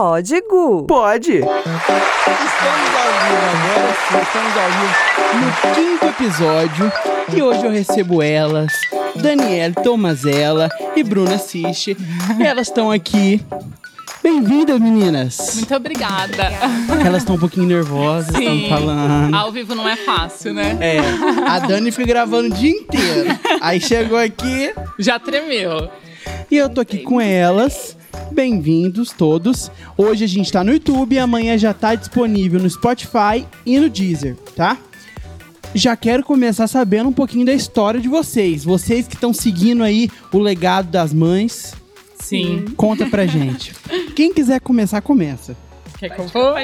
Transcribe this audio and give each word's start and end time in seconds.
Pode, 0.00 0.40
Gu. 0.48 0.84
Pode! 0.84 1.40
Estamos 1.40 1.50
ao 1.50 3.12
vivo 3.20 3.44
agora, 3.52 3.92
sim, 4.08 4.16
estamos 4.22 4.56
ao 4.56 4.70
vivo 4.70 4.94
no 5.36 5.74
quinto 5.74 6.06
episódio 6.06 6.90
e 7.36 7.42
hoje 7.42 7.66
eu 7.66 7.70
recebo 7.70 8.22
elas, 8.22 8.72
Daniela 9.14 9.74
Tomazella 9.74 10.70
e 10.96 11.02
Bruna 11.04 11.36
Siche. 11.36 11.98
Elas 12.42 12.68
estão 12.68 12.90
aqui. 12.90 13.44
Bem-vindas, 14.22 14.80
meninas! 14.80 15.56
Muito 15.56 15.74
obrigada. 15.74 16.44
Elas 17.04 17.20
estão 17.20 17.36
um 17.36 17.38
pouquinho 17.38 17.66
nervosas, 17.66 18.34
estão 18.34 18.70
falando. 18.70 19.34
Ao 19.34 19.52
vivo 19.52 19.74
não 19.74 19.86
é 19.86 19.96
fácil, 19.96 20.54
né? 20.54 20.78
É, 20.80 20.98
a 21.46 21.58
Dani 21.58 21.92
foi 21.92 22.06
gravando 22.06 22.48
o 22.54 22.58
dia 22.58 22.70
inteiro. 22.70 23.38
Aí 23.60 23.78
chegou 23.78 24.16
aqui 24.16 24.72
Já 24.98 25.18
tremeu. 25.18 25.90
e 26.50 26.56
eu 26.56 26.70
tô 26.70 26.80
aqui 26.80 27.00
com 27.00 27.20
elas. 27.20 27.99
Bem-vindos 28.32 29.12
todos. 29.12 29.70
Hoje 29.96 30.24
a 30.24 30.26
gente 30.26 30.50
tá 30.52 30.62
no 30.62 30.72
YouTube 30.72 31.14
e 31.14 31.18
amanhã 31.18 31.58
já 31.58 31.74
tá 31.74 31.94
disponível 31.94 32.60
no 32.60 32.70
Spotify 32.70 33.44
e 33.66 33.78
no 33.78 33.90
Deezer, 33.90 34.36
tá? 34.54 34.78
Já 35.74 35.96
quero 35.96 36.22
começar 36.22 36.66
sabendo 36.66 37.08
um 37.08 37.12
pouquinho 37.12 37.44
da 37.44 37.52
história 37.52 38.00
de 38.00 38.08
vocês. 38.08 38.64
Vocês 38.64 39.06
que 39.06 39.14
estão 39.14 39.32
seguindo 39.32 39.82
aí 39.82 40.08
o 40.32 40.38
legado 40.38 40.88
das 40.90 41.12
mães, 41.12 41.74
Sim. 42.20 42.66
conta 42.76 43.06
pra 43.06 43.26
gente. 43.28 43.72
Quem 44.14 44.32
quiser 44.32 44.60
começar, 44.60 45.00
começa. 45.00 45.56
Quer 45.98 46.10
que 46.10 46.20
eu 46.20 46.28
vou? 46.28 46.54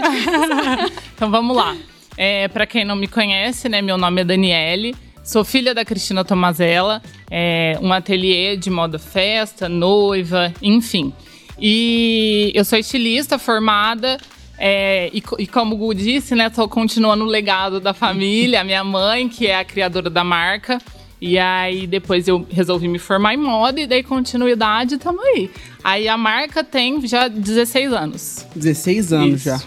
então 1.14 1.30
vamos 1.30 1.56
lá. 1.56 1.77
É, 2.16 2.48
para 2.48 2.66
quem 2.66 2.84
não 2.84 2.96
me 2.96 3.06
conhece, 3.08 3.69
né, 3.69 3.83
meu 3.83 3.98
nome 3.98 4.22
é 4.22 4.24
Daniele. 4.24 4.94
Sou 5.22 5.44
filha 5.44 5.74
da 5.74 5.84
Cristina 5.84 6.24
Tomazella, 6.24 7.02
é, 7.28 7.77
um 7.83 7.92
ateliê 7.92 8.56
de 8.56 8.70
moda 8.70 8.96
festa, 8.96 9.69
noiva, 9.69 10.55
enfim. 10.62 11.12
E 11.59 12.52
eu 12.55 12.65
sou 12.65 12.78
estilista 12.78 13.38
formada. 13.38 14.19
é, 14.59 15.10
e, 15.12 15.23
e 15.38 15.47
como 15.47 15.74
o 15.74 15.78
Gu 15.78 15.95
disse, 15.95 16.34
né, 16.34 16.48
tô 16.48 16.66
continuando 16.69 17.25
o 17.25 17.27
legado 17.27 17.78
da 17.80 17.92
família, 17.92 18.61
a 18.61 18.64
minha 18.64 18.83
mãe, 18.84 19.28
que 19.28 19.47
é 19.47 19.58
a 19.58 19.64
criadora 19.64 20.08
da 20.08 20.25
marca. 20.25 20.78
E 21.20 21.39
aí 21.39 21.86
depois 21.86 22.28
eu 22.28 22.47
resolvi 22.50 22.89
me 22.89 22.98
formar 22.98 23.34
em 23.34 23.39
moda 23.39 23.80
e 23.80 23.86
dei 23.86 24.03
continuidade, 24.03 24.98
tamo 24.98 25.20
aí. 25.22 25.50
Aí 25.83 26.08
a 26.08 26.17
marca 26.17 26.62
tem 26.62 27.06
já 27.06 27.27
16 27.28 27.92
anos. 27.92 28.47
16 28.55 29.12
anos 29.12 29.34
Isso. 29.41 29.45
já. 29.45 29.61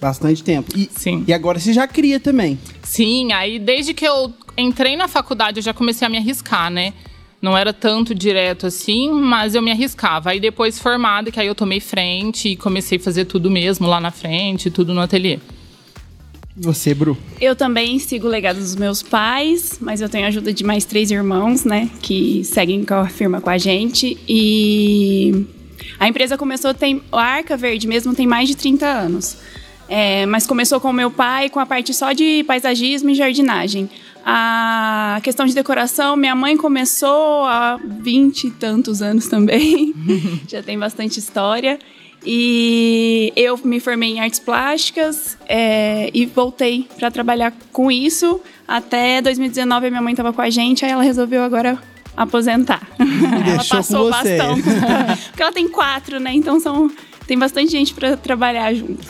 Bastante 0.00 0.44
tempo. 0.44 0.70
E, 0.76 0.88
Sim. 0.94 1.24
e 1.26 1.32
agora 1.32 1.58
você 1.58 1.72
já 1.72 1.88
cria 1.88 2.20
também. 2.20 2.58
Sim, 2.82 3.32
aí 3.32 3.58
desde 3.58 3.94
que 3.94 4.06
eu 4.06 4.32
entrei 4.56 4.96
na 4.96 5.08
faculdade 5.08 5.58
eu 5.58 5.62
já 5.64 5.72
comecei 5.74 6.06
a 6.06 6.10
me 6.10 6.18
arriscar, 6.18 6.70
né? 6.70 6.92
Não 7.44 7.58
era 7.58 7.74
tanto 7.74 8.14
direto 8.14 8.66
assim, 8.66 9.10
mas 9.12 9.54
eu 9.54 9.60
me 9.60 9.70
arriscava. 9.70 10.30
Aí 10.30 10.40
depois 10.40 10.78
formada, 10.78 11.30
que 11.30 11.38
aí 11.38 11.46
eu 11.46 11.54
tomei 11.54 11.78
frente 11.78 12.48
e 12.48 12.56
comecei 12.56 12.96
a 12.96 13.00
fazer 13.02 13.26
tudo 13.26 13.50
mesmo 13.50 13.86
lá 13.86 14.00
na 14.00 14.10
frente, 14.10 14.70
tudo 14.70 14.94
no 14.94 15.02
ateliê. 15.02 15.38
Você, 16.56 16.94
Bru. 16.94 17.18
Eu 17.38 17.54
também 17.54 17.98
sigo 17.98 18.26
o 18.26 18.30
legado 18.30 18.58
dos 18.58 18.74
meus 18.74 19.02
pais, 19.02 19.76
mas 19.78 20.00
eu 20.00 20.08
tenho 20.08 20.24
a 20.24 20.28
ajuda 20.28 20.54
de 20.54 20.64
mais 20.64 20.86
três 20.86 21.10
irmãos, 21.10 21.66
né? 21.66 21.90
Que 22.00 22.42
seguem 22.44 22.82
com 22.82 22.94
a 22.94 23.08
firma 23.08 23.42
com 23.42 23.50
a 23.50 23.58
gente. 23.58 24.16
E 24.26 25.44
a 26.00 26.08
empresa 26.08 26.38
começou, 26.38 26.72
tem. 26.72 27.02
A 27.12 27.20
Arca 27.20 27.58
Verde 27.58 27.86
mesmo 27.86 28.14
tem 28.14 28.26
mais 28.26 28.48
de 28.48 28.56
30 28.56 28.86
anos. 28.86 29.36
É, 29.86 30.24
mas 30.24 30.46
começou 30.46 30.80
com 30.80 30.88
o 30.88 30.94
meu 30.94 31.10
pai 31.10 31.50
com 31.50 31.60
a 31.60 31.66
parte 31.66 31.92
só 31.92 32.12
de 32.12 32.42
paisagismo 32.44 33.10
e 33.10 33.14
jardinagem. 33.14 33.90
A 34.26 35.20
questão 35.22 35.44
de 35.44 35.54
decoração, 35.54 36.16
minha 36.16 36.34
mãe 36.34 36.56
começou 36.56 37.44
há 37.44 37.78
20 37.84 38.44
e 38.44 38.50
tantos 38.52 39.02
anos 39.02 39.28
também. 39.28 39.94
Já 40.48 40.62
tem 40.62 40.78
bastante 40.78 41.18
história. 41.18 41.78
E 42.26 43.32
eu 43.36 43.60
me 43.62 43.80
formei 43.80 44.12
em 44.12 44.20
artes 44.20 44.40
plásticas 44.40 45.36
é, 45.46 46.10
e 46.14 46.24
voltei 46.24 46.88
para 46.96 47.10
trabalhar 47.10 47.52
com 47.70 47.92
isso. 47.92 48.40
Até 48.66 49.20
2019 49.20 49.86
a 49.86 49.90
minha 49.90 50.00
mãe 50.00 50.14
estava 50.14 50.32
com 50.32 50.40
a 50.40 50.48
gente, 50.48 50.86
aí 50.86 50.90
ela 50.90 51.02
resolveu 51.02 51.42
agora 51.42 51.78
aposentar. 52.16 52.80
ela 52.98 53.64
passou 53.64 54.10
bastão. 54.10 54.56
Porque 55.28 55.42
ela 55.42 55.52
tem 55.52 55.68
quatro, 55.68 56.18
né? 56.18 56.32
Então 56.32 56.58
são, 56.58 56.90
tem 57.26 57.38
bastante 57.38 57.70
gente 57.70 57.92
para 57.92 58.16
trabalhar 58.16 58.72
junto. 58.72 59.04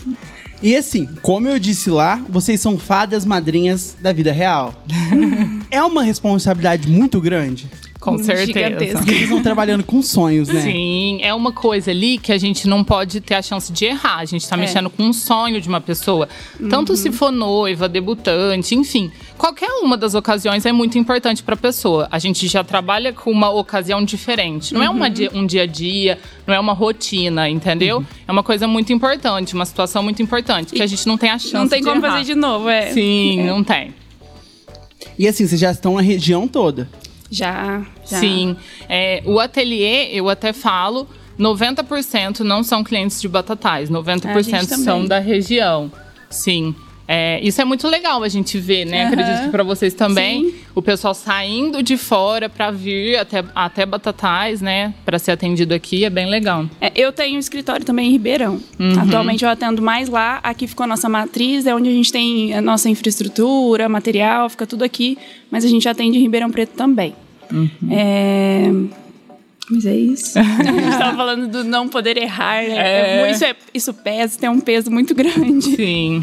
E 0.64 0.75
assim, 0.75 1.06
como 1.20 1.47
eu 1.47 1.58
disse 1.58 1.91
lá, 1.91 2.25
vocês 2.26 2.58
são 2.58 2.78
fadas 2.78 3.26
madrinhas 3.26 3.94
da 4.00 4.14
vida 4.14 4.32
real. 4.32 4.82
é 5.70 5.82
uma 5.82 6.02
responsabilidade 6.02 6.88
muito 6.88 7.20
grande. 7.20 7.69
Com 8.04 8.19
certeza. 8.19 8.47
Gigantesca. 8.47 8.98
Porque 8.98 9.10
vocês 9.12 9.22
estão 9.25 9.42
trabalhando 9.42 9.82
com 9.84 10.03
sonhos, 10.03 10.48
né? 10.48 10.60
Sim, 10.60 11.19
é 11.22 11.32
uma 11.32 11.53
coisa 11.53 11.91
ali 11.91 12.19
que 12.19 12.31
a 12.32 12.38
gente 12.38 12.69
não 12.69 12.84
pode 12.84 13.20
ter 13.20 13.34
a 13.34 13.42
chance 13.42 13.72
de 13.72 13.87
errar. 13.87 14.19
A 14.19 14.25
gente 14.25 14.47
tá 14.48 14.56
É. 14.56 14.60
mexendo 14.60 14.91
com 14.91 15.03
um 15.04 15.12
sonho 15.12 15.60
de 15.60 15.69
uma 15.69 15.81
pessoa. 15.81 16.28
Tanto 16.69 16.97
se 16.97 17.10
for 17.10 17.32
noiva, 17.32 17.88
debutante, 17.88 18.75
enfim. 18.75 19.10
Qualquer 19.38 19.69
uma 19.82 19.97
das 19.97 20.14
ocasiões 20.14 20.64
é 20.66 20.72
muito 20.72 20.98
importante 20.98 21.43
pra 21.43 21.56
pessoa. 21.56 22.06
A 22.10 22.19
gente 22.19 22.47
já 22.47 22.62
trabalha 22.62 23.12
com 23.12 23.31
uma 23.31 23.50
ocasião 23.50 24.04
diferente. 24.04 24.75
Não 24.75 24.82
é 24.82 24.91
uma 24.91 25.09
dia- 25.09 25.31
um 25.34 25.47
dia 25.47 25.62
a 25.62 25.66
dia, 25.66 26.19
não 26.47 26.54
é 26.54 26.60
uma 26.60 26.72
rotina, 26.75 27.48
entendeu? 27.48 28.04
É 28.28 28.32
uma 28.32 28.43
coisa 28.43 28.69
muito 28.69 28.93
importante, 28.93 29.54
uma 29.54 29.64
situação 29.66 30.03
muito 30.03 30.22
importante, 30.22 30.75
que 30.75 30.82
a 30.82 30.87
gente 30.87 31.06
não 31.06 31.16
tem 31.16 31.31
a 31.31 31.38
chance 31.38 31.54
Não 31.54 31.69
tem 31.69 31.81
de 31.81 31.88
como 31.88 32.04
errar. 32.04 32.19
fazer 32.19 32.25
de 32.32 32.34
novo, 32.38 32.69
é. 32.69 32.93
Sim, 32.93 33.41
É. 33.41 33.47
não 33.47 33.64
tem. 33.64 33.94
E 35.19 35.28
assim, 35.28 35.47
vocês 35.47 35.60
já 35.60 35.70
estão 35.70 35.94
na 35.94 36.00
região 36.00 36.47
toda. 36.48 36.88
Já, 37.31 37.82
já. 38.06 38.19
Sim. 38.19 38.56
É, 38.88 39.22
o 39.25 39.38
ateliê, 39.41 40.09
eu 40.12 40.28
até 40.28 40.53
falo, 40.53 41.09
90% 41.38 42.41
não 42.41 42.62
são 42.62 42.84
clientes 42.84 43.20
de 43.20 43.28
Batatais, 43.28 43.91
90% 43.91 44.37
A 44.37 44.42
gente 44.42 44.69
também. 44.69 44.84
são 44.84 45.04
da 45.04 45.19
região. 45.19 45.91
Sim. 46.31 46.75
É, 47.06 47.38
isso 47.43 47.60
é 47.60 47.66
muito 47.66 47.87
legal 47.87 48.22
a 48.22 48.28
gente 48.28 48.59
ver, 48.59 48.87
né? 48.87 49.03
Aham. 49.04 49.12
Acredito 49.12 49.44
que 49.44 49.50
para 49.50 49.62
vocês 49.62 49.93
também. 49.93 50.50
Sim. 50.50 50.54
O 50.75 50.81
pessoal 50.81 51.12
saindo 51.12 51.82
de 51.82 51.98
fora 51.98 52.48
para 52.48 52.70
vir 52.70 53.19
até, 53.19 53.44
até 53.54 53.84
Batatais, 53.84 54.62
né? 54.62 54.94
Para 55.04 55.19
ser 55.19 55.32
atendido 55.32 55.75
aqui, 55.75 56.04
é 56.04 56.10
bem 56.10 56.26
legal. 56.26 56.64
É, 56.81 56.91
eu 56.97 57.12
tenho 57.12 57.37
um 57.37 57.38
escritório 57.38 57.84
também 57.84 58.09
em 58.09 58.12
Ribeirão. 58.12 58.59
Uhum. 58.81 59.00
Atualmente 59.03 59.44
eu 59.44 59.50
atendo 59.50 59.82
mais 59.82 60.09
lá. 60.09 60.41
Aqui 60.43 60.66
ficou 60.66 60.84
a 60.84 60.87
nossa 60.87 61.09
matriz, 61.09 61.66
é 61.66 61.75
onde 61.75 61.91
a 61.91 61.93
gente 61.93 62.10
tem 62.10 62.54
a 62.54 62.62
nossa 62.62 62.88
infraestrutura, 62.88 63.87
material, 63.87 64.48
fica 64.48 64.66
tudo 64.66 64.82
aqui. 64.82 65.19
Mas 65.50 65.62
a 65.62 65.69
gente 65.69 65.87
atende 65.87 66.16
em 66.16 66.22
Ribeirão 66.22 66.50
Preto 66.50 66.72
também. 66.75 67.14
Uhum. 67.53 67.71
É... 67.91 68.71
Mas 69.71 69.87
é 69.87 69.97
isso. 69.97 70.37
a 70.38 70.43
gente 70.43 70.78
estava 70.91 71.16
falando 71.16 71.49
do 71.49 71.65
não 71.65 71.88
poder 71.88 72.16
errar. 72.19 72.62
né? 72.62 72.77
É. 72.77 73.21
É, 73.27 73.31
Isso, 73.31 73.44
é, 73.44 73.56
isso 73.72 73.94
pesa, 73.94 74.38
tem 74.38 74.49
um 74.50 74.60
peso 74.60 74.91
muito 74.91 75.15
grande. 75.16 75.75
Sim. 75.77 76.22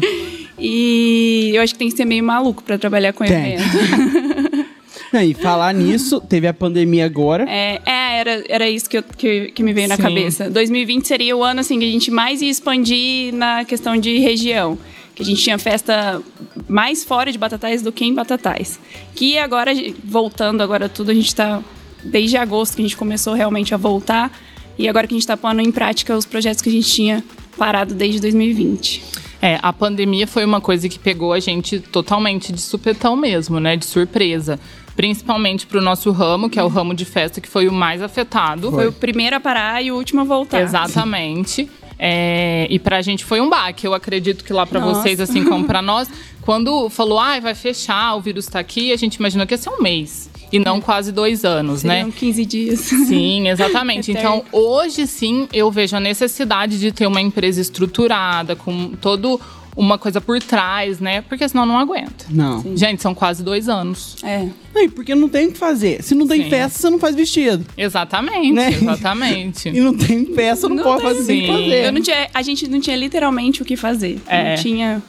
E 0.58 1.50
eu 1.54 1.62
acho 1.62 1.72
que 1.74 1.78
tem 1.78 1.88
que 1.90 1.96
ser 1.96 2.04
meio 2.04 2.22
maluco 2.22 2.62
para 2.62 2.78
trabalhar 2.78 3.12
com 3.12 3.24
Tem. 3.24 3.54
evento. 3.54 4.72
Não, 5.12 5.20
e 5.22 5.34
falar 5.34 5.74
nisso, 5.74 6.20
teve 6.22 6.46
a 6.46 6.54
pandemia 6.54 7.04
agora. 7.04 7.44
É, 7.48 7.80
é, 7.84 8.18
era, 8.20 8.44
era 8.48 8.70
isso 8.70 8.88
que, 8.88 8.96
eu- 8.96 9.02
que, 9.02 9.50
que 9.50 9.62
me 9.62 9.72
veio 9.74 9.88
na 9.88 9.96
Sim. 9.96 10.02
cabeça. 10.02 10.48
2020 10.48 11.06
seria 11.06 11.36
o 11.36 11.42
ano 11.44 11.60
assim, 11.60 11.78
que 11.78 11.84
a 11.84 11.90
gente 11.90 12.10
mais 12.10 12.40
ia 12.40 12.48
expandir 12.48 13.34
na 13.34 13.64
questão 13.64 13.96
de 13.96 14.18
região. 14.18 14.78
Que 15.14 15.22
a 15.22 15.26
gente 15.26 15.42
tinha 15.42 15.58
festa 15.58 16.22
mais 16.68 17.04
fora 17.04 17.30
de 17.30 17.38
Batatais 17.38 17.82
do 17.82 17.92
que 17.92 18.04
em 18.04 18.14
Batatais. 18.14 18.80
Que 19.14 19.38
agora, 19.38 19.72
voltando 20.02 20.62
agora 20.62 20.88
tudo, 20.88 21.10
a 21.10 21.14
gente 21.14 21.28
está 21.28 21.62
Desde 22.04 22.36
agosto 22.36 22.74
que 22.74 22.82
a 22.82 22.84
gente 22.84 22.96
começou 22.96 23.34
realmente 23.34 23.74
a 23.74 23.76
voltar. 23.76 24.30
E 24.78 24.88
agora 24.88 25.06
que 25.06 25.14
a 25.14 25.16
gente 25.16 25.22
está 25.22 25.36
pondo 25.36 25.60
em 25.60 25.70
prática 25.70 26.16
os 26.16 26.26
projetos 26.26 26.62
que 26.62 26.68
a 26.68 26.72
gente 26.72 26.90
tinha 26.90 27.22
parado 27.56 27.94
desde 27.94 28.20
2020. 28.20 29.02
É, 29.40 29.58
a 29.60 29.72
pandemia 29.72 30.26
foi 30.26 30.44
uma 30.44 30.60
coisa 30.60 30.88
que 30.88 30.98
pegou 30.98 31.32
a 31.32 31.40
gente 31.40 31.78
totalmente 31.78 32.52
de 32.52 32.60
supetão 32.60 33.16
mesmo, 33.16 33.60
né? 33.60 33.76
De 33.76 33.84
surpresa. 33.84 34.58
Principalmente 34.96 35.66
pro 35.66 35.80
nosso 35.80 36.10
ramo, 36.10 36.50
que 36.50 36.58
é 36.58 36.62
o 36.62 36.68
ramo 36.68 36.94
de 36.94 37.04
festa 37.04 37.40
que 37.40 37.48
foi 37.48 37.68
o 37.68 37.72
mais 37.72 38.02
afetado. 38.02 38.70
Foi 38.70 38.88
o 38.88 38.92
primeiro 38.92 39.36
a 39.36 39.40
parar 39.40 39.82
e 39.82 39.90
o 39.90 39.96
último 39.96 40.22
a 40.22 40.24
voltar. 40.24 40.60
Exatamente. 40.60 41.68
É, 42.04 42.66
e 42.68 42.80
pra 42.80 43.00
gente 43.00 43.24
foi 43.24 43.40
um 43.40 43.48
baque. 43.48 43.86
Eu 43.86 43.94
acredito 43.94 44.42
que 44.42 44.52
lá 44.52 44.66
Nossa. 44.68 45.02
vocês, 45.02 45.20
assim 45.20 45.44
como 45.44 45.64
pra 45.64 45.80
nós, 45.80 46.10
quando 46.40 46.90
falou, 46.90 47.16
ai, 47.16 47.40
vai 47.40 47.54
fechar, 47.54 48.16
o 48.16 48.20
vírus 48.20 48.46
tá 48.46 48.58
aqui, 48.58 48.92
a 48.92 48.96
gente 48.96 49.14
imaginou 49.14 49.46
que 49.46 49.54
ia 49.54 49.58
ser 49.58 49.70
um 49.70 49.80
mês. 49.80 50.28
E 50.50 50.58
não 50.58 50.80
quase 50.80 51.12
dois 51.12 51.44
anos, 51.44 51.82
Seriam 51.82 52.08
né? 52.08 52.12
15 52.14 52.44
dias. 52.44 52.80
Sim, 52.80 53.46
exatamente. 53.48 54.10
Então, 54.10 54.44
hoje 54.50 55.06
sim, 55.06 55.46
eu 55.52 55.70
vejo 55.70 55.96
a 55.96 56.00
necessidade 56.00 56.80
de 56.80 56.90
ter 56.90 57.06
uma 57.06 57.20
empresa 57.20 57.60
estruturada, 57.60 58.56
com 58.56 58.90
todo 59.00 59.40
uma 59.76 59.96
coisa 59.98 60.20
por 60.20 60.38
trás, 60.40 61.00
né? 61.00 61.22
Porque 61.22 61.48
senão 61.48 61.64
não 61.64 61.78
aguenta. 61.78 62.26
Não. 62.28 62.62
Gente, 62.76 63.00
são 63.02 63.14
quase 63.14 63.42
dois 63.42 63.68
anos. 63.68 64.16
É. 64.22 64.46
Não, 64.74 64.84
e 64.84 64.88
porque 64.88 65.14
não 65.14 65.28
tem 65.28 65.46
o 65.48 65.52
que 65.52 65.58
fazer. 65.58 66.02
Se 66.02 66.14
não 66.14 66.26
tem 66.26 66.44
Sim. 66.44 66.50
festa, 66.50 66.78
você 66.78 66.90
não 66.90 66.98
faz 66.98 67.14
vestido. 67.16 67.64
Exatamente, 67.76 68.52
Né? 68.52 68.70
exatamente. 68.70 69.68
E 69.72 69.80
não 69.80 69.96
tem 69.96 70.26
festa, 70.34 70.68
não, 70.68 70.76
Não 70.76 70.82
pode 70.84 71.02
tem. 71.02 71.08
fazer, 71.14 71.26
tem 71.26 71.40
que 71.40 71.46
Sim. 71.46 71.52
fazer. 71.52 71.84
Eu 71.86 71.92
não 71.92 72.00
tinha, 72.02 72.28
a 72.34 72.42
gente 72.42 72.68
não 72.68 72.80
tinha 72.80 72.96
literalmente 72.96 73.62
o 73.62 73.64
que 73.64 73.76
fazer. 73.76 74.20
É. 74.26 74.56
Não 74.56 74.62
tinha. 74.62 75.02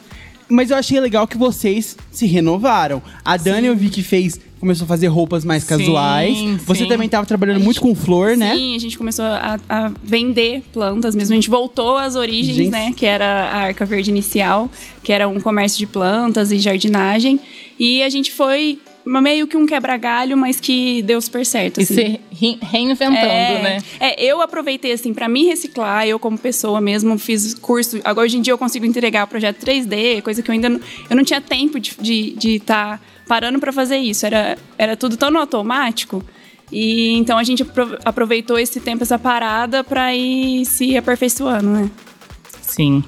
Mas 0.48 0.70
eu 0.70 0.76
achei 0.76 1.00
legal 1.00 1.26
que 1.26 1.38
vocês 1.38 1.96
se 2.10 2.26
renovaram. 2.26 3.02
A 3.24 3.36
Dani 3.36 3.66
eu 3.66 3.74
vi 3.76 3.88
que 3.88 4.02
fez 4.02 4.38
começou 4.64 4.86
a 4.86 4.88
fazer 4.88 5.08
roupas 5.08 5.44
mais 5.44 5.62
Sim, 5.62 5.68
casuais. 5.68 6.38
Você 6.64 6.84
sim. 6.84 6.88
também 6.88 7.06
tava 7.06 7.26
trabalhando 7.26 7.62
muito 7.62 7.82
com 7.82 7.94
flor, 7.94 8.34
né? 8.34 8.56
Sim, 8.56 8.74
a 8.74 8.78
gente 8.78 8.96
começou 8.96 9.24
a, 9.26 9.58
a 9.68 9.92
vender 10.02 10.62
plantas 10.72 11.14
mesmo. 11.14 11.34
A 11.34 11.36
gente 11.36 11.50
voltou 11.50 11.98
às 11.98 12.16
origens, 12.16 12.56
Gente. 12.56 12.70
né? 12.70 12.92
Que 12.96 13.04
era 13.04 13.26
a 13.26 13.56
Arca 13.64 13.84
Verde 13.84 14.10
inicial, 14.10 14.70
que 15.02 15.12
era 15.12 15.28
um 15.28 15.38
comércio 15.38 15.78
de 15.78 15.86
plantas 15.86 16.50
e 16.50 16.58
jardinagem. 16.58 17.38
E 17.78 18.02
a 18.02 18.08
gente 18.08 18.32
foi 18.32 18.78
meio 19.04 19.46
que 19.46 19.54
um 19.54 19.66
quebra-galho, 19.66 20.34
mas 20.34 20.58
que 20.58 21.02
deu 21.02 21.20
super 21.20 21.44
certo. 21.44 21.80
E 21.80 21.82
assim. 21.82 21.94
se 21.94 22.20
re- 22.32 22.58
reinventando, 22.62 23.16
é, 23.18 23.62
né? 23.62 23.78
É, 24.00 24.24
eu 24.24 24.40
aproveitei 24.40 24.92
assim 24.92 25.12
para 25.12 25.28
me 25.28 25.44
reciclar, 25.44 26.06
eu 26.06 26.18
como 26.18 26.38
pessoa 26.38 26.80
mesmo 26.80 27.18
fiz 27.18 27.52
curso. 27.52 28.00
Agora 28.02 28.24
hoje 28.24 28.38
em 28.38 28.40
dia 28.40 28.54
eu 28.54 28.58
consigo 28.58 28.86
entregar 28.86 29.26
projeto 29.26 29.62
3D, 29.64 30.22
coisa 30.22 30.42
que 30.42 30.50
eu 30.50 30.54
ainda 30.54 30.70
não, 30.70 30.80
eu 31.10 31.16
não 31.16 31.22
tinha 31.22 31.40
tempo 31.40 31.78
de 31.78 31.90
estar 31.90 32.02
de, 32.02 32.30
de 32.30 32.60
tá 32.60 33.00
parando 33.26 33.58
para 33.58 33.72
fazer 33.72 33.96
isso. 33.98 34.24
Era, 34.26 34.56
era 34.78 34.96
tudo 34.96 35.16
tão 35.16 35.30
no 35.30 35.38
automático. 35.38 36.24
E 36.72 37.12
então 37.12 37.36
a 37.38 37.44
gente 37.44 37.62
apro- 37.62 37.98
aproveitou 38.04 38.58
esse 38.58 38.80
tempo, 38.80 39.02
essa 39.02 39.18
parada 39.18 39.84
para 39.84 40.14
ir 40.14 40.64
se 40.64 40.96
aperfeiçoando, 40.96 41.68
né? 41.68 41.90
Sim. 42.62 43.04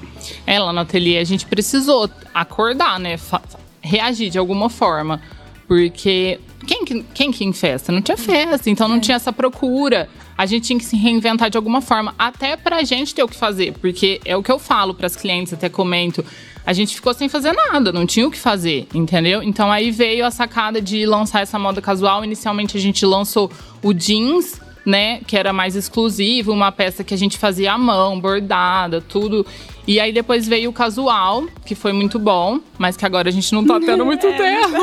É, 0.47 0.59
lá 0.59 0.73
no 0.73 0.81
ateliê 0.81 1.19
a 1.19 1.25
gente 1.25 1.47
precisou 1.47 2.09
acordar, 2.35 3.01
né? 3.01 3.17
Fa- 3.17 3.43
reagir 3.81 4.31
de 4.31 4.39
alguma 4.39 4.69
forma. 4.69 5.21
Porque 5.67 6.39
quem 6.67 6.85
que, 6.85 7.03
quem 7.15 7.33
que 7.33 7.45
em 7.45 7.53
festa? 7.53 7.91
Não 7.91 8.01
tinha 8.01 8.17
festa, 8.17 8.71
então 8.71 8.87
não 8.87 9.01
tinha 9.01 9.17
essa 9.17 9.33
procura. 9.33 10.09
A 10.39 10.45
gente 10.47 10.67
tinha 10.67 10.79
que 10.79 10.85
se 10.85 10.97
reinventar 10.97 11.49
de 11.51 11.57
alguma 11.57 11.81
forma, 11.81 12.15
até 12.19 12.57
pra 12.57 12.85
gente 12.85 13.15
ter 13.15 13.23
o 13.23 13.29
que 13.29 13.35
fazer. 13.37 13.73
Porque 13.81 14.21
é 14.25 14.37
o 14.37 14.43
que 14.43 14.53
eu 14.53 14.59
falo 14.59 14.95
pras 14.95 15.17
clientes, 15.17 15.53
até 15.53 15.69
comento. 15.69 16.25
A 16.67 16.73
gente 16.73 16.97
ficou 16.97 17.15
sem 17.15 17.29
fazer 17.29 17.53
nada, 17.53 17.93
não 17.93 18.05
tinha 18.05 18.27
o 18.27 18.31
que 18.31 18.39
fazer, 18.39 18.89
entendeu? 18.93 19.41
Então 19.41 19.71
aí 19.71 19.93
veio 19.93 20.27
a 20.27 20.33
sacada 20.33 20.83
de 20.83 21.07
lançar 21.07 21.41
essa 21.41 21.57
moda 21.57 21.81
casual. 21.81 22.25
Inicialmente 22.25 22.77
a 22.77 22.81
gente 22.81 23.07
lançou 23.07 23.49
o 23.81 23.95
jeans, 23.95 24.61
né? 24.87 25.21
Que 25.27 25.37
era 25.37 25.53
mais 25.53 25.75
exclusivo, 25.77 26.53
uma 26.53 26.71
peça 26.73 27.03
que 27.05 27.13
a 27.13 27.19
gente 27.19 27.37
fazia 27.37 27.73
à 27.73 27.79
mão, 27.79 28.19
bordada, 28.21 29.01
tudo. 29.01 29.45
E 29.87 30.01
aí 30.01 30.13
depois 30.13 30.49
veio 30.49 30.71
o 30.71 30.73
casual, 30.73 31.45
que 31.65 31.75
foi 31.77 31.93
muito 31.93 32.19
bom, 32.19 32.59
mas 32.79 32.97
que 32.97 33.05
agora 33.07 33.29
a 33.29 33.33
gente 33.33 33.53
não 33.53 33.65
tá 33.65 33.79
tendo 33.85 34.05
muito 34.05 34.27
tempo. 34.27 34.75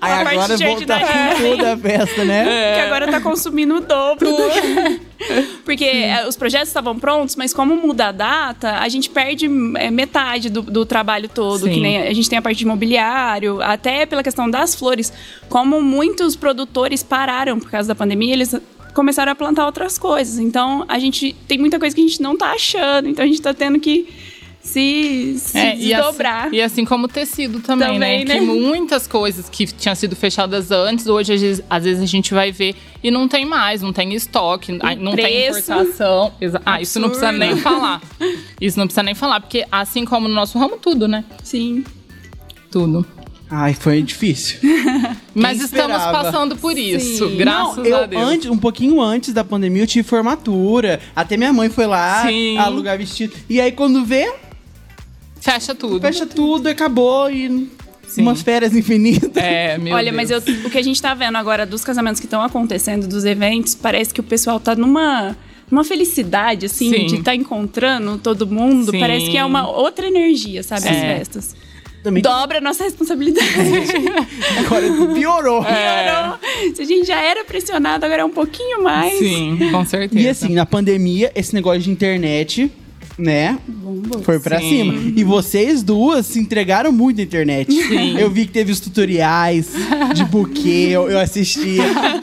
Aí 0.00 0.12
A 0.12 0.20
agora 0.20 0.56
jardinagem. 0.56 1.06
com 1.36 1.50
toda 1.56 1.72
a 1.72 1.76
festa, 1.78 2.24
né? 2.24 2.74
Que 2.74 2.80
agora 2.80 3.08
tá 3.10 3.20
consumindo 3.20 3.76
o 3.76 3.80
dobro. 3.80 4.28
do- 4.30 5.12
Porque 5.64 5.84
é, 5.84 6.26
os 6.28 6.36
projetos 6.36 6.68
estavam 6.68 6.98
prontos, 6.98 7.36
mas 7.36 7.54
como 7.54 7.76
muda 7.76 8.08
a 8.08 8.12
data, 8.12 8.78
a 8.80 8.88
gente 8.88 9.08
perde 9.08 9.46
é, 9.76 9.90
metade 9.90 10.50
do, 10.50 10.60
do 10.62 10.84
trabalho 10.84 11.28
todo. 11.28 11.64
Sim. 11.66 11.72
Que 11.74 11.80
nem 11.80 11.98
a 12.02 12.12
gente 12.12 12.28
tem 12.28 12.38
a 12.38 12.42
parte 12.42 12.58
de 12.58 12.64
imobiliário, 12.64 13.62
até 13.62 14.04
pela 14.04 14.22
questão 14.22 14.50
das 14.50 14.74
flores. 14.74 15.12
Como 15.48 15.80
muitos 15.80 16.34
produtores 16.36 17.02
pararam 17.02 17.58
por 17.60 17.70
causa 17.70 17.88
da 17.88 17.94
pandemia, 17.94 18.32
eles 18.34 18.54
começaram 18.94 19.32
a 19.32 19.34
plantar 19.34 19.66
outras 19.66 19.98
coisas. 19.98 20.38
Então, 20.38 20.84
a 20.88 20.98
gente 20.98 21.34
tem 21.48 21.58
muita 21.58 21.78
coisa 21.78 21.94
que 21.94 22.02
a 22.02 22.06
gente 22.06 22.20
não 22.22 22.36
tá 22.36 22.52
achando. 22.52 23.08
Então, 23.08 23.24
a 23.24 23.28
gente 23.28 23.40
tá 23.42 23.52
tendo 23.54 23.78
que 23.80 24.08
se, 24.62 25.34
se 25.38 25.58
É, 25.58 25.76
e, 25.76 25.92
assim, 25.92 26.16
e 26.52 26.60
assim 26.62 26.84
como 26.84 27.06
o 27.06 27.08
tecido 27.08 27.58
também, 27.60 27.94
Também, 27.94 28.24
né? 28.24 28.34
né? 28.34 28.40
Que 28.40 28.46
muitas 28.46 29.08
coisas 29.08 29.48
que 29.48 29.66
tinham 29.66 29.94
sido 29.96 30.14
fechadas 30.14 30.70
antes, 30.70 31.08
hoje 31.08 31.32
às 31.32 31.40
vezes, 31.40 31.64
às 31.68 31.82
vezes 31.82 32.00
a 32.02 32.06
gente 32.06 32.32
vai 32.32 32.52
ver 32.52 32.76
e 33.02 33.10
não 33.10 33.26
tem 33.26 33.44
mais, 33.44 33.82
não 33.82 33.92
tem 33.92 34.14
estoque, 34.14 34.78
ai, 34.80 34.94
não 34.94 35.16
tem 35.16 35.24
preço. 35.24 35.72
importação. 35.72 36.32
Exa- 36.40 36.62
Ah, 36.64 36.80
isso 36.80 37.00
não 37.00 37.08
precisa 37.08 37.32
nem 37.32 37.56
falar. 37.56 38.00
Isso 38.60 38.78
não 38.78 38.86
precisa 38.86 39.02
nem 39.02 39.14
falar, 39.16 39.40
porque 39.40 39.66
assim 39.72 40.04
como 40.04 40.28
no 40.28 40.34
nosso 40.34 40.56
ramo, 40.58 40.76
tudo, 40.76 41.08
né? 41.08 41.24
Sim. 41.42 41.84
Tudo. 42.70 43.04
Ai, 43.54 43.74
foi 43.74 44.00
difícil. 44.00 44.58
Mas 45.34 45.60
estamos 45.60 45.94
esperava? 45.96 46.22
passando 46.22 46.56
por 46.56 46.76
isso, 46.78 47.28
Sim. 47.28 47.36
graças 47.36 47.76
Não, 47.76 47.84
eu, 47.84 47.96
a 47.98 48.06
Deus. 48.06 48.22
Antes, 48.22 48.50
um 48.50 48.56
pouquinho 48.56 48.98
antes 48.98 49.34
da 49.34 49.44
pandemia, 49.44 49.82
eu 49.82 49.86
tive 49.86 50.08
formatura. 50.08 50.98
Até 51.14 51.36
minha 51.36 51.52
mãe 51.52 51.68
foi 51.68 51.86
lá 51.86 52.26
Sim. 52.26 52.56
alugar 52.56 52.96
vestido. 52.96 53.34
E 53.50 53.60
aí, 53.60 53.70
quando 53.70 54.06
vê, 54.06 54.32
Fecha 55.38 55.74
tudo. 55.74 56.00
fecha 56.00 56.24
tudo, 56.24 56.66
acabou 56.68 57.30
e 57.30 57.68
Sim. 58.08 58.22
umas 58.22 58.40
férias 58.40 58.74
infinitas. 58.74 59.36
É, 59.42 59.76
meu 59.76 59.94
Olha, 59.96 60.10
Deus. 60.10 60.16
mas 60.16 60.30
eu- 60.30 60.66
o 60.66 60.70
que 60.70 60.78
a 60.78 60.82
gente 60.82 61.00
tá 61.02 61.12
vendo 61.12 61.36
agora 61.36 61.66
dos 61.66 61.84
casamentos 61.84 62.20
que 62.20 62.26
estão 62.26 62.40
acontecendo, 62.40 63.06
dos 63.06 63.24
eventos, 63.26 63.74
parece 63.74 64.14
que 64.14 64.20
o 64.20 64.24
pessoal 64.24 64.58
tá 64.60 64.74
numa, 64.74 65.36
numa 65.70 65.84
felicidade, 65.84 66.64
assim, 66.66 66.90
Sim. 66.90 67.06
de 67.06 67.16
estar 67.16 67.34
encontrando 67.34 68.16
todo 68.16 68.46
mundo. 68.46 68.92
Sim. 68.92 68.98
Parece 69.00 69.30
que 69.30 69.36
é 69.36 69.44
uma 69.44 69.68
outra 69.68 70.06
energia, 70.06 70.62
sabe, 70.62 70.88
as 70.88 70.96
É. 70.96 71.00
festas. 71.18 71.54
Também 72.02 72.22
Dobra 72.22 72.58
a 72.58 72.60
nossa 72.60 72.82
responsabilidade. 72.84 73.46
agora 74.58 74.86
piorou. 75.14 75.62
É. 75.66 76.04
Piorou. 76.04 76.74
Se 76.74 76.82
a 76.82 76.84
gente 76.84 77.06
já 77.06 77.20
era 77.20 77.44
pressionado, 77.44 78.04
agora 78.04 78.22
é 78.22 78.24
um 78.24 78.30
pouquinho 78.30 78.82
mais. 78.82 79.18
Sim, 79.18 79.58
com 79.70 79.84
certeza. 79.84 80.20
E 80.20 80.28
assim, 80.28 80.54
na 80.54 80.66
pandemia, 80.66 81.30
esse 81.34 81.54
negócio 81.54 81.80
de 81.80 81.90
internet, 81.90 82.70
né? 83.18 83.58
Foi 84.22 84.40
pra 84.40 84.58
Sim. 84.58 84.68
cima. 84.68 85.12
E 85.16 85.22
vocês 85.22 85.82
duas 85.82 86.26
se 86.26 86.38
entregaram 86.40 86.90
muito 86.90 87.18
na 87.18 87.22
internet. 87.22 87.70
Sim. 87.72 88.18
Eu 88.18 88.30
vi 88.30 88.46
que 88.46 88.52
teve 88.52 88.72
os 88.72 88.80
tutoriais 88.80 89.70
de 90.14 90.24
buquê, 90.24 90.88
eu, 90.90 91.10
eu 91.10 91.18
assisti. 91.20 91.78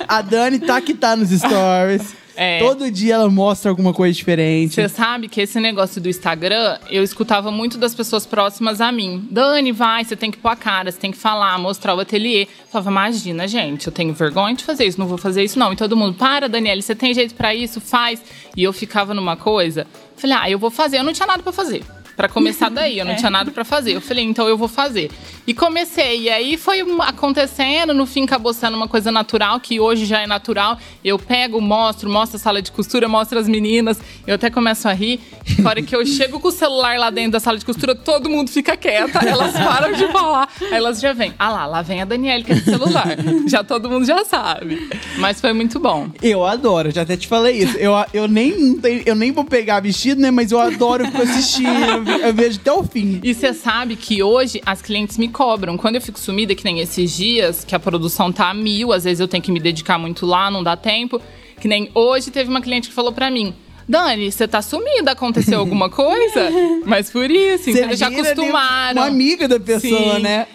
A 0.08 0.22
Dani 0.22 0.60
tá 0.60 0.82
que 0.82 0.94
tá 0.94 1.16
nos 1.16 1.30
stories. 1.30 2.19
É. 2.42 2.60
Todo 2.60 2.90
dia 2.90 3.16
ela 3.16 3.30
mostra 3.30 3.70
alguma 3.70 3.94
coisa 3.94 4.16
diferente. 4.16 4.76
Você 4.76 4.88
sabe 4.88 5.28
que 5.28 5.42
esse 5.42 5.60
negócio 5.60 6.00
do 6.00 6.08
Instagram, 6.08 6.78
eu 6.90 7.04
escutava 7.04 7.52
muito 7.52 7.78
das 7.78 7.94
pessoas 7.94 8.26
próximas 8.26 8.80
a 8.80 8.94
mim. 8.94 9.28
Dani, 9.30 9.74
vai, 9.74 10.06
você 10.06 10.16
tem 10.16 10.32
que 10.32 10.38
pôr 10.38 10.48
a 10.48 10.56
cara, 10.56 10.90
você 10.90 10.98
tem 10.98 11.12
que 11.12 11.18
falar, 11.18 11.60
mostrar 11.60 11.96
o 11.96 12.00
ateliê. 12.00 12.44
Eu 12.44 12.48
falava, 12.72 12.92
imagina, 12.92 13.46
gente, 13.46 13.88
eu 13.88 13.92
tenho 13.92 14.14
vergonha 14.14 14.56
de 14.56 14.64
fazer 14.64 14.86
isso, 14.86 14.98
não 14.98 15.06
vou 15.06 15.18
fazer 15.18 15.44
isso 15.44 15.60
não. 15.60 15.74
E 15.74 15.76
todo 15.76 15.98
mundo, 15.98 16.14
para, 16.14 16.48
Daniela, 16.48 16.82
você 16.82 16.96
tem 16.96 17.14
jeito 17.14 17.36
pra 17.36 17.54
isso? 17.54 17.82
Faz. 17.82 18.22
E 18.56 18.64
eu 18.64 18.72
ficava 18.72 19.14
numa 19.14 19.36
coisa, 19.36 19.86
falei, 20.16 20.38
ah, 20.40 20.50
eu 20.50 20.58
vou 20.58 20.72
fazer. 20.72 20.98
Eu 20.98 21.04
não 21.04 21.12
tinha 21.12 21.28
nada 21.28 21.44
pra 21.44 21.52
fazer. 21.52 21.84
Pra 22.20 22.28
começar 22.28 22.68
daí, 22.68 23.00
eu 23.00 23.06
não 23.06 23.16
tinha 23.18 23.30
nada 23.32 23.50
pra 23.50 23.64
fazer. 23.64 23.96
Eu 23.96 24.02
falei, 24.02 24.26
então 24.26 24.46
eu 24.46 24.58
vou 24.58 24.68
fazer. 24.68 25.10
E 25.48 25.54
comecei. 25.54 26.24
E 26.24 26.30
aí 26.30 26.58
foi 26.58 26.82
acontecendo, 27.00 27.94
no 27.94 28.06
fim 28.06 28.26
acabou 28.26 28.52
sendo 28.54 28.76
uma 28.76 28.90
coisa 28.90 29.10
natural, 29.10 29.58
que 29.62 29.80
hoje 29.80 30.04
já 30.06 30.20
é 30.20 30.28
natural. 30.28 30.78
Eu 31.02 31.18
pego, 31.18 31.62
mostro, 31.62 32.10
mostro 32.10 32.36
a 32.36 32.40
sala 32.40 32.62
de 32.62 32.74
costura, 32.74 33.08
mostro 33.08 33.40
as 33.40 33.48
meninas. 33.48 34.02
Eu 34.28 34.36
até 34.36 34.50
começo 34.50 34.86
a 34.90 34.92
rir. 34.92 35.22
Na 35.60 35.70
hora 35.70 35.82
que 35.82 35.96
eu 35.96 36.06
chego 36.06 36.42
com 36.42 36.50
o 36.50 36.52
celular 36.52 37.00
lá 37.00 37.10
dentro 37.10 37.32
da 37.32 37.40
sala 37.40 37.58
de 37.58 37.64
costura, 37.66 37.96
todo 37.96 38.30
mundo 38.30 38.50
fica 38.50 38.76
quieta. 38.76 39.20
Elas 39.26 39.54
param 39.54 39.94
de 39.94 40.06
falar. 40.10 40.50
Aí 40.62 40.74
elas 40.74 41.00
já 41.00 41.14
vêm. 41.14 41.34
Ah 41.40 41.50
lá, 41.50 41.66
lá 41.68 41.82
vem 41.82 42.02
a 42.02 42.06
Daniela 42.06 42.44
com 42.44 42.52
esse 42.52 42.66
celular. 42.66 43.08
já 43.48 43.64
todo 43.64 43.90
mundo 43.90 44.06
já 44.06 44.26
sabe. 44.26 44.90
Mas 45.20 45.40
foi 45.40 45.54
muito 45.54 45.80
bom. 45.80 46.10
Eu 46.22 46.44
adoro, 46.46 46.92
já 46.92 47.04
até 47.04 47.16
te 47.16 47.30
falei 47.30 47.60
isso. 47.64 47.78
Eu, 47.78 47.94
eu, 48.14 48.28
nem, 48.28 48.78
eu 49.06 49.16
nem 49.16 49.32
vou 49.32 49.46
pegar 49.46 49.80
vestido, 49.80 50.20
né? 50.22 50.30
Mas 50.32 50.52
eu 50.52 50.60
adoro 50.60 51.06
ficar 51.06 51.24
assistindo. 51.24 52.09
Eu, 52.24 52.34
vejo 52.34 52.60
até 52.60 52.72
o 52.72 52.84
fim. 52.84 53.20
E 53.24 53.34
você 53.34 53.54
sabe 53.54 53.96
que 53.96 54.22
hoje 54.24 54.62
as 54.66 54.82
clientes 54.82 55.18
me 55.18 55.28
cobram. 55.28 55.78
Quando 55.78 55.96
eu 55.96 56.02
fico 56.02 56.20
sumida, 56.20 56.56
que 56.56 56.64
nem 56.64 56.80
esses 56.80 57.16
dias, 57.16 57.64
que 57.64 57.76
a 57.76 57.80
produção 57.80 58.32
tá 58.32 58.50
a 58.50 58.54
mil, 58.54 58.92
às 58.92 59.04
vezes 59.04 59.20
eu 59.20 59.28
tenho 59.28 59.44
que 59.44 59.52
me 59.52 59.60
dedicar 59.60 59.98
muito 59.98 60.26
lá, 60.26 60.50
não 60.50 60.64
dá 60.64 60.76
tempo. 60.76 61.22
Que 61.60 61.68
nem 61.68 61.90
hoje 61.94 62.32
teve 62.32 62.50
uma 62.50 62.62
cliente 62.62 62.90
que 62.90 62.94
falou 62.94 63.12
pra 63.12 63.30
mim. 63.30 63.54
Dani, 63.88 64.32
você 64.32 64.48
tá 64.48 64.62
sumida, 64.62 65.12
aconteceu 65.12 65.58
alguma 65.60 65.90
coisa? 65.90 66.50
Mas 66.86 67.10
por 67.10 67.30
isso, 67.30 67.70
então 67.70 67.84
eles 67.84 68.00
já 68.00 68.08
ali 68.08 68.20
acostumaram. 68.20 69.02
Uma 69.02 69.08
amiga 69.08 69.48
da 69.48 69.60
pessoa, 69.60 70.16
Sim. 70.16 70.22
né? 70.22 70.48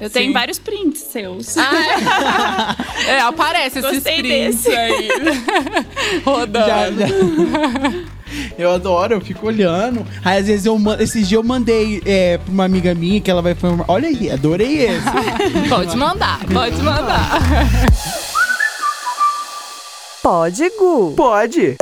Eu 0.00 0.10
tenho 0.10 0.26
Sim. 0.26 0.32
vários 0.32 0.58
prints 0.58 1.00
seus. 1.00 1.56
Ah, 1.56 2.76
é. 3.06 3.10
É, 3.12 3.20
aparece 3.20 3.78
esses 3.78 3.90
Gostei 3.90 4.20
prints 4.20 4.64
desse. 4.64 4.76
aí. 4.76 5.08
Rodando. 6.24 6.66
Já, 6.66 6.90
já. 6.90 8.21
Eu 8.58 8.70
adoro, 8.72 9.14
eu 9.14 9.20
fico 9.20 9.46
olhando. 9.46 10.06
Aí 10.24 10.38
às 10.38 10.46
vezes 10.46 10.66
eu 10.66 10.78
mando. 10.78 11.02
Esses 11.02 11.28
dias 11.28 11.32
eu 11.32 11.42
mandei 11.42 12.02
é, 12.04 12.38
pra 12.38 12.52
uma 12.52 12.64
amiga 12.64 12.94
minha 12.94 13.20
que 13.20 13.30
ela 13.30 13.42
vai 13.42 13.54
formar. 13.54 13.84
Olha 13.88 14.08
aí, 14.08 14.30
adorei 14.30 14.86
esse. 14.86 15.02
Pode 15.68 15.96
mandar, 15.96 16.40
pode 16.52 16.76
mandar. 16.82 17.40
Pode, 20.22 20.70
Gu. 20.78 21.14
Pode. 21.16 21.76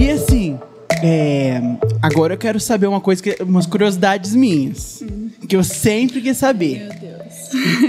E 0.00 0.10
assim, 0.10 0.41
é, 1.02 1.60
agora 2.00 2.34
eu 2.34 2.38
quero 2.38 2.58
saber 2.60 2.86
uma 2.86 3.00
coisa, 3.00 3.22
que, 3.22 3.36
umas 3.42 3.66
curiosidades 3.66 4.34
minhas. 4.34 5.02
Que 5.48 5.56
eu 5.56 5.64
sempre 5.64 6.20
quis 6.20 6.36
saber. 6.36 6.78
Meu 6.78 6.88
Deus. 7.00 7.22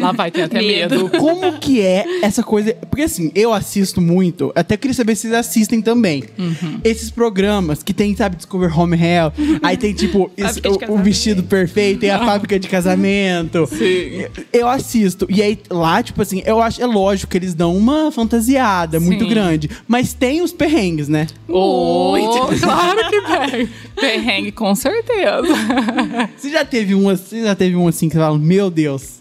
Lá 0.02 0.12
vai 0.12 0.30
ter 0.30 0.42
até 0.44 0.62
Medo. 0.62 1.04
medo. 1.06 1.10
Como 1.18 1.54
que 1.60 1.80
é 1.80 2.04
essa 2.22 2.44
coisa? 2.44 2.74
Porque 2.90 3.04
assim, 3.04 3.32
eu 3.34 3.54
assisto 3.54 4.02
muito, 4.02 4.52
até 4.56 4.76
queria 4.76 4.94
saber 4.94 5.16
se 5.16 5.22
vocês 5.22 5.34
assistem 5.34 5.82
também. 5.82 6.24
Uhum. 6.38 6.80
Esses 6.84 7.10
programas 7.10 7.82
que 7.82 7.94
tem, 7.94 8.14
sabe, 8.14 8.36
Discover 8.36 8.78
Home 8.78 8.98
Hell, 8.98 9.32
aí 9.62 9.78
tem 9.78 9.94
tipo 9.94 10.30
o- 10.90 10.94
o, 10.94 10.98
vestido 10.98 11.44
perfeito, 11.44 12.02
tem 12.02 12.10
a 12.10 12.20
fábrica 12.26 12.60
de 12.60 12.68
casamento. 12.68 13.66
Sim. 13.68 14.26
Eu 14.52 14.68
assisto. 14.68 15.26
E 15.30 15.42
aí 15.42 15.58
lá, 15.70 16.04
tipo 16.04 16.22
assim, 16.22 16.44
eu 16.46 16.62
acho, 16.62 16.82
é 16.82 16.86
lógico 16.86 17.32
que 17.32 17.38
eles 17.38 17.54
dão 17.54 17.76
uma 17.78 18.12
fantasiada 18.12 19.00
muito 19.00 19.24
Sim. 19.24 19.30
grande. 19.30 19.70
Mas 19.88 20.14
tem 20.14 20.42
os 20.42 20.52
perrengues, 20.52 21.08
né? 21.08 21.28
Oh, 21.48 22.12
Muito. 22.12 22.60
claro 22.62 23.00
que 23.10 23.22
tem. 23.52 23.70
Perrengue, 23.96 24.52
com 24.52 24.74
certeza. 24.76 25.54
Você 26.38 26.50
já 26.50 26.66
teve 26.66 26.96
um, 26.96 27.04
você 27.04 27.44
já 27.44 27.56
teve 27.56 27.76
um 27.76 27.88
assim 27.88 28.08
que 28.10 28.14
você 28.16 28.20
fala, 28.20 28.38
meu 28.38 28.70
Deus, 28.70 29.20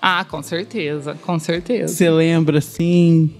Ah, 0.00 0.24
com 0.24 0.42
certeza, 0.42 1.16
com 1.24 1.38
certeza. 1.38 1.92
você 1.92 2.08
lembra 2.10 2.58
assim. 2.58 3.30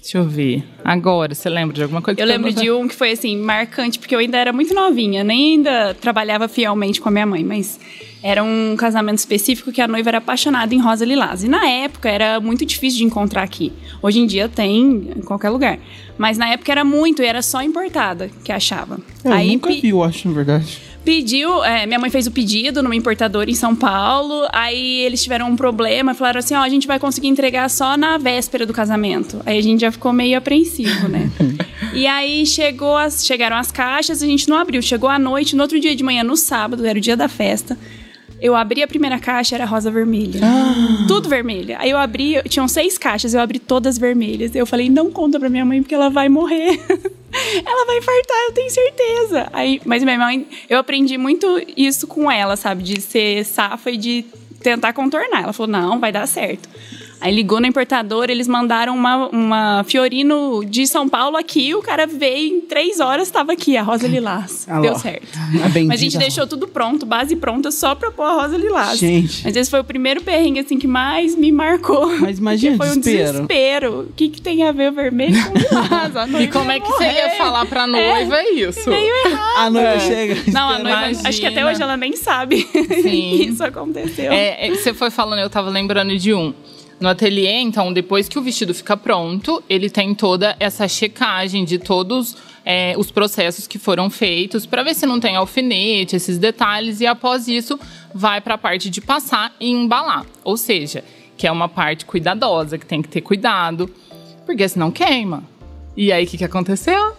Deixa 0.00 0.18
eu 0.18 0.24
ver. 0.24 0.64
Agora, 0.84 1.34
você 1.34 1.48
lembra 1.50 1.74
de 1.74 1.82
alguma 1.82 2.00
coisa? 2.00 2.16
que 2.16 2.22
Eu 2.22 2.26
lembro 2.26 2.52
de 2.52 2.70
um 2.70 2.88
que 2.88 2.94
foi 2.94 3.12
assim, 3.12 3.36
marcante, 3.36 3.98
porque 3.98 4.14
eu 4.14 4.18
ainda 4.18 4.38
era 4.38 4.52
muito 4.52 4.72
novinha, 4.74 5.22
nem 5.22 5.54
ainda 5.56 5.94
trabalhava 5.94 6.48
fielmente 6.48 7.00
com 7.00 7.08
a 7.08 7.12
minha 7.12 7.26
mãe, 7.26 7.44
mas 7.44 7.78
era 8.22 8.42
um 8.42 8.74
casamento 8.76 9.18
específico 9.18 9.70
que 9.72 9.80
a 9.80 9.86
noiva 9.88 10.08
era 10.10 10.18
apaixonada 10.18 10.74
em 10.74 10.78
rosa 10.80 11.04
lilás. 11.04 11.44
E 11.44 11.48
na 11.48 11.66
época 11.68 12.08
era 12.08 12.40
muito 12.40 12.64
difícil 12.66 12.98
de 12.98 13.04
encontrar 13.04 13.42
aqui. 13.42 13.72
Hoje 14.02 14.20
em 14.20 14.26
dia 14.26 14.48
tem 14.48 15.10
em 15.16 15.22
qualquer 15.22 15.50
lugar. 15.50 15.78
Mas 16.18 16.36
na 16.38 16.48
época 16.48 16.72
era 16.72 16.84
muito, 16.84 17.22
e 17.22 17.26
era 17.26 17.40
só 17.42 17.62
importada 17.62 18.30
que 18.44 18.50
achava. 18.52 18.98
Eu 19.24 19.32
Aí 19.32 19.52
nunca 19.52 19.68
pe- 19.68 19.80
vi, 19.80 19.88
eu 19.90 20.02
acho, 20.02 20.28
na 20.28 20.34
verdade. 20.34 20.78
Pediu, 21.04 21.64
é, 21.64 21.86
minha 21.86 21.98
mãe 21.98 22.10
fez 22.10 22.26
o 22.26 22.30
pedido 22.30 22.82
numa 22.82 22.94
importadora 22.94 23.50
em 23.50 23.54
São 23.54 23.74
Paulo, 23.74 24.46
aí 24.52 25.00
eles 25.00 25.22
tiveram 25.22 25.48
um 25.48 25.56
problema, 25.56 26.12
falaram 26.12 26.40
assim, 26.40 26.54
ó, 26.54 26.60
a 26.60 26.68
gente 26.68 26.86
vai 26.86 26.98
conseguir 26.98 27.28
entregar 27.28 27.70
só 27.70 27.96
na 27.96 28.18
véspera 28.18 28.66
do 28.66 28.72
casamento. 28.72 29.40
Aí 29.46 29.58
a 29.58 29.62
gente 29.62 29.80
já 29.80 29.90
ficou 29.90 30.12
meio 30.12 30.36
apreensivo, 30.36 31.08
né? 31.08 31.30
e 31.94 32.06
aí 32.06 32.44
chegou 32.44 32.96
as, 32.98 33.24
chegaram 33.24 33.56
as 33.56 33.72
caixas, 33.72 34.22
a 34.22 34.26
gente 34.26 34.46
não 34.48 34.58
abriu. 34.58 34.82
Chegou 34.82 35.08
à 35.08 35.18
noite, 35.18 35.56
no 35.56 35.62
outro 35.62 35.80
dia 35.80 35.96
de 35.96 36.04
manhã, 36.04 36.22
no 36.22 36.36
sábado, 36.36 36.84
era 36.84 36.98
o 36.98 37.00
dia 37.00 37.16
da 37.16 37.28
festa. 37.28 37.78
Eu 38.40 38.54
abri 38.54 38.82
a 38.82 38.88
primeira 38.88 39.18
caixa, 39.18 39.54
era 39.54 39.64
rosa 39.66 39.90
vermelha. 39.90 40.40
Tudo 41.06 41.28
vermelha. 41.28 41.76
Aí 41.78 41.90
eu 41.90 41.98
abri, 41.98 42.42
tinham 42.48 42.66
seis 42.66 42.96
caixas, 42.96 43.34
eu 43.34 43.40
abri 43.40 43.58
todas 43.58 43.98
vermelhas. 43.98 44.54
Eu 44.54 44.66
falei, 44.66 44.88
não 44.88 45.10
conta 45.10 45.38
pra 45.38 45.50
minha 45.50 45.64
mãe 45.64 45.82
porque 45.82 45.94
ela 45.94 46.08
vai 46.08 46.28
morrer. 46.28 46.80
ela 47.64 47.86
vai 47.86 47.98
infartar, 47.98 48.36
eu 48.48 48.52
tenho 48.52 48.70
certeza. 48.70 49.48
Aí, 49.52 49.80
mas 49.84 50.02
minha 50.02 50.18
mãe, 50.18 50.46
eu 50.68 50.78
aprendi 50.78 51.16
muito 51.18 51.46
isso 51.76 52.06
com 52.06 52.30
ela, 52.30 52.56
sabe? 52.56 52.82
De 52.82 53.00
ser 53.00 53.44
safa 53.44 53.90
e 53.90 53.96
de 53.96 54.24
tentar 54.62 54.92
contornar. 54.92 55.42
Ela 55.42 55.52
falou, 55.52 55.70
não, 55.70 55.98
vai 55.98 56.12
dar 56.12 56.26
certo. 56.26 56.68
Aí 57.20 57.34
ligou 57.34 57.60
na 57.60 57.68
importadora, 57.68 58.32
eles 58.32 58.48
mandaram 58.48 58.94
uma, 58.94 59.28
uma 59.28 59.84
Fiorino 59.84 60.64
de 60.64 60.86
São 60.86 61.08
Paulo 61.08 61.36
aqui, 61.36 61.74
o 61.74 61.82
cara 61.82 62.06
veio 62.06 62.56
em 62.56 62.60
três 62.62 62.98
horas, 63.00 63.28
estava 63.28 63.52
aqui, 63.52 63.76
a 63.76 63.82
Rosa 63.82 64.06
Lilás. 64.08 64.66
Ah 64.68 64.76
lá, 64.76 64.80
Deu 64.80 64.94
certo. 64.96 65.28
A 65.60 65.68
Mas 65.86 66.00
a 66.00 66.02
gente 66.02 66.16
deixou 66.18 66.46
tudo 66.46 66.66
pronto, 66.66 67.04
base 67.04 67.36
pronta, 67.36 67.70
só 67.70 67.94
pra 67.94 68.10
pôr 68.10 68.22
a 68.24 68.32
Rosa 68.42 68.56
Lilás. 68.56 68.98
Gente. 68.98 69.42
Mas 69.44 69.54
esse 69.56 69.70
foi 69.70 69.80
o 69.80 69.84
primeiro 69.84 70.22
perrengue, 70.22 70.60
assim, 70.60 70.78
que 70.78 70.86
mais 70.86 71.36
me 71.36 71.52
marcou. 71.52 72.06
Mas 72.20 72.38
imagina 72.38 72.76
foi 72.76 72.88
um 72.90 72.98
desespero. 72.98 73.32
desespero. 73.32 74.00
O 74.08 74.12
que, 74.14 74.28
que 74.28 74.40
tem 74.40 74.64
a 74.64 74.72
ver 74.72 74.90
o 74.90 74.94
vermelho 74.94 75.34
com 75.44 75.50
o 75.50 75.58
lilás? 75.58 76.16
A 76.16 76.26
E 76.42 76.48
como 76.48 76.70
é 76.70 76.80
que 76.80 76.86
você 76.86 77.04
ia 77.04 77.24
morrer. 77.26 77.36
falar 77.36 77.66
pra 77.66 77.86
noiva 77.86 78.36
é 78.36 78.50
isso? 78.54 78.88
Meio 78.88 79.14
errado. 79.26 79.58
A 79.58 79.70
noiva 79.70 79.88
É. 79.88 80.00
chega. 80.00 80.36
Não, 80.52 80.68
a 80.70 80.78
noiva, 80.78 80.98
Imagina. 81.02 81.28
acho 81.28 81.40
que 81.40 81.46
até 81.46 81.66
hoje 81.66 81.82
ela 81.82 81.96
nem 81.96 82.16
sabe 82.16 82.66
Sim. 82.72 83.02
que 83.02 83.44
isso 83.48 83.62
aconteceu. 83.64 84.32
É, 84.32 84.66
é, 84.68 84.70
você 84.74 84.94
foi 84.94 85.10
falando, 85.10 85.40
eu 85.40 85.50
tava 85.50 85.68
lembrando 85.70 86.16
de 86.16 86.32
um. 86.32 86.54
No 87.00 87.08
ateliê, 87.08 87.60
então, 87.60 87.92
depois 87.92 88.28
que 88.28 88.38
o 88.38 88.42
vestido 88.42 88.74
fica 88.74 88.94
pronto, 88.94 89.62
ele 89.68 89.88
tem 89.88 90.14
toda 90.14 90.54
essa 90.60 90.86
checagem 90.86 91.64
de 91.64 91.78
todos 91.78 92.36
é, 92.62 92.94
os 92.98 93.10
processos 93.10 93.66
que 93.66 93.78
foram 93.78 94.10
feitos 94.10 94.66
para 94.66 94.82
ver 94.82 94.94
se 94.94 95.06
não 95.06 95.18
tem 95.18 95.34
alfinete, 95.34 96.14
esses 96.14 96.36
detalhes, 96.36 97.00
e 97.00 97.06
após 97.06 97.48
isso 97.48 97.80
vai 98.14 98.40
para 98.42 98.54
a 98.54 98.58
parte 98.58 98.90
de 98.90 99.00
passar 99.00 99.54
e 99.58 99.70
embalar. 99.70 100.26
Ou 100.44 100.58
seja, 100.58 101.02
que 101.38 101.46
é 101.46 101.50
uma 101.50 101.70
parte 101.70 102.04
cuidadosa, 102.04 102.76
que 102.76 102.84
tem 102.84 103.00
que 103.00 103.08
ter 103.08 103.22
cuidado, 103.22 103.90
porque 104.44 104.68
senão 104.68 104.90
queima. 104.90 105.42
E 105.96 106.12
aí, 106.12 106.24
o 106.24 106.26
que, 106.26 106.36
que 106.36 106.44
aconteceu? 106.44 107.14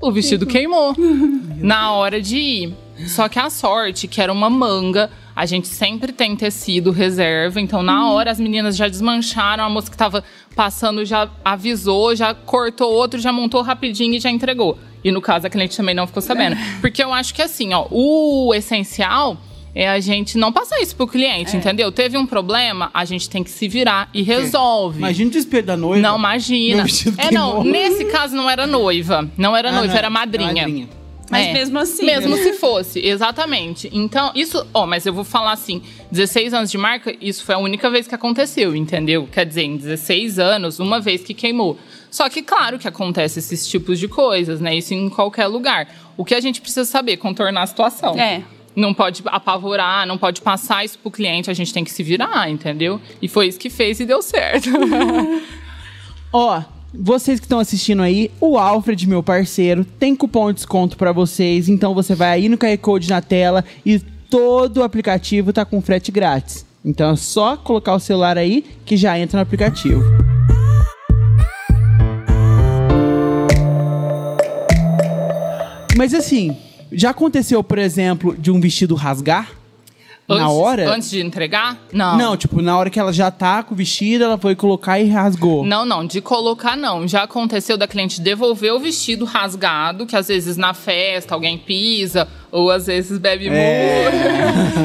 O 0.00 0.10
vestido 0.10 0.44
queimou 0.44 0.92
na 1.56 1.92
hora 1.92 2.20
de 2.20 2.36
ir. 2.36 2.74
Só 3.06 3.28
que 3.28 3.38
a 3.38 3.48
sorte, 3.48 4.08
que 4.08 4.20
era 4.20 4.32
uma 4.32 4.50
manga, 4.50 5.08
a 5.34 5.46
gente 5.46 5.68
sempre 5.68 6.12
tem 6.12 6.34
tecido 6.36 6.90
reserva. 6.90 7.60
Então, 7.60 7.82
na 7.82 8.10
hora, 8.10 8.30
as 8.30 8.40
meninas 8.40 8.76
já 8.76 8.88
desmancharam. 8.88 9.64
A 9.64 9.68
moça 9.70 9.90
que 9.90 9.96
tava 9.96 10.22
passando 10.54 11.04
já 11.04 11.28
avisou, 11.44 12.14
já 12.14 12.34
cortou 12.34 12.92
outro, 12.92 13.18
já 13.20 13.32
montou 13.32 13.62
rapidinho 13.62 14.14
e 14.14 14.20
já 14.20 14.30
entregou. 14.30 14.78
E 15.02 15.10
no 15.10 15.20
caso, 15.20 15.46
a 15.46 15.50
cliente 15.50 15.76
também 15.76 15.94
não 15.94 16.06
ficou 16.06 16.20
sabendo. 16.22 16.56
Porque 16.80 17.02
eu 17.02 17.12
acho 17.12 17.32
que 17.34 17.40
assim, 17.42 17.72
ó, 17.72 17.86
o 17.90 18.52
essencial 18.54 19.36
é 19.74 19.88
a 19.88 20.00
gente 20.00 20.36
não 20.36 20.52
passar 20.52 20.80
isso 20.80 20.96
pro 20.96 21.06
cliente, 21.06 21.56
entendeu? 21.56 21.92
Teve 21.92 22.18
um 22.18 22.26
problema, 22.26 22.90
a 22.92 23.04
gente 23.04 23.30
tem 23.30 23.42
que 23.44 23.50
se 23.50 23.68
virar 23.68 24.10
e 24.12 24.20
resolve. 24.20 24.98
Imagina 24.98 25.28
o 25.28 25.30
desespero 25.32 25.66
da 25.66 25.76
noiva. 25.76 26.02
Não, 26.02 26.18
imagina. 26.18 26.84
É, 27.16 27.30
não, 27.30 27.62
nesse 27.62 28.04
caso 28.06 28.34
não 28.34 28.50
era 28.50 28.66
noiva. 28.66 29.30
Não 29.38 29.56
era 29.56 29.68
Ah, 29.70 29.72
noiva, 29.72 29.86
não, 29.92 29.98
era 29.98 30.10
madrinha. 30.10 30.88
Mas 31.30 31.46
É. 31.46 31.52
mesmo 31.52 31.78
assim. 31.78 32.04
Mesmo 32.04 32.36
se 32.42 32.52
fosse, 32.54 32.98
exatamente. 33.06 33.88
Então, 33.92 34.32
isso, 34.34 34.66
ó, 34.74 34.84
mas 34.84 35.06
eu 35.06 35.14
vou 35.14 35.24
falar 35.24 35.52
assim: 35.52 35.80
16 36.10 36.52
anos 36.52 36.70
de 36.70 36.76
marca, 36.76 37.14
isso 37.20 37.44
foi 37.44 37.54
a 37.54 37.58
única 37.58 37.88
vez 37.88 38.06
que 38.06 38.14
aconteceu, 38.14 38.74
entendeu? 38.74 39.28
Quer 39.30 39.46
dizer, 39.46 39.62
em 39.62 39.76
16 39.76 40.38
anos, 40.38 40.80
uma 40.80 41.00
vez 41.00 41.22
que 41.22 41.32
queimou. 41.32 41.78
Só 42.10 42.28
que, 42.28 42.42
claro 42.42 42.78
que 42.78 42.88
acontece 42.88 43.38
esses 43.38 43.66
tipos 43.68 43.98
de 43.98 44.08
coisas, 44.08 44.60
né? 44.60 44.74
Isso 44.74 44.92
em 44.92 45.08
qualquer 45.08 45.46
lugar. 45.46 45.88
O 46.16 46.24
que 46.24 46.34
a 46.34 46.40
gente 46.40 46.60
precisa 46.60 46.84
saber? 46.84 47.16
Contornar 47.18 47.62
a 47.62 47.66
situação. 47.66 48.18
É. 48.18 48.42
Não 48.74 48.92
pode 48.92 49.22
apavorar, 49.26 50.06
não 50.06 50.18
pode 50.18 50.40
passar 50.40 50.84
isso 50.84 50.98
pro 50.98 51.10
cliente, 51.10 51.50
a 51.50 51.54
gente 51.54 51.72
tem 51.72 51.84
que 51.84 51.90
se 51.90 52.02
virar, 52.02 52.48
entendeu? 52.50 53.00
E 53.22 53.28
foi 53.28 53.46
isso 53.48 53.58
que 53.58 53.70
fez 53.70 54.00
e 54.00 54.04
deu 54.06 54.20
certo. 54.22 54.68
Ó, 56.32 56.62
vocês 56.92 57.38
que 57.38 57.46
estão 57.46 57.58
assistindo 57.58 58.02
aí, 58.02 58.30
o 58.40 58.58
Alfred, 58.58 59.08
meu 59.08 59.22
parceiro, 59.22 59.84
tem 59.84 60.16
cupom 60.16 60.48
de 60.48 60.56
desconto 60.56 60.96
pra 60.96 61.12
vocês. 61.12 61.68
Então 61.68 61.94
você 61.94 62.14
vai 62.14 62.30
aí 62.30 62.48
no 62.48 62.58
QR 62.58 62.76
Code 62.78 63.08
na 63.08 63.22
tela 63.22 63.64
e 63.86 64.00
todo 64.28 64.78
o 64.78 64.82
aplicativo 64.82 65.52
tá 65.52 65.64
com 65.64 65.80
frete 65.80 66.10
grátis. 66.10 66.66
Então 66.84 67.10
é 67.10 67.16
só 67.16 67.56
colocar 67.56 67.94
o 67.94 68.00
celular 68.00 68.36
aí 68.36 68.64
que 68.84 68.96
já 68.96 69.18
entra 69.18 69.36
no 69.36 69.42
aplicativo. 69.42 70.02
Mas 75.96 76.14
assim, 76.14 76.56
já 76.90 77.10
aconteceu, 77.10 77.62
por 77.62 77.78
exemplo, 77.78 78.34
de 78.36 78.50
um 78.50 78.60
vestido 78.60 78.94
rasgar? 78.94 79.59
Na 80.38 80.44
Antes- 80.46 80.56
hora? 80.56 80.90
Antes 80.94 81.10
de 81.10 81.20
entregar? 81.20 81.78
Não. 81.92 82.16
Não, 82.16 82.36
tipo, 82.36 82.60
na 82.62 82.76
hora 82.78 82.88
que 82.90 82.98
ela 82.98 83.12
já 83.12 83.30
tá 83.30 83.62
com 83.62 83.74
o 83.74 83.76
vestido, 83.76 84.24
ela 84.24 84.38
foi 84.38 84.54
colocar 84.54 84.98
e 85.00 85.08
rasgou. 85.08 85.64
Não, 85.64 85.84
não, 85.84 86.06
de 86.06 86.20
colocar 86.20 86.76
não. 86.76 87.06
Já 87.08 87.22
aconteceu 87.24 87.76
da 87.76 87.86
cliente 87.86 88.20
devolver 88.20 88.72
o 88.72 88.78
vestido 88.80 89.24
rasgado, 89.24 90.06
que 90.06 90.14
às 90.16 90.28
vezes 90.28 90.56
na 90.56 90.74
festa 90.74 91.34
alguém 91.34 91.58
pisa, 91.58 92.28
ou 92.52 92.70
às 92.70 92.86
vezes 92.86 93.18
bebe 93.18 93.48
É. 93.48 94.10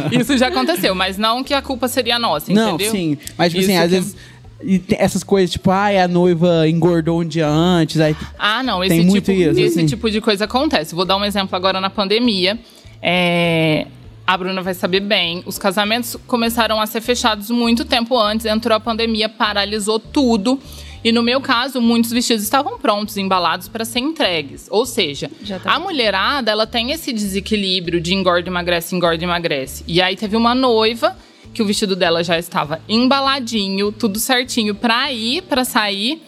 muito. 0.10 0.16
Isso 0.22 0.38
já 0.38 0.48
aconteceu, 0.48 0.94
mas 0.96 1.18
não 1.18 1.44
que 1.44 1.54
a 1.54 1.62
culpa 1.62 1.88
seria 1.88 2.18
nossa, 2.20 2.52
Não, 2.54 2.76
entendeu? 2.76 2.92
sim. 2.92 3.18
Mas, 3.38 3.52
tipo 3.52 3.62
Isso 3.62 3.72
assim, 3.72 3.80
às 3.80 3.90
que- 3.90 3.96
vezes. 3.96 4.16
e 4.64 4.82
essas 4.98 5.24
coisas, 5.24 5.52
tipo, 5.52 5.70
ai, 5.70 6.00
a 6.00 6.08
noiva 6.08 6.68
engordou 6.68 7.22
um 7.22 7.26
dia 7.26 7.48
antes. 7.48 8.00
Aí, 8.00 8.16
Ah, 8.40 8.64
não, 8.64 8.84
esse, 8.84 8.90
Tem 8.90 9.00
tipo, 9.02 9.12
muito 9.12 9.32
isso, 9.32 9.60
esse 9.60 9.80
assim. 9.80 9.86
tipo 9.86 10.10
de 10.10 10.22
coisa 10.22 10.46
acontece. 10.46 10.96
Vou 10.96 11.06
dar 11.06 11.18
um 11.18 11.26
exemplo 11.26 11.56
agora 11.56 11.80
na 11.82 11.90
pandemia. 11.90 12.58
É, 13.02 13.86
A 14.26 14.36
Bruna 14.38 14.62
vai 14.62 14.74
saber 14.74 15.02
bem. 15.02 15.44
Os 15.46 15.60
casamentos 15.60 16.18
começaram 16.26 16.82
a 16.82 16.88
ser 16.88 17.02
fechados 17.02 17.50
muito 17.50 17.86
tempo 17.86 18.18
antes, 18.18 18.46
entrou 18.46 18.76
a 18.76 18.80
pandemia, 18.80 19.30
paralisou 19.30 20.00
tudo. 20.00 20.60
E 21.04 21.12
no 21.12 21.22
meu 21.22 21.40
caso, 21.40 21.80
muitos 21.80 22.12
vestidos 22.12 22.44
estavam 22.44 22.80
prontos, 22.80 23.16
embalados 23.16 23.68
para 23.68 23.86
ser 23.86 24.00
entregues. 24.00 24.68
Ou 24.72 24.88
seja, 24.88 25.30
tá. 25.64 25.74
a 25.74 25.80
mulherada, 25.80 26.50
ela 26.50 26.66
tem 26.66 26.92
esse 26.92 27.14
desequilíbrio 27.14 28.02
de 28.02 28.16
engorda, 28.16 28.50
emagrece, 28.50 28.96
engorda, 28.96 29.24
emagrece. 29.24 29.84
E 29.88 30.02
aí 30.02 30.16
teve 30.16 30.36
uma 30.36 30.56
noiva 30.56 31.16
que 31.54 31.62
o 31.62 31.66
vestido 31.66 31.96
dela 31.96 32.24
já 32.24 32.40
estava 32.40 32.82
embaladinho, 32.90 33.92
tudo 33.92 34.18
certinho 34.18 34.74
para 34.74 35.12
ir, 35.12 35.44
para 35.44 35.64
sair, 35.64 36.20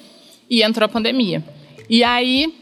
e 0.48 0.62
entrou 0.62 0.86
a 0.86 0.90
pandemia. 0.90 1.44
E 1.90 2.04
aí, 2.04 2.54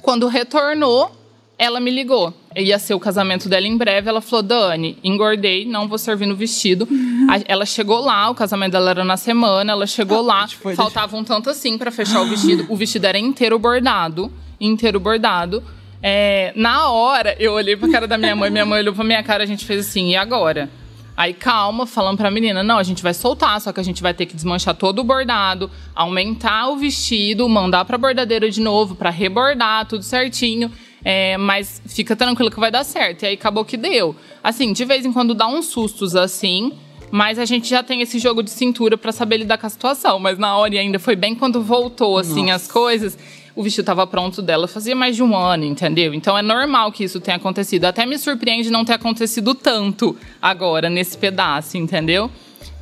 quando 0.00 0.26
retornou, 0.28 1.10
ela 1.58 1.78
me 1.78 1.90
ligou. 1.90 2.32
Ia 2.56 2.80
ser 2.80 2.94
o 2.94 3.00
casamento 3.00 3.48
dela 3.48 3.66
em 3.66 3.76
breve. 3.76 4.08
Ela 4.08 4.20
falou: 4.20 4.42
Dani, 4.42 4.98
engordei, 5.04 5.64
não 5.64 5.86
vou 5.86 5.98
servir 5.98 6.26
no 6.26 6.34
vestido. 6.34 6.88
A- 7.28 7.40
Ela 7.46 7.64
chegou 7.64 8.00
lá, 8.00 8.28
o 8.28 8.34
casamento 8.34 8.72
dela 8.72 8.90
era 8.90 9.04
na 9.04 9.16
semana. 9.16 9.70
Ela 9.72 9.86
chegou 9.86 10.20
lá, 10.20 10.40
deixa 10.46 10.56
eu- 10.64 10.74
faltava 10.76 11.16
um 11.16 11.22
tanto 11.22 11.48
assim 11.48 11.78
pra 11.78 11.90
fechar 11.92 12.20
o 12.20 12.26
vestido. 12.26 12.66
O 12.68 12.76
vestido 12.76 13.04
era 13.06 13.18
inteiro 13.18 13.58
bordado, 13.58 14.32
inteiro 14.60 14.98
bordado. 14.98 15.62
É, 16.02 16.52
na 16.56 16.88
hora, 16.90 17.36
eu 17.38 17.52
olhei 17.52 17.76
pra 17.76 17.88
cara 17.88 18.08
da 18.08 18.18
minha 18.18 18.34
mãe, 18.34 18.50
minha 18.50 18.66
mãe 18.66 18.80
olhou 18.80 18.94
pra 18.94 19.04
minha 19.04 19.22
cara, 19.22 19.44
a 19.44 19.46
gente 19.46 19.64
fez 19.64 19.86
assim: 19.86 20.10
e 20.10 20.16
agora? 20.16 20.68
Aí 21.16 21.34
calma, 21.34 21.86
falando 21.86 22.16
pra 22.16 22.30
menina, 22.30 22.62
não, 22.62 22.78
a 22.78 22.82
gente 22.82 23.02
vai 23.02 23.12
soltar, 23.12 23.60
só 23.60 23.72
que 23.72 23.78
a 23.78 23.82
gente 23.82 24.02
vai 24.02 24.14
ter 24.14 24.24
que 24.26 24.34
desmanchar 24.34 24.74
todo 24.74 25.00
o 25.00 25.04
bordado, 25.04 25.70
aumentar 25.94 26.68
o 26.70 26.76
vestido, 26.78 27.46
mandar 27.48 27.84
pra 27.84 27.98
bordadeira 27.98 28.50
de 28.50 28.60
novo, 28.60 28.94
pra 28.94 29.10
rebordar, 29.10 29.86
tudo 29.86 30.02
certinho. 30.02 30.70
É, 31.04 31.36
mas 31.36 31.80
fica 31.86 32.14
tranquilo 32.14 32.50
que 32.50 32.60
vai 32.60 32.70
dar 32.70 32.84
certo. 32.84 33.22
E 33.22 33.26
aí 33.26 33.34
acabou 33.34 33.64
que 33.64 33.76
deu. 33.76 34.14
Assim, 34.42 34.72
de 34.72 34.84
vez 34.84 35.04
em 35.04 35.12
quando 35.12 35.34
dá 35.34 35.46
uns 35.46 35.66
sustos 35.66 36.14
assim, 36.14 36.72
mas 37.10 37.38
a 37.38 37.44
gente 37.44 37.68
já 37.68 37.82
tem 37.82 38.00
esse 38.02 38.18
jogo 38.18 38.42
de 38.42 38.50
cintura 38.50 38.96
pra 38.96 39.12
saber 39.12 39.38
lidar 39.38 39.58
com 39.58 39.66
a 39.66 39.70
situação. 39.70 40.18
Mas 40.18 40.38
na 40.38 40.56
hora 40.56 40.74
e 40.74 40.78
ainda 40.78 40.98
foi 40.98 41.16
bem 41.16 41.34
quando 41.34 41.62
voltou, 41.62 42.18
assim, 42.18 42.50
as 42.50 42.68
coisas. 42.68 43.18
O 43.54 43.62
vestido 43.62 43.84
tava 43.84 44.06
pronto 44.06 44.40
dela 44.40 44.68
fazia 44.68 44.94
mais 44.94 45.16
de 45.16 45.22
um 45.22 45.36
ano, 45.36 45.64
entendeu? 45.64 46.14
Então 46.14 46.38
é 46.38 46.42
normal 46.42 46.92
que 46.92 47.02
isso 47.04 47.20
tenha 47.20 47.36
acontecido. 47.36 47.84
Até 47.84 48.06
me 48.06 48.16
surpreende 48.16 48.70
não 48.70 48.84
ter 48.84 48.92
acontecido 48.92 49.54
tanto 49.54 50.16
agora, 50.40 50.88
nesse 50.88 51.18
pedaço, 51.18 51.76
entendeu? 51.76 52.30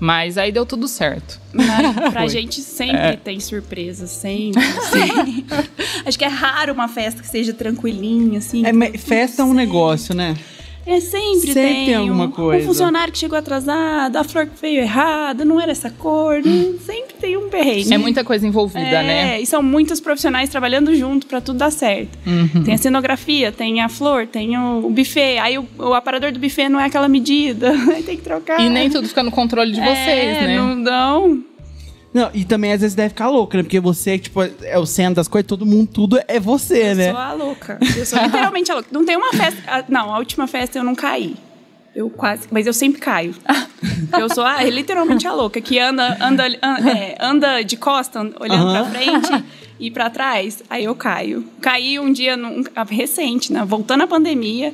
Mas 0.00 0.38
aí 0.38 0.52
deu 0.52 0.64
tudo 0.64 0.87
certo. 0.87 1.40
Mas 1.52 1.94
pra 2.12 2.26
gente 2.28 2.61
sempre 2.61 3.16
tem 3.16 3.40
surpresa, 3.40 4.06
sempre. 4.06 4.62
sempre. 4.90 5.44
Acho 6.06 6.18
que 6.18 6.25
é 6.25 6.28
raro 6.28 6.73
uma 6.73 6.88
festa 6.88 7.20
que 7.20 7.28
seja 7.28 7.52
tranquilinha, 7.52 8.38
assim. 8.38 8.64
É, 8.64 8.99
festa 8.99 9.42
é 9.42 9.44
um 9.44 9.49
Sempre. 9.49 9.66
negócio, 9.66 10.14
né? 10.14 10.37
É 10.88 11.00
sempre, 11.00 11.52
Sempre 11.52 11.85
tem 11.85 11.95
alguma 11.97 12.25
um, 12.25 12.30
coisa. 12.30 12.64
Um 12.64 12.66
funcionário 12.68 13.12
que 13.12 13.18
chegou 13.18 13.37
atrasado, 13.38 14.16
a 14.16 14.25
flor 14.25 14.47
que 14.47 14.59
veio 14.61 14.80
errada, 14.80 15.45
não 15.45 15.61
era 15.61 15.71
essa 15.71 15.90
cor. 15.90 16.42
né? 16.42 16.75
Sempre 16.80 17.14
tem 17.21 17.37
um 17.37 17.50
perrengue. 17.50 17.92
É 17.92 17.99
muita 17.99 18.25
coisa 18.25 18.47
envolvida, 18.47 18.80
É, 18.80 19.02
né? 19.02 19.40
e 19.40 19.45
são 19.47 19.62
muitos 19.62 20.00
profissionais 20.00 20.49
trabalhando 20.49 20.95
junto 20.95 21.26
pra 21.26 21.40
tudo 21.42 21.59
dar 21.59 21.71
certo. 21.71 22.18
Uhum. 22.26 22.64
Tem 22.64 22.73
a 22.73 22.78
cenografia, 22.78 23.52
tem 23.52 23.83
a 23.83 23.88
flor, 23.90 24.26
tem 24.26 24.57
o, 24.57 24.87
o 24.87 24.90
buffet. 24.90 25.38
Aí 25.38 25.59
o, 25.59 25.66
o 25.78 25.92
aparador 25.92 26.33
do 26.33 26.38
buffet 26.38 26.68
não 26.71 26.80
é 26.80 26.87
aquela 26.87 27.07
medida, 27.09 27.71
aí 27.95 28.02
tem 28.02 28.16
que 28.16 28.23
trocar. 28.23 28.59
E 28.59 28.71
nem 28.71 28.88
tudo 28.88 29.07
fica 29.09 29.23
no 29.23 29.30
controle 29.30 29.73
de 29.73 29.80
vocês, 29.80 29.99
é, 30.38 30.47
né? 30.47 30.57
Não 30.57 30.83
dão. 30.83 31.42
Não, 32.12 32.31
e 32.33 32.45
também 32.45 32.73
às 32.73 32.81
vezes 32.81 32.95
deve 32.97 33.11
ficar 33.11 33.29
louca, 33.29 33.59
né? 33.59 33.62
Porque 33.62 33.79
você, 33.81 34.19
tipo, 34.19 34.41
é 34.43 34.79
o 34.79 34.87
centro 34.87 35.17
das 35.17 35.29
coisas, 35.29 35.47
todo 35.47 35.67
mundo, 35.67 35.88
tudo 35.93 36.19
é 36.27 36.41
você, 36.41 36.93
Eu 36.93 36.95
né? 36.97 37.11
sou 37.11 37.21
a 37.21 37.33
louca. 37.35 37.79
Eu 37.97 38.07
sou 38.07 38.19
literalmente 38.23 38.71
a 38.71 38.75
louca. 38.75 38.88
Não 38.93 39.05
tem 39.05 39.17
uma 39.17 39.33
festa. 39.33 39.62
a- 39.67 39.85
Não, 39.88 40.15
a 40.15 40.19
última 40.19 40.47
festa 40.47 40.79
eu 40.79 40.85
não 40.85 40.95
caí. 40.95 41.37
Eu 41.95 42.09
quase. 42.09 42.43
Mas 42.50 42.67
eu 42.67 42.73
sempre 42.73 43.00
caio. 43.00 43.35
Eu 44.19 44.33
sou 44.33 44.45
a, 44.45 44.62
literalmente 44.65 45.27
a 45.27 45.33
louca, 45.35 45.61
que 45.61 45.79
anda, 45.79 46.17
anda, 46.21 46.47
an- 46.62 46.88
é, 46.88 47.17
anda 47.21 47.62
de 47.62 47.77
costa, 47.77 48.21
olhando 48.41 48.69
Aham. 48.69 48.91
pra 48.91 49.00
frente 49.00 49.45
e 49.81 49.91
pra 49.91 50.09
trás. 50.09 50.62
Aí 50.71 50.85
eu 50.85 50.95
caio. 50.95 51.45
Caí 51.61 51.99
um 51.99 52.12
dia 52.12 52.37
num- 52.37 52.62
recente, 52.88 53.53
né? 53.53 53.65
Voltando 53.65 54.03
à 54.05 54.07
pandemia. 54.07 54.73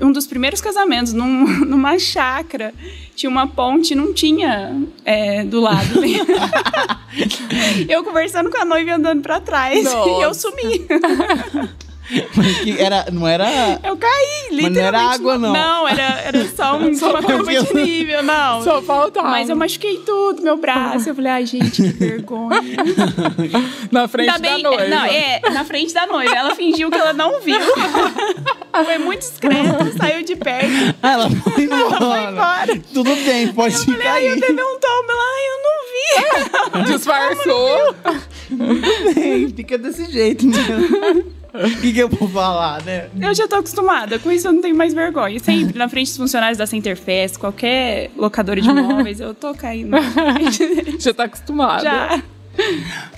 Um 0.00 0.12
dos 0.12 0.26
primeiros 0.26 0.60
casamentos, 0.60 1.12
num- 1.12 1.46
numa 1.66 1.98
chácara. 1.98 2.72
Tinha 3.16 3.28
uma 3.30 3.46
ponte, 3.46 3.94
não 3.94 4.12
tinha 4.14 4.82
é, 5.04 5.44
do 5.44 5.60
lado. 5.60 6.00
eu 7.88 8.02
conversando 8.04 8.50
com 8.50 8.58
a 8.60 8.64
noiva 8.64 8.94
andando 8.94 9.22
pra 9.22 9.40
trás. 9.40 9.84
Nossa. 9.84 10.08
E 10.10 10.22
eu 10.22 10.34
sumi. 10.34 10.86
Mas 12.34 12.78
era, 12.78 13.06
não 13.12 13.26
era. 13.26 13.46
Eu 13.84 13.96
caí, 13.96 14.48
Mas 14.50 14.50
literalmente. 14.50 14.78
não 14.78 14.82
era 14.86 15.00
água, 15.00 15.38
não. 15.38 15.52
Não, 15.52 15.88
era, 15.88 16.02
era 16.24 16.48
só 16.48 16.76
um, 16.78 16.88
uma 16.90 17.22
curva 17.22 17.52
de 17.52 17.74
nível, 17.74 18.22
não. 18.22 18.62
Só 18.62 18.82
faltava. 18.82 19.28
Mas 19.28 19.48
eu 19.48 19.56
machuquei 19.56 19.98
tudo, 19.98 20.42
meu 20.42 20.56
braço. 20.56 21.08
Eu 21.10 21.14
falei, 21.14 21.32
ai, 21.32 21.46
gente, 21.46 21.82
que 21.82 21.88
vergonha. 21.88 22.60
Na 23.90 24.08
frente 24.08 24.30
Ainda 24.30 24.48
da 24.48 24.58
noiva. 24.58 24.84
não, 24.86 25.04
é, 25.04 25.40
na 25.52 25.64
frente 25.64 25.92
da 25.92 26.06
noiva. 26.06 26.34
Ela 26.34 26.54
fingiu 26.54 26.90
que 26.90 26.96
ela 26.98 27.12
não 27.12 27.40
viu. 27.40 27.58
Foi 28.84 28.98
muito 28.98 29.20
discreta, 29.20 29.92
saiu 29.98 30.24
de 30.24 30.36
perto. 30.36 30.68
Ah, 31.02 31.12
ela 31.12 31.30
foi 31.30 31.64
embora. 31.64 31.96
Foi 31.96 32.20
embora. 32.22 32.80
Tudo 32.94 33.14
bem, 33.16 33.48
pode 33.52 33.74
Eu 33.74 33.82
falei, 33.82 34.06
ai, 34.06 34.28
eu 34.28 34.40
teve 34.40 34.52
um 34.62 34.78
tombo. 34.78 35.10
Ela, 35.10 35.22
ai, 35.32 35.44
eu 35.50 36.80
não 36.80 36.84
vi. 36.86 36.92
Disfarçou. 36.92 37.96
Bem, 39.14 39.48
Fica 39.54 39.76
desse 39.76 40.10
jeito, 40.10 40.46
né? 40.46 41.24
O 41.54 41.80
que, 41.80 41.92
que 41.92 41.98
eu 41.98 42.08
vou 42.08 42.28
falar, 42.28 42.82
né? 42.84 43.08
Eu 43.20 43.34
já 43.34 43.48
tô 43.48 43.56
acostumada. 43.56 44.18
Com 44.18 44.30
isso 44.30 44.48
eu 44.48 44.52
não 44.52 44.62
tenho 44.62 44.76
mais 44.76 44.94
vergonha. 44.94 45.38
Sempre 45.40 45.76
na 45.78 45.88
frente 45.88 46.08
dos 46.08 46.16
funcionários 46.16 46.58
da 46.58 46.66
Centerfest, 46.66 47.38
qualquer 47.38 48.10
locadora 48.16 48.60
de 48.60 48.68
imóveis, 48.68 49.20
eu 49.20 49.34
tô 49.34 49.54
caindo. 49.54 49.96
Já 50.98 51.12
tá 51.14 51.24
acostumada. 51.24 51.82
Já. 51.82 52.22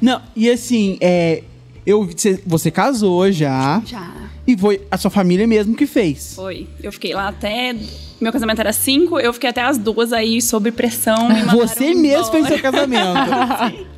Não, 0.01 0.23
e 0.37 0.51
assim, 0.51 0.99
é. 1.01 1.43
Eu, 1.85 2.05
você, 2.05 2.41
você 2.47 2.71
casou 2.71 3.31
já. 3.33 3.83
Já. 3.85 4.22
E 4.47 4.57
foi 4.57 4.81
a 4.91 4.99
sua 4.99 5.11
família 5.11 5.47
mesmo 5.47 5.77
que 5.77 5.87
fez. 5.87 6.35
Foi. 6.35 6.67
Eu 6.83 6.91
fiquei 6.93 7.15
lá 7.15 7.29
até. 7.29 7.77
Meu 8.21 8.33
casamento 8.33 8.61
era 8.61 8.73
cinco, 8.73 9.19
eu 9.19 9.33
fiquei 9.33 9.51
até 9.51 9.63
as 9.63 9.79
duas 9.79 10.13
aí, 10.13 10.41
sob 10.41 10.71
pressão. 10.73 11.29
Você 11.53 11.95
mesmo 11.95 12.27
fez 12.27 12.47
seu 12.47 12.59
casamento. 12.63 13.19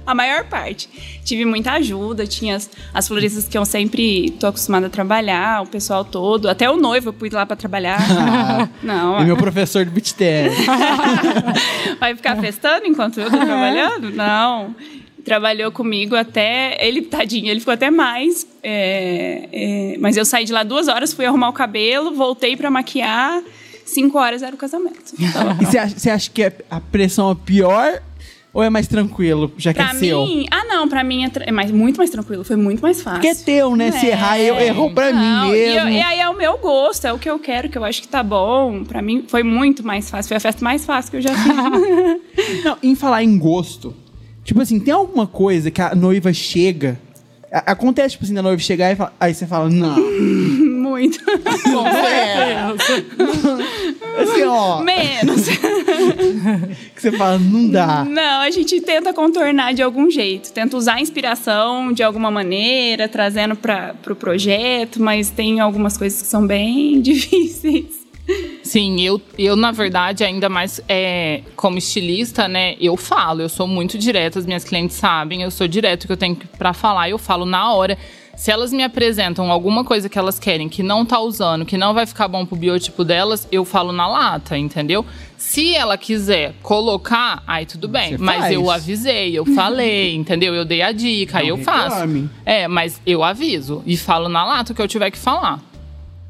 A 0.06 0.14
maior 0.14 0.44
parte. 0.44 0.88
Tive 1.24 1.44
muita 1.46 1.72
ajuda, 1.72 2.26
tinha 2.26 2.56
as, 2.56 2.70
as 2.92 3.08
floristas 3.08 3.48
que 3.48 3.56
eu 3.56 3.64
sempre 3.64 4.30
tô 4.38 4.46
acostumada 4.46 4.86
a 4.86 4.90
trabalhar, 4.90 5.62
o 5.62 5.66
pessoal 5.66 6.04
todo. 6.04 6.48
Até 6.48 6.70
o 6.70 6.76
noivo 6.76 7.10
eu 7.10 7.12
fui 7.14 7.30
lá 7.30 7.46
pra 7.46 7.56
trabalhar. 7.56 7.98
Não, 8.82 9.20
e 9.20 9.24
meu 9.24 9.36
professor 9.36 9.84
de 9.84 9.90
beat 9.90 10.14
vai 11.99 12.14
ficar 12.14 12.36
festando 12.36 12.86
enquanto 12.86 13.19
eu 13.19 13.30
tô 13.30 13.36
trabalhando? 13.38 14.10
Não. 14.10 14.75
Trabalhou 15.25 15.73
comigo 15.73 16.15
até. 16.15 16.76
Ele, 16.87 17.02
tadinho, 17.02 17.49
ele 17.49 17.60
ficou 17.60 17.73
até 17.75 17.91
mais. 17.91 18.47
é, 18.63 19.49
é, 19.52 19.97
mas 19.99 20.17
eu 20.17 20.25
saí 20.25 20.45
de 20.45 20.52
lá 20.52 20.63
duas 20.63 20.87
horas, 20.89 21.13
fui 21.13 21.25
arrumar 21.25 21.49
o 21.49 21.52
cabelo, 21.52 22.15
voltei 22.15 22.56
pra 22.56 22.71
maquiar. 22.71 23.43
Cinco 23.84 24.19
horas 24.19 24.43
era 24.43 24.54
o 24.54 24.58
casamento. 24.58 25.15
Tava 25.32 25.56
E 25.63 25.67
você 25.67 25.78
acha, 25.78 26.13
acha 26.15 26.30
que 26.30 26.43
é- 26.43 26.56
a 26.71 26.80
pressão 26.80 27.30
é 27.30 27.34
pior 27.34 28.02
ou 28.52 28.63
é 28.63 28.71
mais 28.71 28.87
tranquilo, 28.87 29.52
já 29.58 29.73
que 29.75 29.80
Pra 29.82 29.91
é 29.91 29.95
seu? 29.95 30.25
mim, 30.25 30.47
ah 30.50 30.65
não, 30.65 30.89
pra 30.89 31.02
mim 31.02 31.25
é, 31.25 31.30
é 31.41 31.50
mais, 31.52 31.71
muito 31.73 31.97
mais 31.99 32.08
tranquilo, 32.08 32.45
foi 32.45 32.54
muito 32.56 32.80
mais 32.80 33.02
fácil. 33.02 33.21
Porque 33.21 33.28
é 33.28 33.34
teu, 33.34 33.75
né? 33.75 33.91
Se 33.93 34.06
É. 34.06 34.10
errar, 34.13 34.39
eu, 34.39 34.54
errou 34.56 34.91
pra 34.93 35.13
Não, 35.13 35.47
mim 35.49 35.54
e 35.54 35.58
eu- 35.60 35.75
mesmo. 35.84 35.89
E, 35.91 36.00
aí 36.02 36.21
é 36.21 36.28
o 36.28 36.37
meu 36.37 36.56
gosto, 36.58 37.04
é 37.06 37.13
o 37.13 37.19
que 37.19 37.28
eu 37.28 37.39
quero, 37.39 37.69
que 37.69 37.76
eu 37.76 37.84
acho 37.84 38.00
que 38.00 38.08
tá 38.08 38.23
bom. 38.23 38.84
Pra 38.84 39.02
mim 39.02 39.25
foi 39.26 39.43
muito 39.43 39.84
mais 39.84 40.08
fácil, 40.08 40.28
foi 40.28 40.37
a 40.37 40.41
festa 40.41 40.63
mais 40.65 40.84
fácil 40.84 41.10
que 41.10 41.17
eu 41.17 41.21
já 41.23 41.30
fiz. 41.34 42.63
Não, 42.65 42.78
em 42.82 42.95
falar 42.95 43.23
em 43.25 43.37
gosto, 43.39 43.95
tipo 44.45 44.61
assim, 44.61 44.78
tem 44.78 44.93
alguma 44.95 45.26
coisa 45.26 45.71
que 45.71 45.80
a 45.83 45.95
noiva 45.95 46.33
chega. 46.33 46.99
a- 47.52 47.73
Acontece, 47.73 48.11
tipo 48.13 48.25
assim, 48.25 48.35
da 48.35 48.43
noiva 48.43 48.61
chegar 48.61 48.93
e 48.93 48.97
fala, 48.97 49.13
aí 49.19 49.33
você 49.35 49.47
fala, 49.47 49.69
não. 49.71 49.97
muito. 50.85 51.19
Com 51.25 51.85
certeza. 51.91 53.75
Assim, 54.19 54.43
ó, 54.45 54.80
Menos. 54.83 55.49
que 56.95 57.00
você 57.00 57.11
fala, 57.13 57.39
não 57.39 57.69
dá. 57.69 58.04
Não, 58.04 58.41
a 58.43 58.50
gente 58.50 58.80
tenta 58.80 59.13
contornar 59.13 59.73
de 59.75 59.83
algum 59.83 60.09
jeito, 60.11 60.52
tenta 60.52 60.76
usar 60.76 60.95
a 60.95 61.00
inspiração 61.00 61.93
de 61.93 62.02
alguma 62.02 62.30
maneira, 62.30 63.09
trazendo 63.09 63.57
para 63.57 63.93
o 63.95 64.02
pro 64.02 64.15
projeto, 64.17 65.02
mas 65.02 65.30
tem 65.30 65.59
algumas 65.61 65.97
coisas 65.97 66.21
que 66.23 66.28
são 66.28 66.47
bem 66.47 67.00
difíceis. 67.00 68.03
Sim, 68.63 69.00
eu, 69.02 69.21
eu, 69.39 69.54
na 69.56 69.71
verdade, 69.71 70.25
ainda 70.25 70.49
mais 70.49 70.80
é, 70.89 71.43
como 71.54 71.76
estilista, 71.76 72.49
né? 72.49 72.76
Eu 72.80 72.97
falo, 72.97 73.43
eu 73.43 73.49
sou 73.49 73.67
muito 73.67 73.99
direta, 73.99 74.39
as 74.39 74.47
minhas 74.47 74.65
clientes 74.65 74.97
sabem, 74.97 75.43
eu 75.43 75.50
sou 75.50 75.69
direto 75.69 76.06
que 76.06 76.13
eu 76.13 76.17
tenho 76.17 76.37
pra 76.58 76.73
falar, 76.73 77.10
eu 77.10 77.19
falo 77.19 77.45
na 77.45 77.73
hora. 77.73 77.99
Se 78.37 78.50
elas 78.50 78.73
me 78.73 78.82
apresentam 78.82 79.49
alguma 79.52 79.84
coisa 79.84 80.08
que 80.08 80.19
elas 80.19 80.41
querem 80.41 80.69
que 80.69 80.82
não 80.82 81.06
tá 81.06 81.21
usando, 81.21 81.65
que 81.65 81.78
não 81.78 81.95
vai 81.95 82.04
ficar 82.04 82.26
bom 82.26 82.45
pro 82.45 82.56
biotipo 82.56 83.04
delas, 83.04 83.47
eu 83.52 83.65
falo 83.65 83.93
na 83.93 84.08
lata, 84.08 84.58
entendeu? 84.58 85.06
Se 85.37 85.73
ela 85.76 85.97
quiser 85.97 86.54
colocar, 86.60 87.45
aí 87.47 87.65
tudo 87.65 87.87
bem. 87.87 88.13
Você 88.13 88.19
mas 88.19 88.41
faz. 88.41 88.52
eu 88.52 88.71
avisei, 88.71 89.39
eu 89.39 89.47
falei, 89.47 90.17
entendeu? 90.17 90.52
Eu 90.52 90.65
dei 90.65 90.82
a 90.82 90.91
dica, 90.91 91.39
aí 91.39 91.49
Não 91.49 91.58
eu 91.58 91.63
faço. 91.63 91.97
reclame. 91.97 92.28
É, 92.45 92.67
mas 92.67 93.00
eu 93.06 93.23
aviso 93.23 93.82
e 93.87 93.97
falo 93.97 94.28
na 94.28 94.45
lata 94.45 94.73
o 94.73 94.75
que 94.75 94.82
eu 94.82 94.89
tiver 94.89 95.13
que 95.13 95.19
falar. 95.19 95.60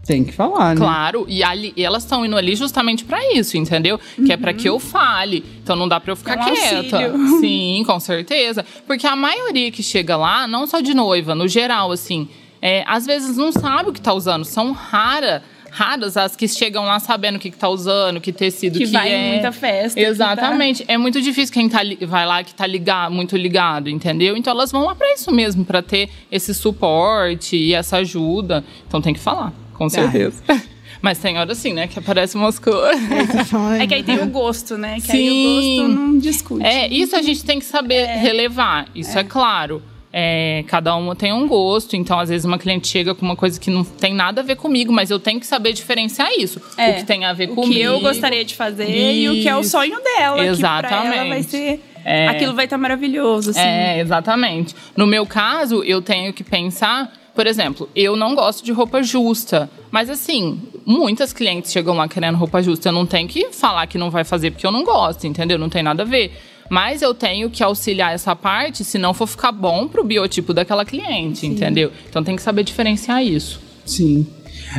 Tem 0.06 0.22
que 0.24 0.32
falar, 0.32 0.74
né? 0.74 0.80
Claro, 0.80 1.24
e, 1.28 1.42
ali, 1.42 1.72
e 1.76 1.82
elas 1.84 2.02
estão 2.02 2.24
indo 2.26 2.36
ali 2.36 2.54
justamente 2.54 3.04
pra 3.04 3.18
isso, 3.32 3.56
entendeu? 3.56 3.98
Que 4.26 4.32
é 4.32 4.36
pra 4.36 4.52
que 4.52 4.68
eu 4.68 4.78
fale. 4.78 5.44
Então 5.62 5.74
não 5.74 5.88
dá 5.88 5.98
pra 5.98 6.12
eu 6.12 6.16
ficar 6.16 6.36
É 6.38 6.42
um 6.42 6.44
quieta. 6.54 6.96
auxílio. 7.06 7.28
Sim, 7.40 7.82
com 7.86 7.98
certeza. 7.98 8.64
Porque 8.86 9.06
a 9.06 9.16
maioria 9.16 9.70
que 9.70 9.82
chega 9.82 10.16
lá, 10.16 10.46
não 10.46 10.66
só 10.66 10.80
de 10.80 10.92
noiva, 10.94 11.34
no 11.34 11.48
geral, 11.48 11.90
assim, 11.90 12.28
é, 12.60 12.84
às 12.86 13.06
vezes 13.06 13.36
não 13.36 13.50
sabe 13.52 13.90
o 13.90 13.92
que 13.92 14.00
tá 14.00 14.12
usando. 14.12 14.44
São 14.44 14.72
rara, 14.72 15.42
raras 15.74 16.16
as 16.16 16.36
que 16.36 16.46
chegam 16.46 16.84
lá 16.84 16.98
sabendo 17.00 17.36
o 17.36 17.38
que, 17.38 17.50
que 17.50 17.56
tá 17.56 17.68
usando, 17.68 18.20
que 18.20 18.32
tecido 18.32 18.78
que, 18.78 18.86
Que 18.86 18.92
vai 18.92 19.12
é. 19.12 19.16
em 19.28 19.32
muita 19.32 19.50
festa, 19.52 20.00
tá- 20.00 20.06
Exatamente. 20.06 20.84
É 20.86 20.96
muito 20.96 21.20
difícil 21.20 21.52
quem 21.52 21.68
tá, 21.68 21.82
li- 21.82 21.98
vai 22.02 22.24
lá 22.24 22.44
que 22.44 22.54
tá 22.54 22.66
ligado, 22.66 23.12
muito 23.12 23.36
ligado, 23.36 23.90
entendeu? 23.90 24.36
Então 24.36 24.52
elas 24.52 24.70
vão 24.70 24.84
lá 24.84 24.94
pra 24.94 25.12
isso 25.12 25.32
mesmo, 25.32 25.64
pra 25.64 25.82
ter 25.82 26.08
esse 26.30 26.54
suporte 26.54 27.56
e 27.56 27.74
essa 27.74 27.96
ajuda. 27.98 28.64
Então 28.86 29.00
tem 29.02 29.12
que 29.12 29.20
falar, 29.20 29.52
com 29.74 29.88
certeza. 29.88 30.42
Mas 31.02 31.18
tem 31.18 31.36
hora 31.38 31.52
assim, 31.52 31.74
né? 31.74 31.86
Que 31.86 31.98
aparece 31.98 32.34
umas 32.34 32.58
coisas. 32.58 33.48
Fala, 33.50 33.76
É 33.82 33.86
que 33.86 33.92
aí 33.92 34.02
tem 34.02 34.20
o 34.22 34.26
gosto, 34.26 34.78
né? 34.78 34.98
Que 35.04 35.12
aí 35.12 35.18
Sim. 35.18 35.80
o 35.80 35.82
gosto 35.88 35.88
não 36.00 36.18
discute. 36.18 36.64
É, 36.64 36.88
isso 36.88 37.14
a 37.14 37.20
gente 37.20 37.44
tem 37.44 37.58
que 37.58 37.64
saber 37.66 38.06
relevar, 38.06 38.86
isso 38.94 39.18
é, 39.18 39.22
claro. 39.24 39.82
É, 40.16 40.62
cada 40.68 40.94
uma 40.94 41.16
tem 41.16 41.32
um 41.32 41.48
gosto, 41.48 41.96
então 41.96 42.20
às 42.20 42.28
vezes 42.28 42.44
uma 42.44 42.56
cliente 42.56 42.86
chega 42.86 43.16
com 43.16 43.26
uma 43.26 43.34
coisa 43.34 43.58
que 43.58 43.68
não 43.68 43.82
tem 43.82 44.14
nada 44.14 44.42
a 44.42 44.44
ver 44.44 44.54
comigo, 44.54 44.92
mas 44.92 45.10
eu 45.10 45.18
tenho 45.18 45.40
que 45.40 45.46
saber 45.46 45.72
diferenciar 45.72 46.30
isso. 46.38 46.62
É, 46.78 46.90
o 46.90 46.94
que 46.94 47.04
tem 47.04 47.24
a 47.24 47.32
ver 47.32 47.50
o 47.50 47.56
comigo. 47.56 47.74
que 47.74 47.80
eu 47.80 47.98
gostaria 47.98 48.44
de 48.44 48.54
fazer 48.54 48.88
e 48.88 49.28
o 49.28 49.32
que 49.32 49.48
é 49.48 49.56
o 49.56 49.60
Isso. 49.60 49.70
sonho 49.70 50.00
dela. 50.00 50.36
Que 50.36 50.56
pra 50.56 50.78
ela 50.78 51.02
vai 51.02 51.40
Exatamente. 51.40 51.50
ser. 51.50 51.80
É. 52.04 52.28
Aquilo 52.28 52.54
vai 52.54 52.66
estar 52.66 52.78
maravilhoso, 52.78 53.50
assim. 53.50 53.58
É, 53.58 53.98
exatamente. 53.98 54.76
No 54.96 55.04
meu 55.04 55.26
caso, 55.26 55.82
eu 55.82 56.00
tenho 56.00 56.32
que 56.32 56.44
pensar, 56.44 57.12
por 57.34 57.44
exemplo, 57.44 57.88
eu 57.96 58.14
não 58.14 58.36
gosto 58.36 58.64
de 58.64 58.70
roupa 58.70 59.02
justa. 59.02 59.68
Mas 59.90 60.08
assim, 60.08 60.62
muitas 60.86 61.32
clientes 61.32 61.72
chegam 61.72 61.96
lá 61.96 62.06
querendo 62.06 62.36
roupa 62.36 62.62
justa. 62.62 62.90
Eu 62.90 62.92
não 62.92 63.04
tenho 63.04 63.26
que 63.26 63.50
falar 63.50 63.84
que 63.88 63.98
não 63.98 64.12
vai 64.12 64.22
fazer 64.22 64.52
porque 64.52 64.64
eu 64.66 64.70
não 64.70 64.84
gosto, 64.84 65.26
entendeu? 65.26 65.58
Não 65.58 65.68
tem 65.68 65.82
nada 65.82 66.04
a 66.04 66.06
ver. 66.06 66.32
Mas 66.70 67.02
eu 67.02 67.14
tenho 67.14 67.50
que 67.50 67.62
auxiliar 67.62 68.14
essa 68.14 68.34
parte, 68.34 68.84
se 68.84 68.98
não 68.98 69.12
for 69.12 69.26
ficar 69.26 69.52
bom 69.52 69.86
pro 69.86 70.02
biotipo 70.02 70.54
daquela 70.54 70.84
cliente, 70.84 71.46
entendeu? 71.46 71.92
Então 72.08 72.24
tem 72.24 72.34
que 72.36 72.42
saber 72.42 72.62
diferenciar 72.64 73.22
isso. 73.22 73.60
Sim. 73.84 74.26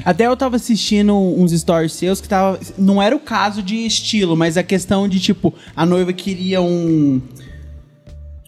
Até 0.04 0.26
eu 0.26 0.36
tava 0.36 0.56
assistindo 0.56 1.15
uns 1.15 1.52
stories 1.52 1.93
seus 1.93 2.19
que 2.19 2.28
tava. 2.28 2.60
Não 2.78 3.02
era 3.02 3.15
o 3.15 3.19
caso 3.19 3.62
de 3.62 3.86
estilo, 3.86 4.36
mas 4.36 4.58
a 4.58 4.63
questão 4.63 5.08
de, 5.08 5.19
tipo, 5.19 5.54
a 5.76 5.86
noiva 5.86 6.12
queria 6.12 6.60
um. 6.62 7.21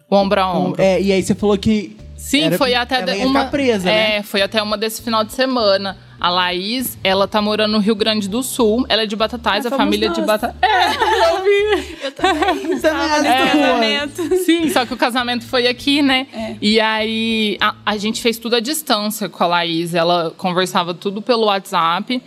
Ombro 0.10 0.42
a 0.42 0.54
um- 0.58 0.66
ombro. 0.68 0.82
é, 0.82 1.02
e 1.02 1.12
aí 1.12 1.22
você 1.22 1.36
falou 1.36 1.58
que. 1.58 1.96
Sim, 2.16 2.44
era- 2.46 2.58
foi 2.58 2.74
até 2.74 3.06
uma 3.26 3.46
presa, 3.46 3.90
É, 3.90 4.18
né? 4.18 4.24
foi 4.24 4.42
até 4.42 4.62
uma 4.64 4.78
desse 4.78 5.02
final 5.02 5.24
de 5.24 5.34
semana. 5.34 5.98
A 6.20 6.30
Laís, 6.30 6.98
ela 7.04 7.28
tá 7.28 7.42
morando 7.42 7.74
no 7.74 7.80
Rio 7.80 7.96
Grande 7.96 8.28
do 8.28 8.42
Sul. 8.42 8.86
Ela 8.90 9.04
é 9.04 9.06
de 9.06 9.16
Batatais, 9.16 9.66
Ah, 9.66 9.70
a 9.70 9.78
família 9.78 10.10
de 10.10 10.18
nós. 10.22 10.28
Batatais. 10.28 10.56
É, 10.62 10.88
eu 11.30 11.44
vi. 11.44 11.96
Eu 12.04 12.12
também. 12.12 12.80
Também 12.80 12.80
Tava 12.80 13.22
nesse 13.22 13.28
é. 13.28 13.48
casamento. 13.48 14.38
Sim, 14.44 14.70
só 14.70 14.86
que 14.86 14.94
o 14.94 14.98
casamento 14.98 15.46
foi 15.46 15.68
aqui, 15.68 16.02
né? 16.02 16.28
É. 16.34 16.56
E 16.60 16.80
aí 16.80 17.58
a, 17.62 17.76
a 17.86 17.98
gente 17.98 18.22
fez 18.22 18.38
tudo 18.40 18.56
à 18.56 18.60
distância 18.60 19.30
com 19.30 19.44
a 19.44 19.48
Laís. 19.48 19.94
Ela 19.94 20.34
conversava 20.38 20.94
tudo 20.94 21.22
pelo 21.22 21.46
WhatsApp, 21.46 22.22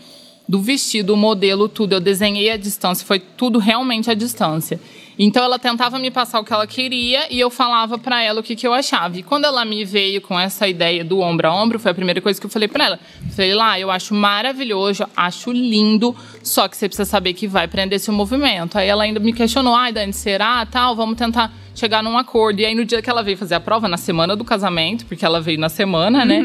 do 0.48 0.60
vestido, 0.60 1.14
o 1.14 1.16
modelo, 1.16 1.68
tudo. 1.68 1.94
Eu 1.94 2.00
desenhei 2.00 2.50
à 2.50 2.56
distância, 2.56 3.04
foi 3.04 3.18
tudo 3.18 3.58
realmente 3.58 4.10
à 4.10 4.14
distância. 4.14 4.80
Então 5.22 5.44
ela 5.44 5.58
tentava 5.58 5.98
me 5.98 6.10
passar 6.10 6.40
o 6.40 6.44
que 6.44 6.50
ela 6.50 6.66
queria 6.66 7.30
e 7.30 7.38
eu 7.38 7.50
falava 7.50 7.98
pra 7.98 8.22
ela 8.22 8.40
o 8.40 8.42
que, 8.42 8.56
que 8.56 8.66
eu 8.66 8.72
achava. 8.72 9.18
E 9.18 9.22
quando 9.22 9.44
ela 9.44 9.66
me 9.66 9.84
veio 9.84 10.18
com 10.18 10.40
essa 10.40 10.66
ideia 10.66 11.04
do 11.04 11.20
ombro 11.20 11.46
a 11.46 11.54
ombro, 11.54 11.78
foi 11.78 11.90
a 11.90 11.94
primeira 11.94 12.22
coisa 12.22 12.40
que 12.40 12.46
eu 12.46 12.50
falei 12.50 12.66
pra 12.66 12.86
ela. 12.86 13.00
Falei 13.36 13.52
lá, 13.52 13.78
eu 13.78 13.90
acho 13.90 14.14
maravilhoso, 14.14 15.04
acho 15.14 15.52
lindo, 15.52 16.16
só 16.42 16.66
que 16.66 16.74
você 16.74 16.88
precisa 16.88 17.04
saber 17.04 17.34
que 17.34 17.46
vai 17.46 17.68
prender 17.68 18.00
seu 18.00 18.14
movimento. 18.14 18.78
Aí 18.78 18.88
ela 18.88 19.02
ainda 19.02 19.20
me 19.20 19.34
questionou, 19.34 19.74
ai, 19.74 19.92
Dani, 19.92 20.14
será? 20.14 20.64
Tal, 20.64 20.96
vamos 20.96 21.18
tentar 21.18 21.52
chegar 21.74 22.02
num 22.02 22.16
acordo. 22.16 22.60
E 22.60 22.64
aí 22.64 22.74
no 22.74 22.86
dia 22.86 23.02
que 23.02 23.10
ela 23.10 23.22
veio 23.22 23.36
fazer 23.36 23.56
a 23.56 23.60
prova, 23.60 23.86
na 23.86 23.98
semana 23.98 24.34
do 24.34 24.42
casamento, 24.42 25.04
porque 25.04 25.26
ela 25.26 25.38
veio 25.38 25.60
na 25.60 25.68
semana, 25.68 26.24
né? 26.24 26.40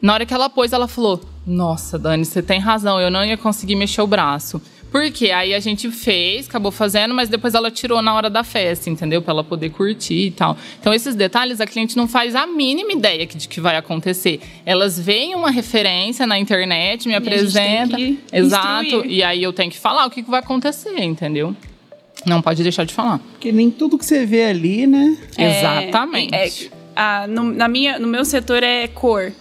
Na 0.00 0.14
hora 0.14 0.24
que 0.24 0.32
ela 0.32 0.48
pôs, 0.48 0.72
ela 0.72 0.88
falou: 0.88 1.20
Nossa, 1.46 1.98
Dani, 1.98 2.24
você 2.24 2.40
tem 2.40 2.58
razão, 2.60 3.00
eu 3.00 3.10
não 3.10 3.24
ia 3.24 3.36
conseguir 3.36 3.74
mexer 3.74 4.00
o 4.00 4.06
braço. 4.06 4.62
Por 4.90 5.10
quê? 5.10 5.30
Aí 5.32 5.52
a 5.54 5.60
gente 5.60 5.90
fez, 5.90 6.48
acabou 6.48 6.72
fazendo, 6.72 7.12
mas 7.14 7.28
depois 7.28 7.54
ela 7.54 7.70
tirou 7.70 8.00
na 8.00 8.14
hora 8.14 8.30
da 8.30 8.42
festa, 8.42 8.88
entendeu? 8.88 9.20
Pra 9.20 9.32
ela 9.32 9.44
poder 9.44 9.68
curtir 9.70 10.26
e 10.26 10.30
tal. 10.30 10.56
Então, 10.80 10.94
esses 10.94 11.14
detalhes 11.14 11.60
a 11.60 11.66
cliente 11.66 11.94
não 11.96 12.08
faz 12.08 12.34
a 12.34 12.46
mínima 12.46 12.92
ideia 12.92 13.26
de 13.26 13.46
que 13.48 13.60
vai 13.60 13.76
acontecer. 13.76 14.40
Elas 14.64 14.98
veem 14.98 15.34
uma 15.34 15.50
referência 15.50 16.26
na 16.26 16.38
internet, 16.38 17.06
me 17.06 17.14
a 17.14 17.18
gente 17.20 17.52
tem 17.52 17.82
apresenta. 17.82 17.96
Exato. 18.32 18.84
instruir. 18.86 19.10
E 19.10 19.22
aí 19.22 19.42
eu 19.42 19.52
tenho 19.52 19.70
que 19.70 19.78
falar 19.78 20.06
o 20.06 20.10
que 20.10 20.22
que 20.22 20.30
vai 20.30 20.40
acontecer, 20.40 20.98
entendeu? 21.02 21.54
Não 22.24 22.40
pode 22.42 22.62
deixar 22.62 22.84
de 22.84 22.94
falar. 22.94 23.18
Porque 23.32 23.52
nem 23.52 23.70
tudo 23.70 23.96
que 23.98 24.04
você 24.06 24.24
vê 24.26 24.44
ali, 24.44 24.86
né? 24.86 25.16
É, 25.36 25.58
Exatamente. 25.60 26.34
é, 26.34 26.50
a- 26.96 27.26
no, 27.28 27.44
na 27.44 27.68
minha, 27.68 27.98
no 27.98 28.08
meu 28.08 28.24
setor 28.24 28.62
é 28.62 28.88
cor. 28.88 29.32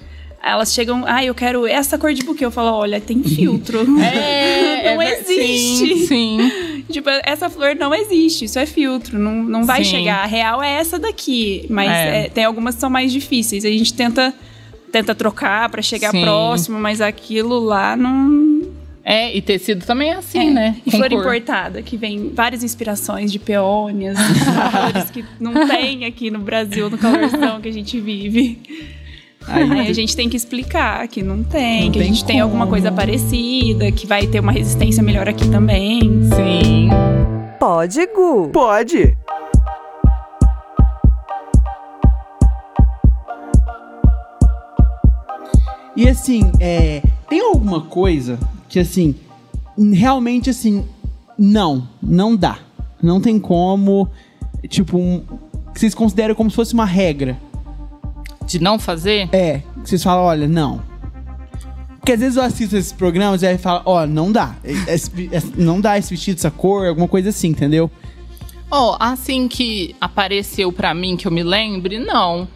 Elas 0.42 0.74
chegam, 0.74 1.04
ah, 1.06 1.24
eu 1.26 1.34
quero 1.36 1.66
essa 1.68 1.98
cor 1.98 2.14
de 2.14 2.24
buquê. 2.24 2.46
Eu 2.46 2.52
falo, 2.52 2.72
olha, 2.78 3.02
tem 3.02 3.22
filtro. 3.24 3.80
É, 4.00 4.94
não 4.96 5.02
é 5.02 5.20
existe. 5.20 5.96
Sim, 5.98 6.08
sim. 6.08 6.84
Tipo, 6.90 7.10
essa 7.26 7.50
flor 7.50 7.76
não 7.76 7.94
existe, 7.94 8.46
isso 8.46 8.58
é 8.58 8.66
filtro, 8.66 9.20
não, 9.20 9.44
não 9.44 9.66
vai 9.66 9.84
Sim. 9.84 9.92
chegar. 9.92 10.24
A 10.24 10.26
real 10.26 10.64
é 10.64 10.72
essa 10.76 10.98
daqui, 10.98 11.66
mas 11.70 11.92
É. 11.92 12.26
é, 12.26 12.30
tem 12.30 12.46
algumas 12.46 12.76
que 12.76 12.82
são 12.82 12.90
mais 12.90 13.12
difíceis. 13.12 13.66
A 13.66 13.70
gente 13.70 13.94
tenta, 13.94 14.34
tenta 14.90 15.14
trocar 15.14 15.68
pra 15.68 15.82
chegar 15.82 16.12
Sim. 16.12 16.22
próximo, 16.22 16.80
mas 16.80 17.02
aquilo 17.02 17.60
lá 17.60 17.98
não. 17.98 18.62
É, 19.04 19.36
e 19.36 19.42
tecido 19.42 19.86
também 19.86 20.12
é 20.12 20.16
assim, 20.16 20.50
É. 20.50 20.54
né? 20.54 20.76
E 20.86 20.92
Com 20.92 20.98
flor 20.98 21.10
cor. 21.10 21.20
importada, 21.20 21.82
que 21.82 21.98
vem 21.98 22.32
várias 22.34 22.64
inspirações 22.64 23.34
de 23.34 23.40
peônias, 23.40 24.18
flores 24.18 25.10
que 25.12 25.26
não 25.42 25.68
tem 25.68 26.06
aqui 26.06 26.32
no 26.32 26.40
Brasil, 26.40 26.90
no 26.90 26.98
calorzão 26.98 27.60
que 27.60 27.68
a 27.68 27.74
gente 27.74 28.00
vive. 28.00 28.60
Aí 29.48 29.88
a 29.88 29.94
gente 29.94 30.16
tem 30.16 30.28
que 30.30 30.36
explicar 30.36 31.08
que 31.08 31.24
não 31.24 31.44
tem, 31.44 31.86
Não 31.86 31.92
que 31.92 32.00
tem 32.00 32.02
a 32.02 32.12
gente 32.12 32.26
tem 32.26 32.40
alguma 32.40 32.66
como. 32.66 32.72
coisa 32.72 32.92
parecida, 32.92 33.92
que 33.92 34.06
vai 34.06 34.28
ter 34.28 34.40
uma 34.40 34.52
resistência 34.52 35.02
melhor 35.02 35.28
aqui 35.30 35.48
também. 35.50 36.02
Sim. 36.36 36.90
Pode, 37.60 38.06
Gu. 38.08 38.50
Pode. 38.54 39.18
E 45.96 46.08
assim, 46.08 46.52
é, 46.60 47.02
tem 47.28 47.42
alguma 47.42 47.82
coisa 47.82 48.38
que 48.70 48.80
assim, 48.80 49.16
realmente 49.94 50.50
assim, 50.50 50.86
não, 51.38 51.88
não 52.02 52.36
dá. 52.36 52.60
Não 53.02 53.20
tem 53.22 53.40
como, 53.40 54.08
tipo, 54.68 54.98
um, 54.98 55.24
que 55.74 55.80
vocês 55.80 55.96
consideram 55.96 56.36
como 56.36 56.50
se 56.50 56.56
fosse 56.56 56.74
uma 56.74 56.86
regra. 56.86 57.40
De 58.48 58.60
não 58.60 58.80
fazer? 58.80 59.30
É, 59.34 59.62
vocês 59.84 60.02
falam, 60.02 60.24
olha, 60.24 60.48
não. 60.48 60.82
Porque 62.00 62.14
às 62.14 62.20
vezes 62.22 62.38
eu 62.38 62.44
assisto 62.44 62.78
esses 62.78 62.94
programas 62.94 63.42
e 63.42 63.48
aí 63.48 63.58
fala, 63.58 63.82
ó, 63.86 64.06
não 64.08 64.32
dá. 64.32 64.56
Esse- 64.64 65.12
esse- 65.32 65.54
não 65.58 65.82
dá 65.82 65.98
esse 65.98 66.10
vestido, 66.10 66.38
essa 66.38 66.50
cor, 66.50 66.88
alguma 66.88 67.08
coisa 67.08 67.30
assim, 67.30 67.50
entendeu? 67.50 67.92
Ó, 68.72 68.96
assim 69.00 69.48
que 69.50 69.94
apareceu 70.00 70.72
pra 70.72 70.94
mim, 70.94 71.18
que 71.18 71.28
eu 71.28 71.32
me 71.32 71.44
lembre, 71.44 72.00
não. 72.00 72.48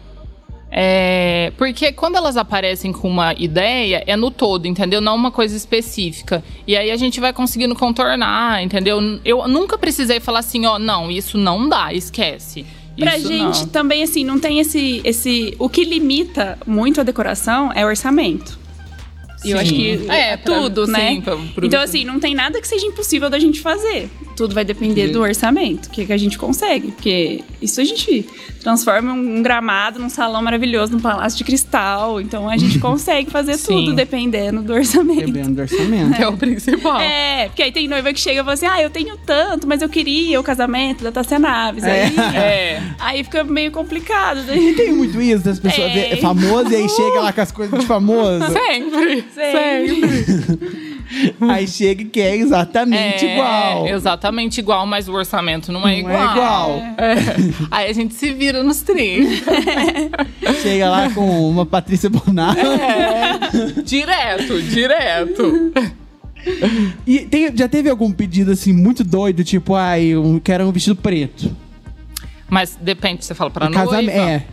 É, 0.74 1.52
porque 1.58 1.92
quando 1.92 2.16
elas 2.16 2.38
aparecem 2.38 2.92
com 2.92 3.06
uma 3.06 3.34
ideia, 3.34 4.02
é 4.06 4.16
no 4.16 4.30
todo, 4.30 4.64
entendeu? 4.66 5.02
Não 5.02 5.14
uma 5.14 5.30
coisa 5.30 5.54
específica. 5.54 6.42
E 6.66 6.74
aí 6.74 6.90
a 6.90 6.96
gente 6.96 7.20
vai 7.20 7.30
conseguindo 7.34 7.74
contornar, 7.74 8.62
entendeu? 8.62 8.98
Eu 9.22 9.46
nunca 9.46 9.76
precisei 9.76 10.18
falar 10.18 10.38
assim, 10.38 10.64
ó, 10.64 10.78
não, 10.78 11.10
isso 11.10 11.36
não 11.36 11.68
dá, 11.68 11.92
esquece. 11.92 12.64
Pra 12.96 13.16
Isso 13.16 13.28
gente 13.28 13.60
não. 13.60 13.66
também, 13.68 14.02
assim, 14.02 14.24
não 14.24 14.38
tem 14.38 14.58
esse, 14.58 15.00
esse. 15.04 15.54
O 15.58 15.68
que 15.68 15.84
limita 15.84 16.58
muito 16.66 17.00
a 17.00 17.04
decoração 17.04 17.72
é 17.72 17.84
o 17.84 17.88
orçamento. 17.88 18.58
E 19.44 19.50
eu 19.50 19.58
acho 19.58 19.72
que 19.72 20.06
É, 20.08 20.32
é 20.32 20.36
pra- 20.36 20.54
tudo, 20.60 20.86
né? 20.86 21.08
sim, 21.10 21.20
pra- 21.20 21.36
pro- 21.54 21.66
Então, 21.66 21.80
assim, 21.80 22.04
não 22.04 22.18
tem 22.20 22.34
nada 22.34 22.60
que 22.60 22.66
seja 22.68 22.86
impossível 22.86 23.28
da 23.30 23.38
gente 23.38 23.60
fazer. 23.60 24.08
Tudo 24.36 24.54
vai 24.54 24.64
depender 24.64 25.08
do 25.08 25.20
orçamento, 25.20 25.86
o 25.86 25.90
que, 25.90 26.06
que 26.06 26.12
a 26.12 26.16
gente 26.16 26.38
consegue. 26.38 26.90
Porque 26.92 27.42
isso 27.60 27.80
a 27.80 27.84
gente 27.84 28.26
transforma 28.62 29.12
um 29.12 29.42
gramado 29.42 29.98
num 29.98 30.08
salão 30.08 30.42
maravilhoso, 30.42 30.92
num 30.92 31.00
palácio 31.00 31.36
de 31.36 31.44
cristal. 31.44 32.20
Então 32.20 32.48
a 32.48 32.56
gente 32.56 32.78
consegue 32.80 33.30
fazer 33.30 33.58
tudo 33.58 33.92
dependendo 33.92 34.62
do 34.62 34.72
orçamento. 34.72 35.20
Dependendo 35.26 35.54
do 35.56 35.60
orçamento. 35.62 36.20
É 36.22 36.26
o 36.28 36.36
principal. 36.36 36.98
É, 37.00 37.46
porque 37.48 37.62
aí 37.62 37.72
tem 37.72 37.86
noiva 37.88 38.12
que 38.12 38.18
chega 38.20 38.40
e 38.40 38.42
fala 38.42 38.54
assim: 38.54 38.66
ah, 38.66 38.80
eu 38.82 38.88
tenho 38.90 39.16
tanto, 39.18 39.66
mas 39.66 39.82
eu 39.82 39.88
queria 39.88 40.40
o 40.40 40.42
casamento 40.42 41.04
da 41.04 41.12
Tássia 41.12 41.38
Naves. 41.38 41.84
Aí, 41.84 41.90
É. 42.34 42.82
aí 43.00 43.22
fica 43.24 43.44
meio 43.44 43.70
complicado. 43.70 44.42
Daí, 44.46 44.70
E 44.70 44.74
tem 44.74 44.92
muito 44.92 45.20
isso 45.20 45.44
das 45.44 45.58
pessoas 45.60 45.92
ver- 45.92 46.12
é 46.12 46.16
famoso 46.16 46.70
e 46.72 46.76
aí 46.76 46.88
chega 46.88 47.20
lá 47.20 47.32
com 47.32 47.40
as 47.40 47.52
coisas 47.52 47.78
de 47.80 47.86
famoso. 47.86 48.44
Sempre. 48.52 49.24
Sempre. 49.34 50.00
aí 51.48 51.66
chega 51.66 52.02
e 52.02 52.04
quer 52.06 52.36
exatamente 52.36 53.24
É, 53.26 53.34
igual. 53.34 53.86
Exatamente 53.88 54.58
igual, 54.60 54.86
mas 54.86 55.08
o 55.08 55.12
orçamento 55.12 55.70
não 55.72 55.86
é 55.86 55.92
Não 55.92 56.10
igual. 56.10 56.20
é 56.22 56.32
igual. 56.32 56.78
É. 56.98 57.14
Aí 57.70 57.90
a 57.90 57.92
gente 57.92 58.14
se 58.14 58.32
vira 58.32 58.62
nos 58.62 58.80
30. 58.82 59.28
Chega 60.62 60.90
lá 60.90 61.10
com 61.10 61.48
uma 61.50 61.64
Patrícia 61.66 62.08
Bonato. 62.10 62.60
direto, 63.84 64.62
direto. 64.62 65.72
E 67.06 67.20
tem- 67.20 67.56
já 67.56 67.68
teve 67.68 67.88
algum 67.88 68.10
pedido 68.10 68.50
assim 68.50 68.72
muito 68.72 69.04
doido, 69.04 69.44
tipo, 69.44 69.74
ai, 69.74 70.06
eu 70.06 70.40
quero 70.42 70.66
um 70.66 70.72
vestido 70.72 70.96
preto. 70.96 71.54
Mas 72.50 72.76
depende, 72.80 73.24
você 73.24 73.34
fala 73.34 73.50
pra 73.50 73.68
No 73.68 73.84
noiva? 73.84 74.10
É. 74.10 74.44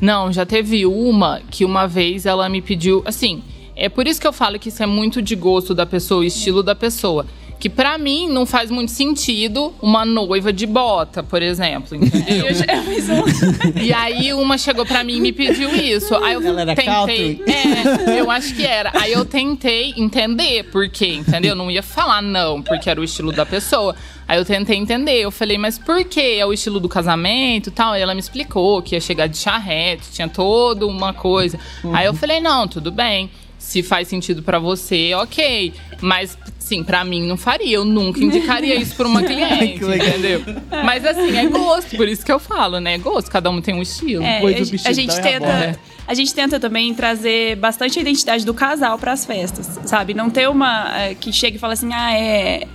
Não, 0.00 0.32
já 0.32 0.44
teve 0.46 0.84
uma 0.86 1.40
que 1.50 1.64
uma 1.64 1.86
vez 1.86 2.26
ela 2.26 2.48
me 2.48 2.60
pediu, 2.62 3.02
assim, 3.06 3.42
é 3.82 3.88
por 3.88 4.06
isso 4.06 4.20
que 4.20 4.26
eu 4.28 4.32
falo 4.32 4.60
que 4.60 4.68
isso 4.68 4.80
é 4.80 4.86
muito 4.86 5.20
de 5.20 5.34
gosto 5.34 5.74
da 5.74 5.84
pessoa, 5.84 6.20
o 6.20 6.24
estilo 6.24 6.62
da 6.62 6.72
pessoa. 6.72 7.26
Que 7.58 7.68
pra 7.68 7.98
mim 7.98 8.28
não 8.28 8.46
faz 8.46 8.70
muito 8.70 8.92
sentido 8.92 9.74
uma 9.82 10.04
noiva 10.04 10.52
de 10.52 10.66
bota, 10.66 11.20
por 11.20 11.42
exemplo, 11.42 11.96
entendeu? 11.96 12.46
Eu 12.46 12.54
fiz 12.84 13.08
um. 13.08 13.80
E 13.82 13.92
aí 13.92 14.32
uma 14.32 14.56
chegou 14.56 14.86
pra 14.86 15.02
mim 15.02 15.16
e 15.16 15.20
me 15.20 15.32
pediu 15.32 15.68
isso. 15.74 16.14
Aí 16.16 16.34
eu 16.34 16.42
Ela 16.46 16.60
era 16.60 16.74
tentei. 16.76 17.42
É, 17.44 18.20
eu 18.20 18.30
acho 18.30 18.54
que 18.54 18.64
era. 18.64 18.92
Aí 18.94 19.12
eu 19.12 19.24
tentei 19.24 19.94
entender 19.96 20.62
por 20.70 20.88
quê, 20.88 21.14
entendeu? 21.14 21.56
Não 21.56 21.68
ia 21.68 21.82
falar 21.82 22.22
não, 22.22 22.62
porque 22.62 22.88
era 22.88 23.00
o 23.00 23.04
estilo 23.04 23.32
da 23.32 23.44
pessoa. 23.44 23.96
Aí 24.28 24.38
eu 24.38 24.44
tentei 24.44 24.76
entender. 24.76 25.20
Eu 25.20 25.32
falei, 25.32 25.58
mas 25.58 25.76
por 25.76 26.04
que 26.04 26.38
é 26.38 26.46
o 26.46 26.52
estilo 26.52 26.78
do 26.78 26.88
casamento 26.88 27.66
e 27.68 27.72
tal? 27.72 27.94
Aí 27.94 28.02
ela 28.02 28.14
me 28.14 28.20
explicou 28.20 28.80
que 28.80 28.94
ia 28.94 29.00
chegar 29.00 29.26
de 29.26 29.38
charrete, 29.38 30.12
tinha 30.12 30.28
toda 30.28 30.86
uma 30.86 31.12
coisa. 31.12 31.58
Aí 31.92 32.06
eu 32.06 32.14
falei, 32.14 32.40
não, 32.40 32.68
tudo 32.68 32.92
bem. 32.92 33.28
Se 33.62 33.80
faz 33.82 34.08
sentido 34.08 34.42
pra 34.42 34.58
você, 34.58 35.14
ok. 35.14 35.72
Mas, 36.00 36.36
sim, 36.58 36.82
pra 36.82 37.04
mim 37.04 37.26
não 37.26 37.36
faria. 37.36 37.76
Eu 37.76 37.84
nunca 37.84 38.18
indicaria 38.22 38.74
isso 38.74 38.96
pra 38.96 39.06
uma 39.06 39.22
cliente, 39.24 39.78
Que 39.78 39.84
legal. 39.84 40.08
entendeu? 40.08 40.42
Mas 40.84 41.06
assim, 41.06 41.36
é 41.36 41.46
gosto. 41.46 41.96
Por 41.96 42.08
isso 42.08 42.26
que 42.26 42.32
eu 42.32 42.40
falo, 42.40 42.80
né? 42.80 42.94
É 42.94 42.98
gosto. 42.98 43.30
Cada 43.30 43.48
um 43.50 43.62
tem 43.62 43.72
um 43.74 43.80
estilo. 43.80 44.24
É, 44.24 44.40
Pois 44.40 44.84
a, 44.84 44.88
a 44.88 44.92
gente 44.92 45.14
da 45.14 45.22
tenta. 45.22 45.78
A 46.06 46.14
gente 46.14 46.34
tenta 46.34 46.58
também 46.58 46.92
trazer 46.92 47.56
bastante 47.56 47.98
a 47.98 48.02
identidade 48.02 48.44
do 48.44 48.52
casal 48.52 48.98
para 48.98 49.12
as 49.12 49.24
festas, 49.24 49.78
sabe? 49.86 50.12
Não 50.12 50.28
ter 50.28 50.48
uma 50.48 50.92
eh, 50.98 51.14
que 51.14 51.32
chegue 51.32 51.56
e 51.56 51.60
fale 51.60 51.74
assim, 51.74 51.90
ah, 51.94 52.12
é. 52.12 52.66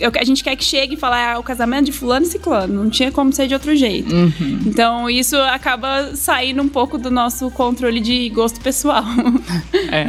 Eu- 0.00 0.12
a 0.18 0.24
gente 0.24 0.42
quer 0.44 0.56
que 0.56 0.64
chegue 0.64 0.94
e 0.94 0.96
fale, 0.96 1.14
ah, 1.16 1.38
o 1.38 1.42
casamento 1.42 1.86
de 1.86 1.92
fulano 1.92 2.26
e 2.26 2.28
ciclano. 2.28 2.84
Não 2.84 2.90
tinha 2.90 3.10
como 3.12 3.32
ser 3.32 3.46
de 3.48 3.54
outro 3.54 3.74
jeito. 3.76 4.14
Uhum. 4.14 4.60
Então, 4.66 5.08
isso 5.10 5.36
acaba 5.36 6.14
saindo 6.16 6.62
um 6.62 6.68
pouco 6.68 6.98
do 6.98 7.10
nosso 7.10 7.50
controle 7.50 8.00
de 8.00 8.28
gosto 8.30 8.60
pessoal. 8.60 9.04
É. 9.90 10.06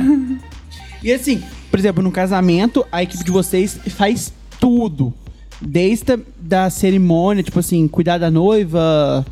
E 1.04 1.12
assim, 1.12 1.44
por 1.70 1.80
exemplo, 1.80 2.02
no 2.04 2.12
casamento, 2.12 2.86
a 2.92 3.04
equipe 3.04 3.24
de 3.24 3.32
vocês 3.32 3.78
faz 3.90 4.34
tudo. 4.60 5.14
Desde 5.62 6.14
a 6.14 6.20
da 6.38 6.70
cerimônia, 6.70 7.42
tipo 7.44 7.60
assim, 7.60 7.88
cuidar 7.88 8.18
da 8.18 8.30
noiva. 8.30 9.26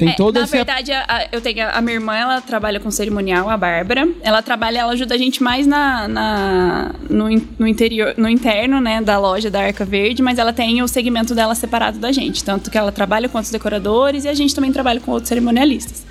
Tem 0.00 0.08
É, 0.08 0.12
todo 0.14 0.36
na 0.36 0.44
esse. 0.44 0.52
verdade, 0.56 0.90
a- 0.92 1.04
a- 1.06 1.26
eu 1.30 1.40
tenho 1.42 1.62
a, 1.62 1.72
a 1.72 1.80
minha 1.82 1.94
irmã, 1.96 2.16
ela 2.16 2.40
trabalha 2.40 2.80
com 2.80 2.90
cerimonial, 2.90 3.50
a 3.50 3.56
Bárbara. 3.56 4.08
Ela 4.22 4.40
trabalha, 4.40 4.78
ela 4.78 4.92
ajuda 4.92 5.14
a 5.14 5.18
gente 5.18 5.42
mais 5.42 5.66
na, 5.66 6.08
na- 6.08 6.94
no, 7.08 7.28
no 7.58 7.66
interior, 7.66 8.14
no 8.16 8.26
interno, 8.28 8.80
né, 8.80 9.02
da 9.02 9.18
loja 9.18 9.50
da 9.50 9.60
Arca 9.62 9.84
Verde, 9.84 10.22
mas 10.22 10.38
ela 10.38 10.52
tem 10.54 10.82
o 10.82 10.88
segmento 10.88 11.34
dela 11.34 11.54
separado 11.54 11.98
da 11.98 12.10
gente, 12.12 12.42
tanto 12.42 12.70
que 12.70 12.78
ela 12.78 12.90
trabalha 12.90 13.28
com 13.28 13.36
outros 13.36 13.52
decoradores 13.52 14.24
e 14.24 14.28
a 14.28 14.34
gente 14.34 14.54
também 14.54 14.72
trabalha 14.72 15.00
com 15.00 15.10
outros 15.10 15.28
cerimonialistas. 15.28 16.02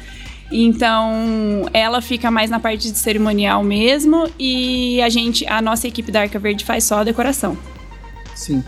Então, 0.51 1.65
ela 1.73 2.01
fica 2.01 2.29
mais 2.29 2.49
na 2.49 2.59
parte 2.59 2.91
de 2.91 2.97
cerimonial 2.97 3.63
mesmo 3.63 4.29
e 4.37 5.01
a 5.01 5.09
gente, 5.09 5.47
a 5.47 5.61
nossa 5.61 5.87
equipe 5.87 6.11
da 6.11 6.21
Arca 6.21 6.37
Verde 6.39 6.63
faz 6.63 6.83
só 6.83 6.99
a 6.99 7.03
decoração. 7.03 7.57
Sim. 8.35 8.63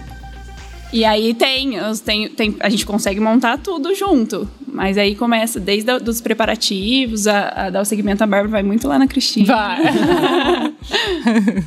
E 0.93 1.05
aí 1.05 1.33
tem, 1.33 1.73
tem, 2.05 2.29
tem- 2.29 2.55
a 2.59 2.69
gente 2.69 2.85
consegue 2.85 3.19
montar 3.19 3.57
tudo 3.57 3.93
junto. 3.95 4.47
Mas 4.67 4.97
aí 4.97 5.15
começa 5.15 5.59
desde 5.59 5.89
a- 5.91 5.99
dos 5.99 6.19
preparativos, 6.21 7.27
a, 7.27 7.49
a 7.49 7.69
dar 7.69 7.81
o 7.81 7.85
segmento 7.85 8.23
à 8.23 8.27
Bárbara, 8.27 8.49
vai 8.51 8.63
muito 8.63 8.87
lá 8.87 8.97
na 8.99 9.07
Cristina. 9.07 9.45
Vai. 9.55 9.79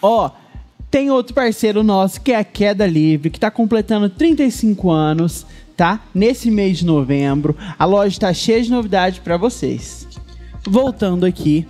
Ó, 0.00 0.30
tem 0.90 1.10
outro 1.10 1.34
parceiro 1.34 1.82
nosso 1.82 2.20
que 2.20 2.32
é 2.32 2.36
a 2.36 2.44
Queda 2.44 2.86
Livre, 2.86 3.30
que 3.30 3.40
tá 3.40 3.50
completando 3.50 4.08
35 4.08 4.90
anos, 4.90 5.46
tá? 5.76 6.00
Nesse 6.14 6.50
mês 6.50 6.78
de 6.78 6.86
novembro. 6.86 7.56
A 7.78 7.84
loja 7.84 8.18
tá 8.20 8.32
cheia 8.32 8.62
de 8.62 8.70
novidade 8.70 9.20
pra 9.20 9.36
vocês. 9.36 10.06
Voltando 10.66 11.24
aqui, 11.26 11.66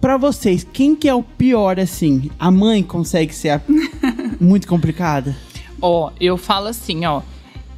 pra 0.00 0.16
vocês, 0.16 0.66
quem 0.72 0.94
que 0.94 1.08
é 1.08 1.14
o 1.14 1.22
pior 1.22 1.78
assim? 1.80 2.30
A 2.38 2.50
mãe 2.50 2.82
consegue 2.82 3.34
ser 3.34 3.50
a- 3.50 3.60
muito 4.40 4.66
complicada? 4.68 5.34
Ó, 5.80 6.10
eu 6.20 6.36
falo 6.36 6.68
assim, 6.68 7.04
ó. 7.04 7.22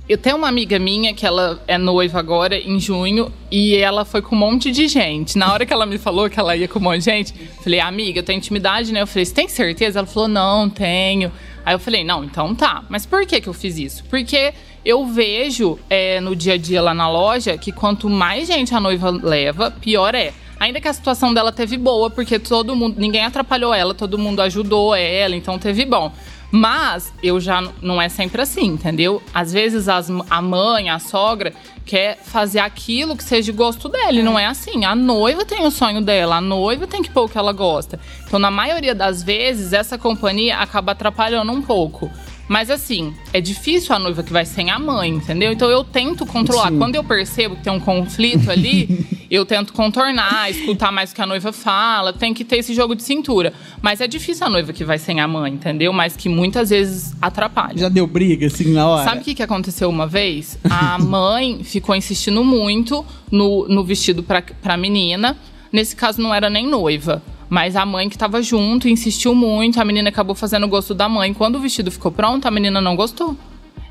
Eu 0.08 0.18
tenho 0.18 0.36
uma 0.36 0.48
amiga 0.48 0.78
minha 0.78 1.14
que 1.14 1.24
ela 1.24 1.62
é 1.66 1.78
noiva 1.78 2.18
agora 2.18 2.56
em 2.58 2.78
junho 2.80 3.32
e 3.50 3.76
ela 3.76 4.04
foi 4.04 4.20
com 4.20 4.34
um 4.34 4.38
monte 4.38 4.72
de 4.72 4.88
gente. 4.88 5.38
Na 5.38 5.52
hora 5.52 5.64
que 5.64 5.72
ela 5.72 5.86
me 5.86 5.96
falou 5.96 6.28
que 6.28 6.38
ela 6.38 6.56
ia 6.56 6.66
com 6.66 6.80
um 6.80 6.82
monte 6.82 6.98
de 6.98 7.04
gente, 7.04 7.32
falei, 7.62 7.78
amiga, 7.78 8.18
eu 8.18 8.22
tenho 8.22 8.38
intimidade, 8.38 8.92
né? 8.92 9.00
Eu 9.00 9.06
falei, 9.06 9.24
você 9.24 9.32
tem 9.32 9.48
certeza? 9.48 10.00
Ela 10.00 10.06
falou, 10.06 10.28
não, 10.28 10.68
tenho. 10.68 11.30
Aí 11.64 11.74
eu 11.74 11.78
falei, 11.78 12.02
não, 12.02 12.24
então 12.24 12.52
tá. 12.54 12.82
Mas 12.88 13.06
por 13.06 13.24
que 13.24 13.40
que 13.40 13.48
eu 13.48 13.54
fiz 13.54 13.78
isso? 13.78 14.04
Porque 14.10 14.52
eu 14.84 15.06
vejo 15.06 15.78
é, 15.88 16.20
no 16.20 16.34
dia 16.34 16.54
a 16.54 16.58
dia 16.58 16.82
lá 16.82 16.92
na 16.92 17.08
loja 17.08 17.56
que 17.56 17.70
quanto 17.70 18.10
mais 18.10 18.48
gente 18.48 18.74
a 18.74 18.80
noiva 18.80 19.10
leva, 19.10 19.70
pior 19.70 20.14
é. 20.16 20.32
Ainda 20.58 20.80
que 20.80 20.88
a 20.88 20.92
situação 20.92 21.32
dela 21.32 21.52
teve 21.52 21.76
boa, 21.76 22.10
porque 22.10 22.38
todo 22.38 22.74
mundo, 22.76 22.96
ninguém 22.98 23.24
atrapalhou 23.24 23.72
ela, 23.72 23.94
todo 23.94 24.18
mundo 24.18 24.42
ajudou 24.42 24.94
ela, 24.94 25.34
então 25.34 25.58
teve 25.58 25.84
bom. 25.84 26.12
Mas 26.52 27.14
eu 27.22 27.40
já 27.40 27.66
não 27.80 28.00
é 28.00 28.10
sempre 28.10 28.42
assim, 28.42 28.66
entendeu? 28.66 29.22
Às 29.32 29.52
vezes 29.54 29.88
as 29.88 30.10
a 30.28 30.42
mãe, 30.42 30.90
a 30.90 30.98
sogra 30.98 31.54
quer 31.86 32.18
fazer 32.22 32.58
aquilo 32.58 33.16
que 33.16 33.24
seja 33.24 33.50
de 33.50 33.56
gosto 33.56 33.88
dela, 33.88 34.12
e 34.12 34.22
não 34.22 34.38
é 34.38 34.44
assim. 34.46 34.84
A 34.84 34.94
noiva 34.94 35.46
tem 35.46 35.66
o 35.66 35.70
sonho 35.70 36.02
dela, 36.02 36.36
a 36.36 36.40
noiva 36.42 36.86
tem 36.86 37.02
que 37.02 37.10
pôr 37.10 37.24
o 37.24 37.28
que 37.28 37.38
ela 37.38 37.52
gosta. 37.52 37.98
Então, 38.26 38.38
na 38.38 38.50
maioria 38.50 38.94
das 38.94 39.22
vezes, 39.22 39.72
essa 39.72 39.96
companhia 39.96 40.58
acaba 40.58 40.92
atrapalhando 40.92 41.50
um 41.50 41.62
pouco. 41.62 42.10
Mas 42.48 42.70
assim, 42.70 43.14
é 43.32 43.40
difícil 43.40 43.94
a 43.94 43.98
noiva 43.98 44.22
que 44.22 44.32
vai 44.32 44.44
sem 44.44 44.70
a 44.70 44.78
mãe, 44.78 45.08
entendeu? 45.08 45.52
Então 45.52 45.70
eu 45.70 45.82
tento 45.82 46.26
controlar. 46.26 46.68
Sim. 46.68 46.76
Quando 46.76 46.94
eu 46.94 47.02
percebo 47.02 47.56
que 47.56 47.62
tem 47.62 47.72
um 47.72 47.80
conflito 47.80 48.50
ali, 48.50 49.06
eu 49.32 49.46
tento 49.46 49.72
contornar, 49.72 50.50
escutar 50.50 50.92
mais 50.92 51.10
o 51.10 51.14
que 51.14 51.22
a 51.22 51.26
noiva 51.26 51.54
fala, 51.54 52.12
tem 52.12 52.34
que 52.34 52.44
ter 52.44 52.58
esse 52.58 52.74
jogo 52.74 52.94
de 52.94 53.02
cintura. 53.02 53.54
Mas 53.80 54.02
é 54.02 54.06
difícil 54.06 54.46
a 54.46 54.50
noiva 54.50 54.74
que 54.74 54.84
vai 54.84 54.98
sem 54.98 55.20
a 55.20 55.26
mãe, 55.26 55.54
entendeu? 55.54 55.90
Mas 55.90 56.14
que 56.14 56.28
muitas 56.28 56.68
vezes 56.68 57.14
atrapalha. 57.20 57.78
Já 57.78 57.88
deu 57.88 58.06
briga 58.06 58.48
assim 58.48 58.74
na 58.74 58.86
hora? 58.86 59.04
Sabe 59.04 59.22
o 59.22 59.24
que, 59.24 59.34
que 59.34 59.42
aconteceu 59.42 59.88
uma 59.88 60.06
vez? 60.06 60.58
A 60.68 60.98
mãe 61.00 61.64
ficou 61.64 61.96
insistindo 61.96 62.44
muito 62.44 63.02
no, 63.30 63.66
no 63.68 63.82
vestido 63.82 64.22
pra, 64.22 64.42
pra 64.42 64.76
menina. 64.76 65.34
Nesse 65.72 65.96
caso, 65.96 66.20
não 66.20 66.34
era 66.34 66.50
nem 66.50 66.66
noiva. 66.66 67.22
Mas 67.48 67.74
a 67.74 67.86
mãe 67.86 68.10
que 68.10 68.18
tava 68.18 68.42
junto 68.42 68.86
insistiu 68.86 69.34
muito. 69.34 69.80
A 69.80 69.84
menina 69.84 70.10
acabou 70.10 70.34
fazendo 70.34 70.64
o 70.64 70.68
gosto 70.68 70.92
da 70.92 71.08
mãe. 71.08 71.32
Quando 71.32 71.56
o 71.56 71.58
vestido 71.58 71.90
ficou 71.90 72.12
pronto, 72.12 72.46
a 72.46 72.50
menina 72.50 72.82
não 72.82 72.94
gostou. 72.94 73.34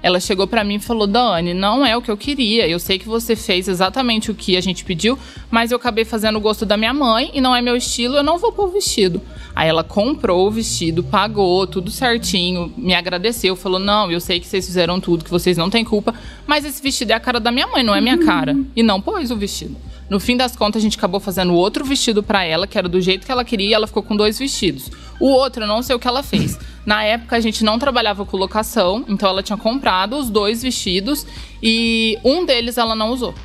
Ela 0.04 0.20
chegou 0.20 0.48
pra 0.48 0.64
mim 0.64 0.76
e 0.76 0.80
falou: 0.80 1.06
Dani, 1.06 1.54
não 1.54 1.86
é 1.86 1.96
o 1.96 2.02
que 2.02 2.10
eu 2.10 2.18
queria. 2.18 2.68
Eu 2.68 2.80
sei 2.80 2.98
que 2.98 3.08
você 3.08 3.36
fez 3.36 3.68
exatamente 3.68 4.32
o 4.32 4.36
que 4.36 4.58
a 4.58 4.62
gente 4.62 4.84
pediu, 4.84 5.18
mas 5.50 5.72
eu 5.72 5.78
acabei 5.78 6.06
fazendo 6.06 6.38
o 6.38 6.42
gosto 6.42 6.66
da 6.66 6.76
minha 6.76 6.94
mãe 6.94 7.32
e 7.34 7.42
não 7.42 7.56
é 7.56 7.62
meu 7.62 7.76
estilo, 7.76 8.16
eu 8.16 8.24
não 8.24 8.38
vou 8.38 8.52
pôr 8.52 8.68
o 8.68 8.72
vestido. 8.72 9.22
Aí 9.56 9.70
ela 9.70 9.84
comprou 9.84 10.48
o 10.48 10.52
vestido, 10.52 11.04
pagou 11.04 11.68
tudo 11.68 11.92
certinho, 11.92 12.74
me 12.78 12.94
agradeceu, 12.94 13.56
falou: 13.56 13.80
Não, 13.80 14.12
eu 14.12 14.20
sei 14.20 14.40
que 14.40 14.48
vocês 14.48 14.66
fizeram 14.66 15.00
tudo, 15.00 15.24
que 15.24 15.32
vocês 15.32 15.58
não 15.58 15.70
têm 15.70 15.84
culpa, 15.84 16.14
mas 16.48 16.66
esse 16.66 16.82
vestido 16.82 17.12
é 17.12 17.14
a 17.14 17.20
cara 17.20 17.40
da 17.40 17.52
minha 17.52 17.68
mãe, 17.68 17.84
não 17.84 17.96
é 17.96 18.02
minha 18.02 18.18
cara. 18.18 18.58
E 18.76 18.82
não 18.82 19.00
pôs 19.02 19.30
o 19.32 19.36
vestido. 19.36 19.76
No 20.10 20.20
fim 20.20 20.36
das 20.36 20.58
contas, 20.58 20.82
a 20.82 20.84
gente 20.84 20.98
acabou 20.98 21.22
fazendo 21.22 21.54
outro 21.54 21.86
vestido 21.86 22.22
pra 22.22 22.44
ela, 22.44 22.68
que 22.68 22.78
era 22.78 22.90
do 22.90 23.00
jeito 23.00 23.26
que 23.26 23.32
ela 23.32 23.46
queria, 23.46 23.70
e 23.70 23.74
ela 23.74 23.88
ficou 23.88 24.04
com 24.04 24.14
dois 24.14 24.38
vestidos. 24.38 24.92
O 25.22 25.28
outro, 25.28 25.64
eu 25.64 25.68
não 25.68 25.84
sei 25.84 25.96
o 25.96 26.00
que 26.00 26.08
ela 26.08 26.24
fez. 26.24 26.58
Na 26.84 27.04
época, 27.04 27.36
a 27.36 27.40
gente 27.40 27.64
não 27.64 27.78
trabalhava 27.78 28.26
com 28.26 28.36
locação, 28.36 29.06
então 29.08 29.30
ela 29.30 29.44
tinha 29.44 29.58
comprado 29.58 30.18
os 30.18 30.32
dois 30.32 30.64
vestidos 30.64 31.28
e 31.62 32.18
um 32.24 32.44
deles 32.44 32.76
ela 32.76 32.96
não 32.96 33.12
usou. 33.12 33.36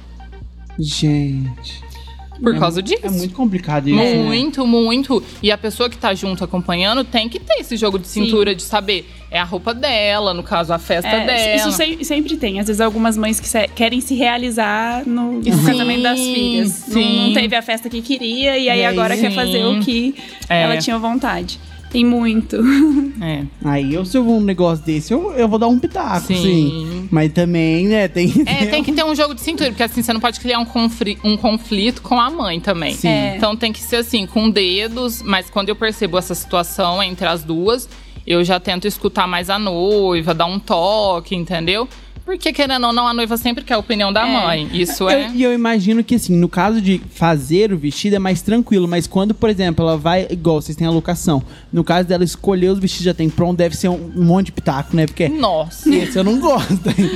Gente. 0.79 1.86
Por 2.43 2.55
É 2.55 2.59
causa 2.59 2.81
mu- 2.81 2.87
disso. 2.87 3.01
É 3.07 3.11
muito 3.11 3.35
complicado 3.35 3.89
isso. 3.89 3.97
né? 3.97 4.15
Muito, 4.15 4.67
muito. 4.67 5.23
E 5.43 5.51
a 5.51 5.57
pessoa 5.59 5.89
que 5.89 5.97
tá 5.97 6.15
junto 6.15 6.45
acompanhando 6.45 7.03
tem 7.05 7.29
que 7.29 7.39
ter 7.41 7.61
esse 7.61 7.77
jogo 7.77 7.99
de 7.99 8.07
cintura 8.09 8.55
de 8.55 8.63
saber. 8.63 9.09
É 9.31 9.39
a 9.41 9.45
roupa 9.45 9.75
dela, 9.75 10.33
no 10.33 10.43
caso, 10.43 10.73
a 10.73 10.79
festa 10.79 11.09
É, 11.09 11.27
dela. 11.27 11.57
isso 11.57 11.73
se- 11.73 12.05
sempre 12.05 12.37
tem. 12.37 12.61
Às 12.61 12.67
vezes 12.69 12.81
algumas 12.81 13.17
mães 13.17 13.41
que 13.41 13.49
se- 13.49 13.69
querem 13.69 14.01
se 14.01 14.15
realizar 14.15 15.03
no, 15.07 15.33
no 15.33 15.43
Sim, 15.45 15.65
casamento 15.67 16.03
das 16.03 16.21
filhas. 16.21 16.85
Não, 16.89 16.95
sim. 16.95 17.27
não 17.27 17.33
teve 17.35 17.57
a 17.57 17.63
festa 17.63 17.89
que 17.89 18.01
queria 18.03 18.57
e 18.59 18.69
aí 18.69 18.79
E 18.79 18.85
aí, 18.85 18.85
agora 18.87 19.17
quer 19.17 19.31
sim. 19.31 19.35
fazer 19.37 19.65
o 19.65 19.81
que 19.81 20.15
É. 20.49 20.63
ela 20.63 20.77
tinha 20.77 20.99
vontade. 20.99 21.59
Tem 21.97 22.05
muito. 22.05 22.57
É. 23.19 23.45
Aí 23.65 23.95
eu, 23.95 24.05
se 24.05 24.19
eu 24.19 24.23
vou 24.23 24.37
um 24.37 24.43
negócio 24.43 24.85
desse, 24.85 25.11
eu, 25.15 25.33
eu 25.33 25.49
vou 25.49 25.59
dar 25.59 25.69
um 25.69 25.79
pitaco, 25.79 26.27
sim. 26.27 26.37
Sim. 26.37 27.09
Mas 27.11 27.33
também, 27.33 27.87
né, 27.89 28.09
tem 28.09 28.29
que 28.31 28.43
É, 28.43 28.45
ter 28.45 28.67
tem 28.67 28.85
que 28.85 28.93
ter 28.93 29.03
um 29.07 29.15
jogo 29.15 29.35
de 29.35 29.41
cintura, 29.41 29.71
porque 29.71 29.83
assim 29.83 30.03
você 30.03 30.13
não 30.13 30.21
pode 30.21 30.39
criar 30.39 30.59
um, 30.59 30.67
confri- 30.67 31.17
um 31.25 31.35
conflito 31.35 32.03
com 32.03 32.21
a 32.21 32.29
mãe 32.29 32.61
também. 32.61 32.93
Sim. 32.95 33.09
É. 33.09 33.37
Então 33.37 33.57
tem 33.57 33.73
que 33.73 33.81
ser 33.81 33.97
assim, 33.97 34.27
com 34.27 34.51
dedos, 34.51 35.23
mas 35.23 35.49
quando 35.49 35.71
eu 35.71 35.75
percebo 35.77 36.19
essa 36.19 36.35
situação 36.35 37.03
entre 37.03 37.27
as 37.27 37.43
duas, 37.43 37.89
eu 38.27 38.45
já 38.45 38.61
tento 38.61 38.87
escutar 38.87 39.27
mais 39.27 39.49
a 39.49 39.59
noiva, 39.59 40.35
dar 40.35 40.45
um 40.47 40.59
toque, 40.59 41.35
entendeu? 41.35 41.89
Porque, 42.27 42.53
querendo 42.53 42.89
ou 42.89 42.93
não, 42.93 43.07
a 43.07 43.15
noiva 43.15 43.37
sempre 43.37 43.63
quer 43.65 43.75
a 43.75 43.79
opinião 43.79 44.13
da 44.13 44.27
É. 44.27 44.33
mãe. 44.33 44.69
Isso 44.73 45.05
Eu- 45.05 45.09
é. 45.11 45.31
E 45.33 45.43
eu, 45.45 45.55
imagino 45.55 46.03
que, 46.03 46.17
assim, 46.17 46.37
no 46.37 46.49
caso 46.49 46.81
de 46.83 47.01
fazer 47.15 47.73
o 47.73 47.79
vestido 47.79 48.17
é 48.17 48.19
mais 48.19 48.43
tranquilo, 48.43 48.89
mas 48.89 49.07
quando, 49.07 49.33
por 49.33 49.49
exemplo, 49.49 49.87
ela 49.87 49.97
vai, 49.97 50.27
igual 50.29 50.61
vocês 50.61 50.77
têm 50.77 50.89
a 50.89 50.91
locação, 50.91 51.41
no 51.73 51.85
caso 51.85 52.09
dela 52.09 52.25
escolher 52.25 52.69
os 52.71 52.81
vestidos 52.81 53.05
já 53.05 53.15
tem 53.15 53.31
pronto, 53.31 53.57
deve 53.57 53.77
ser 53.77 53.89
um, 53.91 54.13
um 54.17 54.25
monte 54.25 54.47
de 54.47 54.53
pitaco, 54.53 54.97
né? 54.97 55.07
Porque 55.07 55.29
Nossa. 55.29 55.89
esse 55.95 56.19
eu 56.19 56.25
não 56.25 56.41
gosto. 56.41 56.67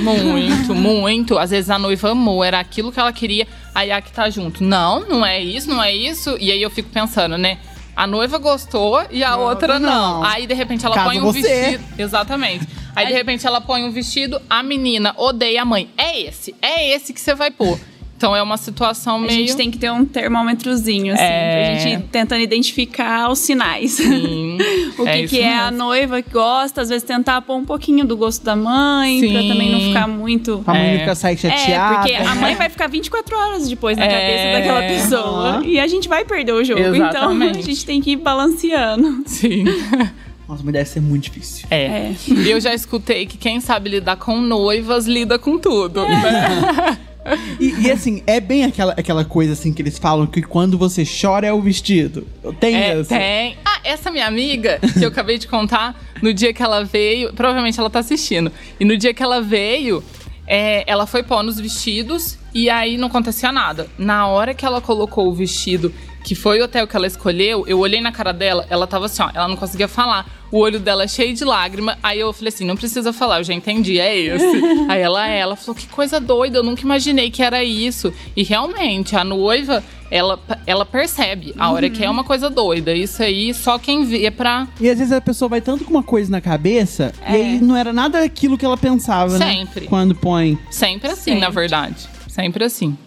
Muito, 0.01 0.73
muito. 0.73 1.37
Às 1.37 1.49
vezes 1.51 1.69
a 1.69 1.77
noiva 1.77 2.11
amou, 2.11 2.41
era 2.41 2.59
aquilo 2.59 2.89
que 2.89 2.99
ela 2.99 3.11
queria, 3.11 3.45
aí 3.75 3.91
a 3.91 4.01
que 4.01 4.13
tá 4.13 4.29
junto. 4.29 4.63
Não, 4.63 5.01
não 5.09 5.25
é 5.25 5.41
isso, 5.43 5.69
não 5.69 5.83
é 5.83 5.93
isso. 5.93 6.37
E 6.39 6.49
aí 6.51 6.61
eu 6.61 6.69
fico 6.69 6.89
pensando, 6.89 7.37
né? 7.37 7.57
A 8.01 8.07
noiva 8.07 8.39
gostou 8.39 8.99
e 9.11 9.23
a 9.23 9.37
outra 9.37 9.77
não. 9.77 10.21
não. 10.21 10.23
Aí, 10.23 10.47
de 10.47 10.55
repente, 10.55 10.83
ela 10.83 10.95
Caso 10.95 11.07
põe 11.07 11.19
um 11.21 11.25
você. 11.25 11.41
vestido. 11.41 11.83
Exatamente. 11.99 12.67
Aí, 12.95 13.05
de 13.05 13.13
repente, 13.13 13.45
ela 13.45 13.61
põe 13.61 13.83
um 13.83 13.91
vestido, 13.91 14.41
a 14.49 14.63
menina 14.63 15.13
odeia 15.15 15.61
a 15.61 15.65
mãe. 15.65 15.87
É 15.95 16.19
esse, 16.19 16.55
é 16.63 16.89
esse 16.95 17.13
que 17.13 17.21
você 17.21 17.35
vai 17.35 17.51
pôr. 17.51 17.79
Então 18.21 18.35
é 18.35 18.43
uma 18.43 18.55
situação 18.57 19.15
A 19.15 19.19
meio. 19.21 19.31
gente 19.31 19.55
tem 19.57 19.71
que 19.71 19.79
ter 19.79 19.91
um 19.91 20.05
termômetrozinho, 20.05 21.11
assim, 21.11 21.23
É. 21.23 21.65
pra 21.71 21.79
gente 21.89 22.03
tentando 22.11 22.41
identificar 22.41 23.31
os 23.31 23.39
sinais. 23.39 23.93
Sim, 23.93 24.59
o 24.99 25.07
é 25.07 25.13
que, 25.17 25.23
isso 25.23 25.35
que 25.35 25.41
é 25.41 25.57
a 25.57 25.71
noiva 25.71 26.21
que 26.21 26.29
gosta, 26.29 26.81
às 26.81 26.89
vezes 26.89 27.01
tentar 27.03 27.41
pôr 27.41 27.55
um 27.55 27.65
pouquinho 27.65 28.05
do 28.05 28.15
gosto 28.15 28.45
da 28.45 28.55
mãe, 28.55 29.21
pra 29.27 29.41
Sim. 29.41 29.47
também 29.47 29.71
não 29.71 29.79
ficar 29.79 30.07
muito. 30.07 30.63
A 30.67 30.71
mãe 30.71 30.81
É. 30.87 30.91
não 30.93 30.99
fica 30.99 31.15
sair 31.15 31.33
É, 31.33 31.37
chateada. 31.37 31.95
porque 31.95 32.13
a 32.13 32.35
mãe 32.35 32.53
vai 32.55 32.69
ficar 32.69 32.85
24 32.85 33.35
horas 33.35 33.67
depois 33.67 33.97
na 33.97 34.05
É. 34.05 34.07
cabeça 34.07 34.59
daquela 34.59 34.81
pessoa. 34.87 35.49
Aham. 35.55 35.63
E 35.65 35.79
a 35.79 35.87
gente 35.87 36.07
vai 36.07 36.23
perder 36.23 36.51
o 36.53 36.63
jogo. 36.63 36.79
Exatamente. 36.79 37.49
Então 37.49 37.59
a 37.59 37.63
gente 37.63 37.83
tem 37.87 37.99
que 38.01 38.11
ir 38.11 38.17
balanceando. 38.17 39.23
Sim. 39.25 39.63
Nossa, 40.47 40.61
mas 40.63 40.73
deve 40.73 40.89
ser 40.89 41.01
muito 41.01 41.23
difícil. 41.23 41.65
É. 41.71 41.85
É. 41.85 42.15
E 42.27 42.51
eu 42.51 42.59
já 42.61 42.71
escutei 42.71 43.25
que 43.25 43.37
quem 43.37 43.59
sabe 43.59 43.89
lidar 43.89 44.17
com 44.17 44.39
noivas 44.39 45.07
lida 45.07 45.39
com 45.39 45.57
tudo. 45.57 46.03
né? 46.05 46.97
E, 47.59 47.87
e, 47.87 47.91
assim, 47.91 48.23
é 48.25 48.39
bem 48.39 48.63
aquela, 48.65 48.93
aquela 48.93 49.23
coisa 49.23 49.53
assim 49.53 49.71
que 49.71 49.81
eles 49.81 49.99
falam 49.99 50.25
que 50.25 50.41
quando 50.41 50.77
você 50.77 51.03
chora 51.05 51.45
é 51.45 51.53
o 51.53 51.61
vestido. 51.61 52.27
Tem 52.59 52.75
É, 52.75 52.99
essa? 52.99 53.09
tem. 53.15 53.57
Ah, 53.63 53.79
essa 53.83 54.09
minha 54.11 54.25
amiga, 54.27 54.79
que 54.97 55.03
eu 55.03 55.09
acabei 55.09 55.37
de 55.37 55.47
contar, 55.47 55.99
no 56.21 56.33
dia 56.33 56.53
que 56.53 56.63
ela 56.63 56.83
veio, 56.83 57.31
provavelmente 57.33 57.79
ela 57.79 57.89
tá 57.89 57.99
assistindo. 57.99 58.51
E 58.79 58.85
no 58.85 58.97
dia 58.97 59.13
que 59.13 59.21
ela 59.21 59.39
veio, 59.41 60.03
é, 60.47 60.83
ela 60.89 61.05
foi 61.05 61.21
pôr 61.23 61.43
nos 61.43 61.59
vestidos 61.59 62.37
e 62.53 62.69
aí 62.69 62.97
não 62.97 63.07
acontecia 63.07 63.51
nada. 63.51 63.87
Na 63.97 64.27
hora 64.27 64.53
que 64.53 64.65
ela 64.65 64.81
colocou 64.81 65.27
o 65.27 65.33
vestido, 65.33 65.93
que 66.23 66.33
foi 66.35 66.59
o 66.59 66.63
hotel 66.65 66.87
que 66.87 66.95
ela 66.95 67.07
escolheu, 67.07 67.65
eu 67.67 67.79
olhei 67.79 68.01
na 68.01 68.11
cara 68.11 68.31
dela, 68.31 68.65
ela 68.69 68.87
tava 68.87 69.05
assim, 69.05 69.21
ó, 69.23 69.29
ela 69.33 69.47
não 69.47 69.55
conseguia 69.55 69.87
falar. 69.87 70.25
O 70.51 70.57
olho 70.57 70.79
dela 70.79 71.07
cheio 71.07 71.33
de 71.33 71.45
lágrima. 71.45 71.97
Aí 72.03 72.19
eu 72.19 72.33
falei 72.33 72.49
assim: 72.49 72.65
não 72.65 72.75
precisa 72.75 73.13
falar, 73.13 73.39
eu 73.39 73.43
já 73.43 73.53
entendi, 73.53 73.99
é 73.99 74.17
esse. 74.17 74.61
aí 74.89 75.01
ela 75.01 75.29
é, 75.29 75.39
ela 75.39 75.55
falou: 75.55 75.75
que 75.75 75.87
coisa 75.87 76.19
doida, 76.19 76.57
eu 76.57 76.63
nunca 76.63 76.81
imaginei 76.81 77.31
que 77.31 77.41
era 77.41 77.63
isso. 77.63 78.13
E 78.35 78.43
realmente, 78.43 79.15
a 79.15 79.23
noiva, 79.23 79.83
ela, 80.11 80.37
ela 80.67 80.85
percebe 80.85 81.53
a 81.57 81.71
hora 81.71 81.89
que 81.89 82.03
é 82.03 82.09
uma 82.09 82.23
coisa 82.23 82.49
doida. 82.49 82.93
Isso 82.93 83.23
aí, 83.23 83.53
só 83.53 83.79
quem 83.79 84.03
vê 84.03 84.29
pra. 84.29 84.67
E 84.79 84.89
às 84.89 84.97
vezes 84.97 85.13
a 85.13 85.21
pessoa 85.21 85.47
vai 85.47 85.61
tanto 85.61 85.85
com 85.85 85.91
uma 85.91 86.03
coisa 86.03 86.29
na 86.29 86.41
cabeça 86.41 87.13
e 87.29 87.35
aí 87.35 87.61
não 87.61 87.75
era 87.75 87.93
nada 87.93 88.21
aquilo 88.21 88.57
que 88.57 88.65
ela 88.65 88.77
pensava, 88.77 89.37
né? 89.37 89.53
Sempre. 89.53 89.87
Quando 89.87 90.13
põe. 90.13 90.59
Sempre 90.69 91.09
assim, 91.09 91.31
Sempre. 91.31 91.39
na 91.39 91.49
verdade. 91.49 92.09
Sempre 92.27 92.65
assim. 92.65 92.97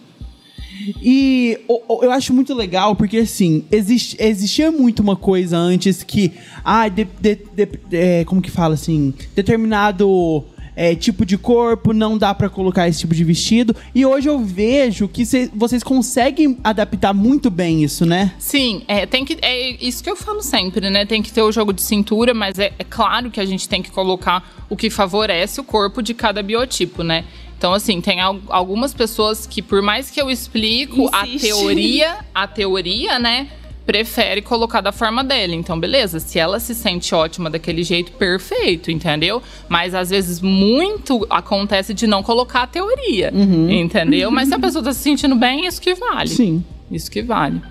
E 1.01 1.57
eu 2.01 2.11
acho 2.11 2.33
muito 2.33 2.53
legal 2.53 2.95
porque, 2.95 3.17
assim, 3.17 3.63
existia 3.71 4.71
muito 4.71 5.01
uma 5.01 5.15
coisa 5.15 5.57
antes 5.57 6.03
que, 6.03 6.31
ah, 6.63 6.87
de- 6.87 7.07
de- 7.19 7.39
de- 7.55 7.69
é, 7.91 8.23
como 8.25 8.41
que 8.41 8.51
fala 8.51 8.73
assim, 8.73 9.13
determinado 9.35 10.43
é, 10.77 10.93
tipo 10.93 11.25
de 11.25 11.37
corpo 11.37 11.93
não 11.93 12.17
dá 12.17 12.33
pra 12.33 12.49
colocar 12.49 12.85
esse 12.85 12.99
tipo 12.99 13.15
de 13.15 13.23
vestido. 13.23 13.73
E 13.95 14.05
hoje 14.05 14.27
eu 14.27 14.37
vejo 14.39 15.07
que 15.07 15.25
cê- 15.25 15.49
vocês 15.55 15.81
conseguem 15.81 16.57
adaptar 16.61 17.13
muito 17.13 17.49
bem 17.49 17.81
isso, 17.81 18.05
né? 18.05 18.33
Sim, 18.37 18.81
é, 18.85 19.05
tem 19.05 19.23
que, 19.23 19.37
é 19.41 19.81
isso 19.81 20.03
que 20.03 20.09
eu 20.09 20.17
falo 20.17 20.41
sempre, 20.41 20.89
né? 20.89 21.05
Tem 21.05 21.23
que 21.23 21.31
ter 21.31 21.41
o 21.41 21.49
jogo 21.49 21.71
de 21.71 21.81
cintura, 21.81 22.33
mas 22.33 22.59
é, 22.59 22.73
é 22.77 22.83
claro 22.83 23.31
que 23.31 23.39
a 23.39 23.45
gente 23.45 23.69
tem 23.69 23.81
que 23.81 23.89
colocar 23.89 24.65
o 24.69 24.75
que 24.75 24.89
favorece 24.89 25.61
o 25.61 25.63
corpo 25.63 26.01
de 26.01 26.13
cada 26.13 26.43
biotipo, 26.43 27.03
né? 27.03 27.23
Então, 27.65 27.73
assim, 27.73 27.99
tem 27.99 28.21
al- 28.21 28.39
algumas 28.49 28.93
pessoas 28.93 29.47
que, 29.47 29.59
por 29.59 29.81
mais 29.81 30.11
que 30.11 30.21
eu 30.21 30.29
explico 30.29 31.09
a 31.11 31.25
Insiste. 31.25 31.47
teoria, 31.47 32.17
a 32.31 32.45
teoria, 32.47 33.17
né? 33.17 33.47
Prefere 33.87 34.39
colocar 34.43 34.81
da 34.81 34.91
forma 34.91 35.23
dele. 35.23 35.55
Então, 35.55 35.79
beleza, 35.79 36.19
se 36.19 36.37
ela 36.37 36.59
se 36.59 36.75
sente 36.75 37.15
ótima 37.15 37.49
daquele 37.49 37.81
jeito, 37.81 38.11
perfeito, 38.11 38.91
entendeu? 38.91 39.41
Mas 39.67 39.95
às 39.95 40.11
vezes 40.11 40.41
muito 40.41 41.25
acontece 41.27 41.91
de 41.95 42.05
não 42.05 42.21
colocar 42.21 42.61
a 42.61 42.67
teoria, 42.67 43.33
entendeu? 43.33 44.29
Mas 44.29 44.47
se 44.49 44.53
a 44.53 44.59
pessoa 44.59 44.83
tá 44.83 44.93
se 44.93 44.99
sentindo 44.99 45.35
bem, 45.35 45.65
isso 45.65 45.81
que 45.81 45.95
vale. 45.95 46.29
Sim. 46.29 46.63
Isso 46.91 47.09
que 47.09 47.23
vale. 47.23 47.63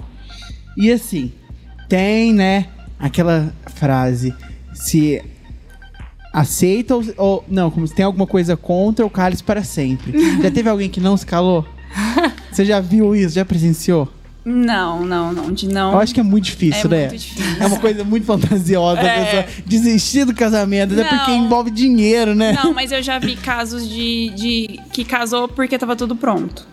E 0.76 0.90
assim, 0.90 1.30
tem, 1.88 2.32
né, 2.34 2.66
aquela 2.98 3.54
frase, 3.76 4.34
se 4.72 5.22
aceita 6.34 6.96
ou, 6.96 7.04
ou- 7.16 7.44
não, 7.48 7.70
como 7.70 7.86
se 7.86 7.94
tem 7.94 8.04
alguma 8.04 8.26
coisa 8.26 8.56
contra, 8.56 9.06
o 9.06 9.10
cálice 9.10 9.42
para 9.42 9.62
sempre. 9.62 10.12
já 10.42 10.50
teve 10.50 10.68
alguém 10.68 10.90
que 10.90 10.98
não 11.00 11.16
se 11.16 11.24
calou? 11.24 11.64
Você 12.50 12.64
já 12.64 12.80
viu 12.80 13.14
isso? 13.14 13.36
Já 13.36 13.44
presenciou? 13.44 14.12
Não, 14.44 15.06
não, 15.06 15.32
não. 15.32 15.52
De 15.52 15.66
não. 15.68 15.92
Eu 15.92 16.00
acho 16.00 16.12
que 16.12 16.20
é 16.20 16.22
muito 16.22 16.44
difícil, 16.44 16.86
É 16.86 16.88
né? 16.88 17.00
muito 17.08 17.16
difícil. 17.20 17.44
É 17.62 17.66
uma 17.66 17.78
coisa 17.78 18.04
muito 18.04 18.26
fantasiosa 18.26 19.00
a 19.00 19.04
É. 19.04 19.24
pessoa 19.24 19.62
desistir 19.64 20.24
do 20.26 20.34
casamento, 20.34 20.92
até 20.92 21.02
Não. 21.04 21.18
porque 21.18 21.30
envolve 21.32 21.70
dinheiro, 21.70 22.34
né? 22.34 22.52
Não, 22.52 22.74
mas 22.74 22.92
eu 22.92 23.02
já 23.02 23.18
vi 23.18 23.36
casos 23.36 23.88
de, 23.88 24.30
de 24.36 24.80
que 24.92 25.02
casou 25.04 25.48
porque 25.48 25.78
tava 25.78 25.96
tudo 25.96 26.14
pronto. 26.16 26.66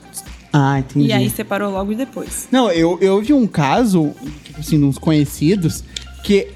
Ah, 0.52 0.80
entendi. 0.80 1.08
E 1.08 1.14
aí 1.14 1.30
separou 1.30 1.72
logo 1.72 1.94
depois. 1.96 2.50
Não, 2.52 2.70
eu, 2.72 2.98
eu 3.00 3.22
vi 3.22 3.32
um 3.32 3.48
caso, 3.48 4.12
tipo 4.44 4.60
assim, 4.60 4.84
uns 4.84 4.98
conhecidos, 4.98 5.82
que 6.24 6.50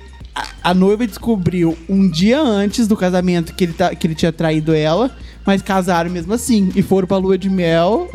a, 0.62 0.74
noiva 0.74 1.08
descobriu 1.08 1.78
um 1.88 2.10
dia 2.10 2.42
antes 2.42 2.88
do 2.88 2.98
casamento 2.98 3.54
que 3.54 3.64
ele, 3.64 3.74
tá, 3.74 3.96
que 3.96 4.06
ele 4.06 4.16
tinha 4.16 4.34
traído 4.34 4.74
ela, 4.74 5.16
mas 5.46 5.62
casaram 5.62 6.10
mesmo 6.10 6.34
assim. 6.34 6.72
E 6.76 6.82
foram 6.82 7.08
pra 7.08 7.18
lua 7.18 7.38
de 7.38 7.50
mel. 7.50 8.10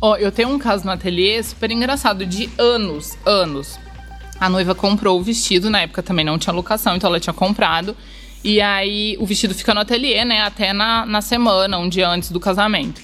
Ó, 0.00 0.16
eu 0.16 0.30
tenho 0.30 0.48
um 0.48 0.58
caso 0.58 0.84
no 0.84 0.92
ateliê 0.92 1.42
super 1.42 1.70
engraçado, 1.70 2.24
de 2.24 2.48
anos, 2.56 3.18
anos. 3.26 3.78
A 4.38 4.48
noiva 4.48 4.74
comprou 4.74 5.18
o 5.18 5.22
vestido, 5.22 5.68
na 5.68 5.80
época 5.80 6.02
também 6.02 6.24
não 6.24 6.38
tinha 6.38 6.54
locação, 6.54 6.96
então 6.96 7.08
ela 7.08 7.20
tinha 7.20 7.34
comprado. 7.34 7.94
E 8.42 8.60
aí 8.60 9.16
o 9.20 9.26
vestido 9.26 9.54
fica 9.54 9.74
no 9.74 9.80
ateliê, 9.80 10.24
né? 10.24 10.40
Até 10.42 10.72
na, 10.72 11.04
na 11.04 11.20
semana, 11.20 11.76
um 11.76 11.88
dia 11.88 12.08
antes 12.08 12.30
do 12.30 12.40
casamento. 12.40 13.02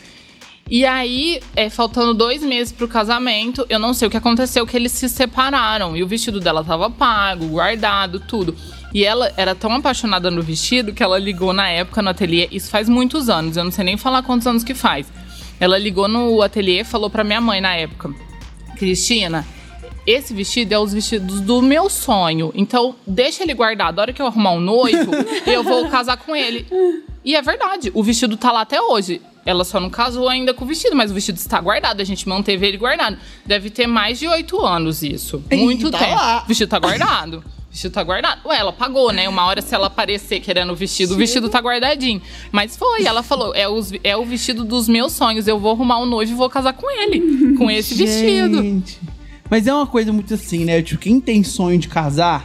E 0.68 0.84
aí, 0.84 1.40
é, 1.54 1.70
faltando 1.70 2.12
dois 2.12 2.42
meses 2.42 2.72
pro 2.72 2.88
casamento, 2.88 3.64
eu 3.68 3.78
não 3.78 3.94
sei 3.94 4.08
o 4.08 4.10
que 4.10 4.16
aconteceu, 4.16 4.66
que 4.66 4.76
eles 4.76 4.90
se 4.90 5.08
separaram. 5.08 5.96
E 5.96 6.02
o 6.02 6.08
vestido 6.08 6.40
dela 6.40 6.64
tava 6.64 6.90
pago, 6.90 7.46
guardado, 7.46 8.18
tudo. 8.18 8.56
E 8.92 9.04
ela 9.04 9.32
era 9.36 9.54
tão 9.54 9.72
apaixonada 9.72 10.28
no 10.28 10.42
vestido 10.42 10.92
que 10.92 11.02
ela 11.02 11.18
ligou 11.18 11.52
na 11.52 11.68
época 11.68 12.02
no 12.02 12.10
ateliê. 12.10 12.48
Isso 12.50 12.68
faz 12.68 12.88
muitos 12.88 13.28
anos, 13.28 13.56
eu 13.56 13.62
não 13.62 13.70
sei 13.70 13.84
nem 13.84 13.96
falar 13.96 14.22
quantos 14.24 14.46
anos 14.46 14.64
que 14.64 14.74
faz. 14.74 15.06
Ela 15.60 15.78
ligou 15.78 16.08
no 16.08 16.42
ateliê 16.42 16.80
e 16.80 16.84
falou 16.84 17.08
pra 17.08 17.22
minha 17.22 17.40
mãe 17.40 17.60
na 17.60 17.74
época: 17.76 18.12
Cristina, 18.76 19.46
esse 20.04 20.34
vestido 20.34 20.72
é 20.72 20.78
os 20.78 20.92
vestidos 20.92 21.40
do 21.40 21.62
meu 21.62 21.88
sonho. 21.88 22.50
Então, 22.54 22.96
deixa 23.06 23.44
ele 23.44 23.54
guardado. 23.54 23.98
A 23.98 24.02
hora 24.02 24.12
que 24.12 24.20
eu 24.20 24.26
arrumar 24.26 24.52
um 24.52 24.60
noivo, 24.60 25.12
eu 25.46 25.62
vou 25.62 25.88
casar 25.88 26.16
com 26.16 26.34
ele. 26.34 26.66
E 27.24 27.36
é 27.36 27.42
verdade, 27.42 27.90
o 27.94 28.02
vestido 28.02 28.36
tá 28.36 28.50
lá 28.50 28.62
até 28.62 28.80
hoje. 28.80 29.20
Ela 29.46 29.64
só 29.64 29.78
não 29.80 29.88
casou 29.88 30.28
ainda 30.28 30.52
com 30.52 30.64
o 30.64 30.68
vestido, 30.68 30.94
mas 30.96 31.10
o 31.10 31.14
vestido 31.14 31.36
está 31.36 31.60
guardado. 31.60 32.00
A 32.00 32.04
gente 32.04 32.28
manteve 32.28 32.66
ele 32.66 32.76
guardado. 32.76 33.16
Deve 33.46 33.70
ter 33.70 33.86
mais 33.86 34.18
de 34.18 34.26
oito 34.26 34.60
anos 34.60 35.02
isso. 35.02 35.42
Muito 35.52 35.90
tá 35.90 35.98
tempo. 35.98 36.14
lá. 36.16 36.42
O 36.44 36.48
vestido 36.48 36.68
tá 36.68 36.78
guardado. 36.80 37.38
O 37.38 37.70
vestido 37.70 37.92
tá 37.92 38.02
guardado. 38.02 38.40
Ué, 38.48 38.58
ela 38.58 38.72
pagou, 38.72 39.12
né? 39.12 39.28
Uma 39.28 39.44
hora, 39.46 39.62
se 39.62 39.72
ela 39.74 39.86
aparecer 39.86 40.40
querendo 40.40 40.72
o 40.72 40.74
vestido, 40.74 41.14
o 41.14 41.16
vestido 41.16 41.48
tá 41.48 41.60
guardadinho. 41.60 42.20
Mas 42.50 42.76
foi, 42.76 43.04
ela 43.04 43.22
falou: 43.22 43.54
é, 43.54 43.68
os- 43.68 43.92
é 44.02 44.16
o 44.16 44.24
vestido 44.24 44.64
dos 44.64 44.88
meus 44.88 45.12
sonhos. 45.12 45.46
Eu 45.46 45.60
vou 45.60 45.70
arrumar 45.70 46.00
um 46.00 46.06
noivo 46.06 46.32
e 46.32 46.34
vou 46.34 46.50
casar 46.50 46.72
com 46.72 46.90
ele. 46.90 47.54
Com 47.56 47.70
esse 47.70 47.94
vestido. 47.94 48.60
Gente. 48.62 48.98
Mas 49.48 49.66
é 49.68 49.72
uma 49.72 49.86
coisa 49.86 50.12
muito 50.12 50.34
assim, 50.34 50.64
né? 50.64 50.82
Tipo, 50.82 51.00
quem 51.02 51.20
tem 51.20 51.44
sonho 51.44 51.78
de 51.78 51.86
casar, 51.86 52.44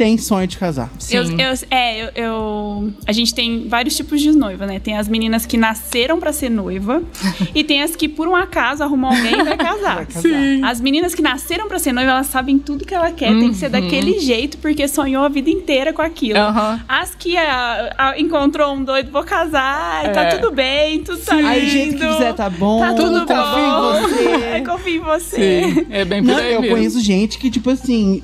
tem 0.00 0.16
sonho 0.16 0.46
de 0.46 0.56
casar. 0.56 0.90
Sim. 0.98 1.14
Eu, 1.16 1.24
eu- 1.24 1.54
é, 1.70 2.04
eu, 2.04 2.10
eu- 2.14 2.92
A 3.06 3.12
gente 3.12 3.34
tem 3.34 3.68
vários 3.68 3.94
tipos 3.94 4.18
de 4.18 4.32
noiva, 4.32 4.64
né? 4.66 4.78
Tem 4.80 4.96
as 4.96 5.06
meninas 5.06 5.44
que 5.44 5.58
nasceram 5.58 6.18
pra 6.18 6.32
ser 6.32 6.48
noiva 6.48 7.02
e 7.54 7.62
tem 7.62 7.82
as 7.82 7.94
que, 7.94 8.08
por 8.08 8.26
um 8.26 8.34
acaso, 8.34 8.82
arrumam 8.82 9.10
alguém 9.10 9.38
e 9.40 9.44
vai 9.44 9.58
casar. 9.58 10.06
Sim. 10.08 10.64
As 10.64 10.80
meninas 10.80 11.14
que 11.14 11.20
nasceram 11.20 11.68
pra 11.68 11.78
ser 11.78 11.92
noiva, 11.92 12.12
elas 12.12 12.28
sabem 12.28 12.58
tudo 12.58 12.86
que 12.86 12.94
ela 12.94 13.10
quer, 13.12 13.28
tem 13.38 13.50
que 13.50 13.56
ser 13.56 13.68
daquele 13.68 14.18
jeito, 14.20 14.56
porque 14.56 14.88
sonhou 14.88 15.22
a 15.22 15.28
vida 15.28 15.50
inteira 15.50 15.92
com 15.92 16.00
aquilo. 16.00 16.38
Aham. 16.38 16.80
As 16.88 17.14
que 17.14 17.36
ah, 17.36 17.94
ah, 17.98 18.18
encontrou 18.18 18.72
um 18.74 18.82
doido, 18.82 19.10
vou 19.12 19.22
casar, 19.22 20.10
tá 20.14 20.22
É. 20.22 20.34
tudo 20.36 20.50
bem, 20.50 21.00
tudo 21.04 21.18
tá 21.18 21.34
lindo. 21.34 21.46
Aí, 21.46 21.68
jeito 21.68 21.98
que 21.98 22.06
quiser 22.06 22.32
tá 22.32 22.48
bom. 22.48 22.80
Tá 22.80 22.94
tudo 22.94 23.26
confio 23.26 23.36
bom. 23.36 23.98
em 23.98 24.00
você. 24.00 24.60
Confio 24.70 24.96
em 24.96 25.00
você. 25.00 25.36
Sim, 25.74 25.86
é 25.90 26.04
bem 26.06 26.22
por 26.22 26.28
Não, 26.32 26.36
aí 26.38 26.54
eu 26.54 26.60
mesmo. 26.62 26.74
conheço 26.76 27.00
gente 27.00 27.36
que, 27.38 27.50
tipo 27.50 27.68
assim, 27.68 28.22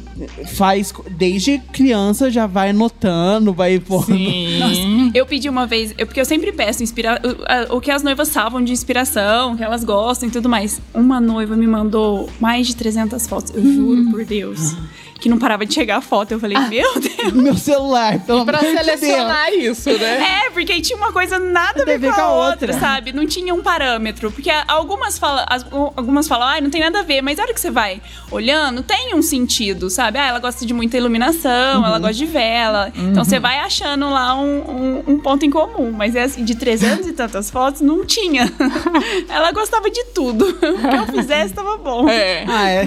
faz. 0.57 0.95
Desde 1.11 1.61
criança 1.73 2.31
já 2.31 2.47
vai 2.47 2.71
anotando, 2.71 3.53
vai 3.53 3.79
pondo. 3.79 4.07
Sim. 4.07 5.11
Eu 5.15 5.27
pedi 5.27 5.49
uma 5.49 5.67
vez, 5.67 5.95
eu, 5.99 6.07
porque 6.07 6.21
eu 6.21 6.25
sempre 6.25 6.53
peço 6.53 6.83
inspira, 6.83 7.21
o, 7.25 7.73
a- 7.73 7.75
o 7.77 7.81
que 7.81 7.91
as 7.91 8.03
noivas 8.03 8.29
salvam 8.29 8.63
de 8.63 8.73
inspiração, 8.73 9.57
que 9.57 9.63
elas 9.63 9.85
gostam 9.85 10.29
e 10.29 10.33
tudo 10.33 10.49
mais. 10.49 10.81
Uma 10.95 11.21
noiva 11.21 11.57
me 11.57 11.67
mandou 11.67 12.29
mais 12.41 12.67
de 12.67 12.77
300 12.77 13.27
fotos, 13.27 13.53
eu 13.55 13.63
juro 13.63 14.11
por 14.11 14.25
Deus. 14.25 14.75
Que 15.21 15.29
não 15.29 15.39
parava 15.39 15.65
de 15.67 15.73
chegar 15.75 15.97
a 15.97 16.01
foto. 16.01 16.33
Eu 16.33 16.41
falei, 16.41 16.57
meu 16.69 16.93
Deus. 17.01 17.33
Meu 17.33 17.57
celular, 17.57 18.19
pelo 18.21 18.45
Pra 18.45 18.59
amor 18.59 18.69
de 18.71 18.75
Deus. 18.75 18.87
selecionar 19.01 19.53
isso, 19.53 19.91
né? 19.99 20.43
É, 20.47 20.51
porque 20.51 20.73
aí 20.73 20.81
tinha 20.81 20.97
uma 20.97 21.13
coisa 21.13 21.39
nada 21.39 21.83
a 21.83 21.85
ver 21.85 22.01
com 22.15 22.21
a 22.21 22.33
outra, 22.49 22.73
sabe? 22.73 23.13
Não 23.13 23.27
tinha 23.27 23.55
um 23.55 23.63
parâmetro. 23.63 24.31
Porque 24.31 24.51
algumas 24.69 25.19
falam, 25.19 25.45
as- 25.49 25.67
algumas 25.97 26.27
falam, 26.29 26.47
ai, 26.49 26.61
não 26.61 26.71
tem 26.71 26.81
nada 26.81 27.01
a 27.01 27.03
ver, 27.03 27.21
mas 27.23 27.39
a 27.39 27.43
hora 27.43 27.53
que 27.55 27.61
você 27.61 27.71
vai 27.71 28.01
olhando, 28.31 28.83
tem 28.83 29.15
um 29.15 29.23
sentido, 29.23 29.89
sabe? 29.91 30.19
Ah, 30.19 30.27
ela 30.27 30.39
gosta 30.39 30.65
de 30.67 30.73
muita 30.75 30.97
iluminação, 30.97 31.85
ela 31.85 31.99
gosta 31.99 32.15
de 32.15 32.27
vela. 32.27 32.93
Então 32.95 33.25
você 33.25 33.39
vai 33.39 33.59
achando 33.59 34.09
lá 34.11 34.35
um, 34.39 34.59
um- 34.59 35.03
um 35.15 35.19
ponto 35.19 35.45
em 35.45 35.51
comum. 35.51 35.93
Mas 35.93 36.15
é 36.17 36.23
assim, 36.25 36.45
de 36.45 36.55
300 36.55 37.07
e 37.07 37.13
tantas 37.13 37.51
fotos, 37.51 37.81
não 37.81 38.05
tinha. 38.05 38.51
ela 39.29 39.53
gostava 39.53 39.91
de 39.91 40.05
tudo. 40.15 40.47
O 40.49 40.57
que 40.89 40.97
eu 40.97 41.07
fizesse 41.07 41.55
tava 41.55 41.77
bom. 41.77 42.09
É. 42.09 42.45
Ah, 42.49 42.69
é. 42.71 42.85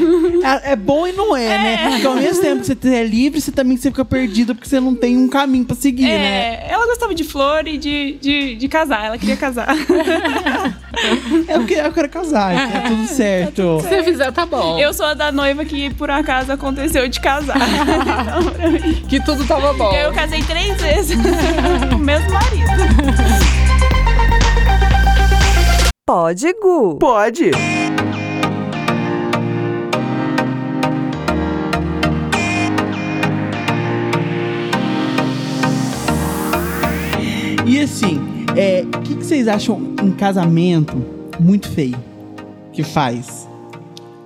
É, 0.68 0.72
é 0.72 0.76
bom 0.76 1.08
e 1.08 1.12
não 1.12 1.36
é, 1.36 1.48
né? 1.58 1.90
Porque 1.92 2.08
ao 2.08 2.19
mesmo 2.20 2.42
tempo 2.42 2.62
que 2.62 2.68
você 2.68 2.96
é 2.96 3.04
livre, 3.04 3.42
você 3.42 3.52
também 3.52 3.78
você 3.78 3.90
fica 3.90 4.06
perdido 4.06 4.54
porque 4.56 4.68
você 4.70 4.80
não 4.80 4.96
tem 4.96 5.18
um 5.18 5.28
caminho 5.28 5.66
pra 5.66 5.76
seguir, 5.76 6.04
né? 6.04 6.10
É, 6.66 6.68
ela 6.70 6.86
gostava 6.88 7.14
de 7.14 7.24
flor 7.24 7.68
e 7.68 7.78
de, 7.78 8.18
de, 8.22 8.56
de 8.56 8.68
casar. 8.68 9.06
Ela 9.06 9.18
queria 9.18 9.38
casar. 9.38 9.68
É 11.48 11.58
o 11.58 11.66
que 11.66 11.76
eu 11.76 11.94
quero 11.94 12.10
casar, 12.10 12.54
é 12.54 12.82
tudo 12.90 13.08
certo. 13.08 13.80
Se 13.82 13.88
você 13.88 14.04
fizer, 14.04 14.32
tá 14.34 14.46
bom. 14.46 14.78
Eu 14.78 14.94
sou 14.94 15.06
a 15.06 15.14
da 15.14 15.32
noiva 15.32 15.64
que 15.64 15.94
por 15.94 16.12
acaso 16.12 16.52
aconteceu 16.52 17.08
de 17.08 17.20
casar. 17.22 17.56
Então, 18.20 19.08
Que 19.08 19.24
tudo 19.24 19.46
tava 19.46 19.74
bom. 19.74 19.94
Eu 19.94 20.12
casei 20.12 20.44
três 20.44 20.80
vezes 20.82 21.18
com 21.90 21.96
o 21.96 22.00
mesmo 22.00 22.30
marido. 22.32 22.70
Pode, 26.06 26.54
Gu. 26.54 26.98
Pode. 27.00 27.52
Assim, 37.92 38.20
é, 38.56 38.84
o 38.86 39.02
que, 39.02 39.16
que 39.16 39.26
vocês 39.26 39.48
acham 39.48 39.76
um 40.02 40.12
casamento 40.12 40.96
muito 41.40 41.68
feio 41.70 41.98
que 42.72 42.84
faz? 42.84 43.48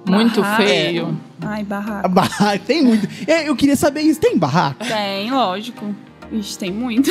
Muito 0.06 0.42
Barraco. 0.42 0.64
feio. 0.64 1.18
Ai, 1.42 1.62
A 1.62 1.64
barraco. 1.64 2.10
barraca, 2.10 2.60
tem 2.68 2.84
muito. 2.84 3.08
É, 3.26 3.48
eu 3.48 3.56
queria 3.56 3.78
saber 3.78 4.02
isso, 4.02 4.20
tem 4.20 4.38
barraca? 4.38 4.84
Tem, 4.86 5.32
lógico. 5.32 5.96
Ixi, 6.30 6.60
tem 6.60 6.72
muito. 6.74 7.10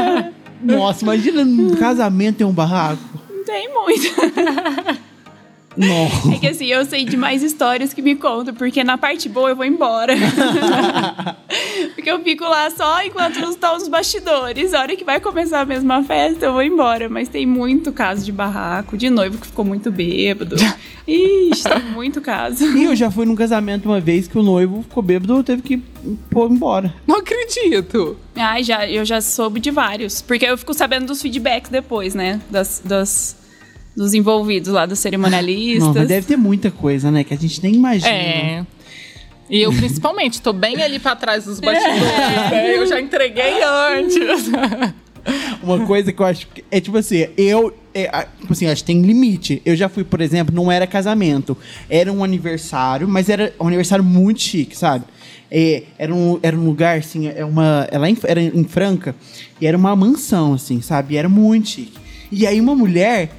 Nossa, 0.64 1.04
imagina 1.04 1.44
num 1.44 1.76
casamento 1.76 2.38
tem 2.38 2.46
um 2.46 2.52
barraco. 2.52 3.02
Tem 3.44 3.70
muito. 3.70 4.08
Nossa. 5.76 6.34
É 6.34 6.38
que 6.38 6.46
assim, 6.48 6.66
eu 6.66 6.84
sei 6.84 7.04
de 7.04 7.16
mais 7.16 7.42
histórias 7.42 7.92
que 7.94 8.02
me 8.02 8.14
contam, 8.14 8.54
porque 8.54 8.82
na 8.84 8.98
parte 8.98 9.28
boa 9.28 9.50
eu 9.50 9.56
vou 9.56 9.64
embora. 9.64 10.14
porque 11.94 12.10
eu 12.10 12.22
fico 12.22 12.44
lá 12.44 12.70
só 12.70 13.02
enquanto 13.02 13.38
estão 13.50 13.76
os 13.76 13.88
bastidores. 13.88 14.74
A 14.74 14.80
hora 14.80 14.96
que 14.96 15.04
vai 15.04 15.20
começar 15.20 15.60
a 15.60 15.64
mesma 15.64 16.02
festa, 16.02 16.46
eu 16.46 16.52
vou 16.52 16.62
embora. 16.62 17.08
Mas 17.08 17.28
tem 17.28 17.46
muito 17.46 17.92
caso 17.92 18.24
de 18.24 18.32
barraco, 18.32 18.96
de 18.96 19.10
noivo 19.10 19.38
que 19.38 19.46
ficou 19.46 19.64
muito 19.64 19.90
bêbado. 19.90 20.56
Ixi, 21.06 21.64
tem 21.64 21.82
muito 21.92 22.20
caso. 22.20 22.64
E 22.76 22.84
eu 22.84 22.94
já 22.94 23.10
fui 23.10 23.26
num 23.26 23.34
casamento 23.34 23.86
uma 23.86 23.98
vez 24.00 24.28
que 24.28 24.38
o 24.38 24.42
noivo 24.42 24.82
ficou 24.82 25.02
bêbado, 25.02 25.42
teve 25.42 25.60
que 25.62 25.76
pôr 26.30 26.50
embora. 26.50 26.94
Não 27.06 27.16
acredito. 27.16 28.16
Ai, 28.36 28.62
já, 28.62 28.88
eu 28.88 29.04
já 29.04 29.20
soube 29.20 29.58
de 29.60 29.70
vários. 29.70 30.22
Porque 30.22 30.44
eu 30.46 30.56
fico 30.56 30.72
sabendo 30.72 31.06
dos 31.06 31.20
feedbacks 31.20 31.70
depois, 31.70 32.14
né? 32.14 32.40
Das, 32.50 32.80
das- 32.84 33.36
dos 33.96 34.14
envolvidos 34.14 34.72
lá, 34.72 34.86
dos 34.86 34.98
cerimonialistas. 34.98 35.86
Não, 35.88 35.94
mas 35.94 36.08
deve 36.08 36.26
ter 36.26 36.36
muita 36.36 36.70
coisa, 36.70 37.10
né? 37.10 37.24
Que 37.24 37.34
a 37.34 37.36
gente 37.36 37.62
nem 37.62 37.74
imagina. 37.74 38.10
É. 38.10 38.66
E 39.50 39.60
eu, 39.60 39.72
principalmente, 39.72 40.40
tô 40.40 40.52
bem 40.52 40.82
ali 40.82 40.98
pra 40.98 41.14
trás 41.14 41.44
dos 41.44 41.60
bastidores, 41.60 42.00
né? 42.02 42.76
Eu 42.76 42.86
já 42.86 43.00
entreguei 43.00 43.62
antes. 43.62 44.48
Uma 45.62 45.86
coisa 45.86 46.12
que 46.12 46.20
eu 46.20 46.26
acho 46.26 46.48
que 46.48 46.64
é 46.70 46.80
tipo 46.80 46.96
assim, 46.98 47.26
eu. 47.36 47.72
é, 47.94 48.26
tipo 48.40 48.52
assim, 48.52 48.66
acho 48.66 48.82
que 48.82 48.86
tem 48.86 49.02
limite. 49.02 49.62
Eu 49.64 49.76
já 49.76 49.88
fui, 49.88 50.02
por 50.04 50.20
exemplo, 50.20 50.54
não 50.54 50.70
era 50.72 50.86
casamento. 50.86 51.56
Era 51.88 52.12
um 52.12 52.24
aniversário, 52.24 53.06
mas 53.06 53.28
era 53.28 53.52
um 53.60 53.68
aniversário 53.68 54.02
muito 54.04 54.40
chique, 54.40 54.76
sabe? 54.76 55.04
É, 55.50 55.82
era, 55.98 56.12
um, 56.14 56.40
era 56.42 56.56
um 56.56 56.64
lugar, 56.64 56.98
assim, 56.98 57.28
é 57.28 57.44
uma. 57.44 57.86
Ela 57.92 58.08
em- 58.10 58.16
era 58.24 58.40
em 58.42 58.64
Franca, 58.64 59.14
e 59.60 59.66
era 59.66 59.76
uma 59.76 59.94
mansão, 59.94 60.54
assim, 60.54 60.80
sabe? 60.80 61.14
E 61.14 61.16
era 61.18 61.28
muito 61.28 61.68
chique. 61.68 61.92
E 62.30 62.46
aí 62.46 62.58
uma 62.60 62.74
mulher, 62.74 63.30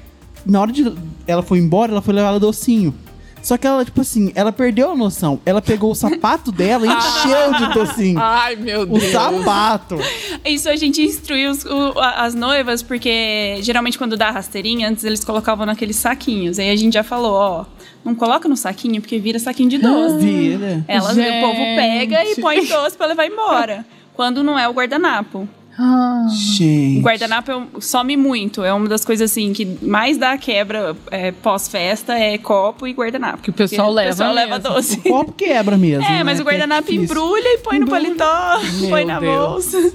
na 0.46 0.62
hora 0.62 0.72
de 0.72 0.94
ela 1.28 1.42
foi 1.44 1.60
embora, 1.60 1.92
ela 1.92 2.02
foi 2.02 2.14
levar 2.14 2.38
docinho. 2.40 2.94
Só 3.42 3.58
que 3.58 3.68
ela, 3.68 3.84
tipo 3.84 4.00
assim, 4.00 4.32
ela 4.36 4.54
perdeu 4.54 4.92
a 4.92 4.96
noção. 4.96 5.38
Ela 5.46 5.62
pegou 5.62 5.92
o 5.92 5.96
sapato 5.96 6.50
dela 6.54 6.86
e 6.88 6.90
encheu 6.90 7.54
de 7.68 7.74
docinho. 7.74 8.18
Ai, 8.18 8.56
meu 8.56 8.84
O 8.84 8.86
Deus. 8.86 9.12
sapato. 9.12 9.98
Isso 10.46 10.70
a 10.70 10.76
gente 10.78 11.02
instruiu 11.02 11.52
os- 11.52 11.66
o- 11.66 11.94
as 12.00 12.34
noivas, 12.34 12.82
porque 12.82 13.58
geralmente 13.62 13.98
quando 13.98 14.16
dá 14.16 14.32
rasteirinha, 14.32 14.88
antes 14.90 15.04
eles 15.04 15.26
colocavam 15.26 15.66
naqueles 15.66 15.98
saquinhos. 15.98 16.58
Aí 16.58 16.70
a 16.72 16.76
gente 16.78 16.94
já 16.94 17.04
falou, 17.04 17.34
ó, 17.34 17.66
não 18.06 18.16
coloca 18.16 18.48
no 18.48 18.56
saquinho, 18.56 19.02
porque 19.02 19.20
vira 19.20 19.38
saquinho 19.38 19.68
de 19.70 19.78
doce. 19.78 20.20
Vira. 20.26 20.86
Elas, 20.88 21.12
o 21.12 21.42
povo 21.42 21.58
pega 21.76 22.24
e 22.24 22.36
põe 22.40 22.66
doce 22.66 22.96
pra 22.96 23.08
levar 23.08 23.26
embora. 23.28 23.86
Quando 24.14 24.42
não 24.42 24.58
é 24.58 24.70
o 24.70 24.72
guardanapo. 24.74 25.50
O 25.78 26.30
Gente. 26.30 27.02
guardanapo 27.02 27.52
é 27.52 27.62
some 27.82 28.16
muito. 28.16 28.64
É 28.64 28.72
uma 28.74 28.88
das 28.88 29.04
coisas 29.04 29.32
assim 29.32 29.54
que 29.54 29.66
mais 29.82 30.18
dá 30.18 30.38
quebra 30.38 30.96
é, 31.10 31.32
pós-festa 31.32 32.14
é 32.14 32.38
copo 32.38 32.86
e 32.88 32.94
guardanapo. 32.94 33.42
Que 33.42 33.50
o 33.50 33.54
pessoal 33.54 33.88
Porque 33.88 33.96
leva 34.06 34.10
O 34.10 34.18
pessoal 34.18 34.34
leva 34.34 34.60
mesmo. 34.60 34.74
doce. 34.76 35.00
O 35.00 35.02
copo 35.10 35.32
quebra 35.34 35.78
mesmo. 35.78 36.06
É, 36.06 36.10
né? 36.10 36.24
mas 36.24 36.38
o 36.40 36.42
é 36.44 36.46
guardanapo 36.46 36.84
difícil. 36.92 37.04
embrulha 37.04 37.48
e 37.56 37.58
põe 37.60 37.80
no 37.80 37.88
paletó, 37.88 38.60
Meu 38.82 38.90
põe 38.90 39.06
na 39.06 39.20
Deus. 39.20 39.36
bolsa. 39.72 39.94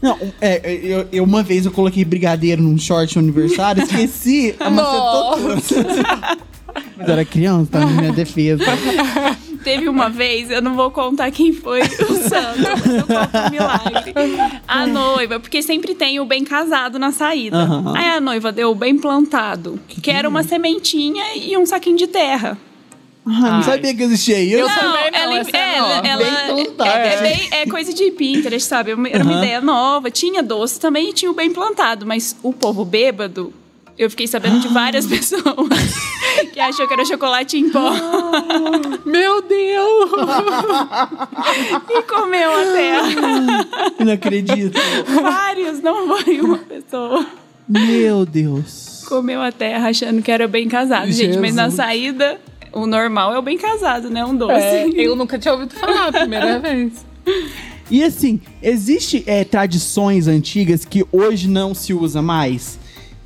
Não, 0.00 0.16
é, 0.40 0.78
eu, 0.82 1.08
eu- 1.10 1.24
uma 1.24 1.42
vez 1.42 1.66
eu 1.66 1.72
coloquei 1.72 2.04
brigadeiro 2.04 2.62
num 2.62 2.78
short 2.78 3.16
no 3.16 3.22
aniversário, 3.24 3.82
esqueci, 3.84 4.54
amacetou 4.60 5.32
tudo. 5.36 5.62
Mas 6.96 7.08
eu 7.08 7.12
era 7.14 7.24
criança, 7.24 7.68
tá 7.72 7.80
na 7.80 7.86
minha 7.86 8.12
defesa. 8.12 8.62
Teve 9.62 9.88
uma 9.88 10.08
vez, 10.08 10.50
eu 10.50 10.62
não 10.62 10.74
vou 10.74 10.90
contar 10.90 11.30
quem 11.30 11.52
foi 11.52 11.80
o 11.82 11.84
santo, 12.28 12.58
mas 12.62 12.94
eu 12.94 13.06
conto 13.06 13.38
um 13.46 13.50
milagre. 13.50 14.14
A 14.66 14.86
noiva, 14.86 15.38
porque 15.38 15.62
sempre 15.62 15.94
tem 15.94 16.18
o 16.18 16.24
bem 16.24 16.44
casado 16.44 16.98
na 16.98 17.12
saída. 17.12 17.58
Aham. 17.58 17.94
Aí 17.96 18.08
a 18.08 18.20
noiva 18.20 18.50
deu 18.50 18.70
o 18.70 18.74
bem 18.74 18.96
plantado, 18.98 19.78
que, 19.88 20.10
era 20.10 20.28
uma 20.28 20.42
sementinha 20.42 21.22
e 21.36 21.56
um 21.56 21.66
saquinho 21.66 21.96
de 21.96 22.06
terra. 22.06 22.56
Ah, 23.26 23.56
não 23.56 23.62
sabia 23.62 23.94
que 23.94 24.02
existia 24.02 24.40
isso. 24.40 24.56
Eu 24.56 24.66
também 24.68 25.10
não, 25.10 25.18
ela, 25.18 25.38
essa 25.40 25.56
é 25.56 25.76
ela, 25.76 25.88
nova. 25.96 26.08
ela- 26.08 26.54
Bem 26.54 26.64
plantado. 26.64 26.88
é, 26.98 27.14
é 27.14 27.20
bem- 27.22 27.48
é 27.52 27.66
coisa 27.66 27.92
de 27.92 28.10
Pinterest, 28.12 28.66
sabe? 28.66 28.90
Era 28.92 29.22
uma 29.22 29.32
Aham. 29.32 29.38
ideia 29.44 29.60
nova. 29.60 30.10
Tinha 30.10 30.42
doce 30.42 30.80
também 30.80 31.10
e 31.10 31.12
tinha 31.12 31.30
o 31.30 31.34
bem 31.34 31.52
plantado, 31.52 32.06
mas 32.06 32.34
o 32.42 32.50
povo 32.52 32.82
bêbado, 32.84 33.52
eu 34.00 34.08
fiquei 34.08 34.26
sabendo 34.26 34.60
de 34.60 34.68
várias 34.68 35.04
pessoas 35.06 35.44
que 36.54 36.58
achou 36.58 36.88
que 36.88 36.94
era 36.94 37.04
chocolate 37.04 37.58
em 37.58 37.68
pó 37.68 37.92
Meu 39.04 39.42
Deus! 39.42 40.10
e 41.90 42.02
comeu 42.04 42.50
a 42.50 42.64
terra. 42.72 43.66
Não 44.02 44.12
acredito. 44.14 44.78
Vários, 45.22 45.82
não 45.82 46.18
foi 46.18 46.40
uma 46.40 46.58
pessoa. 46.58 47.26
Meu 47.68 48.24
Deus. 48.24 49.04
Comeu 49.06 49.42
a 49.42 49.52
terra 49.52 49.90
achando 49.90 50.22
que 50.22 50.30
era 50.30 50.48
bem 50.48 50.66
casado, 50.68 51.12
gente. 51.12 51.38
Mas 51.38 51.54
na 51.54 51.64
Jesus. 51.64 51.76
saída, 51.76 52.40
o 52.72 52.86
normal 52.86 53.34
é 53.34 53.38
o 53.38 53.42
bem 53.42 53.58
casado, 53.58 54.08
né? 54.08 54.24
Um 54.24 54.34
doce. 54.34 54.54
É, 54.54 54.88
eu 54.94 55.14
nunca 55.14 55.38
tinha 55.38 55.52
ouvido 55.52 55.74
falar 55.74 56.08
a 56.08 56.12
primeira 56.12 56.58
vez. 56.60 57.04
E 57.90 58.02
assim, 58.02 58.40
existe 58.62 59.22
é, 59.26 59.44
tradições 59.44 60.26
antigas 60.26 60.84
que 60.84 61.04
hoje 61.12 61.48
não 61.48 61.74
se 61.74 61.92
usa 61.92 62.22
mais? 62.22 62.79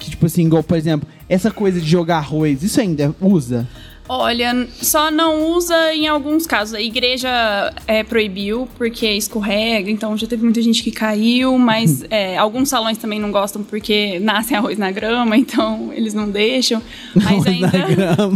Que 0.05 0.11
tipo 0.11 0.27
assim, 0.27 0.45
igual, 0.45 0.63
por 0.63 0.77
exemplo, 0.77 1.09
essa 1.29 1.51
coisa 1.51 1.81
de 1.81 1.89
jogar 1.89 2.19
arroz, 2.19 2.63
isso 2.63 2.79
ainda 2.79 3.15
usa? 3.21 3.67
Olha, 4.07 4.69
só 4.83 5.11
não 5.11 5.53
usa 5.53 5.95
em 5.95 6.07
alguns 6.07 6.47
casos. 6.47 6.75
A 6.75 6.81
igreja 6.81 7.73
é, 7.87 8.05
proibiu 8.05 8.69
porque 8.77 9.11
escorrega, 9.11 9.91
então 9.91 10.15
já 10.15 10.27
teve 10.27 10.45
muita 10.45 10.61
gente 10.61 10.83
que 10.83 10.91
caiu, 10.91 11.57
mas 11.59 12.05
é, 12.11 12.37
alguns 12.37 12.69
salões 12.69 12.99
também 12.99 13.19
não 13.19 13.33
gostam 13.33 13.63
porque 13.63 14.19
nasce 14.19 14.55
arroz 14.55 14.77
na 14.77 14.91
grama, 14.91 15.35
então 15.39 15.91
eles 15.95 16.13
não 16.13 16.29
deixam. 16.31 16.83
Mas, 17.15 17.47
ainda, 17.47 17.71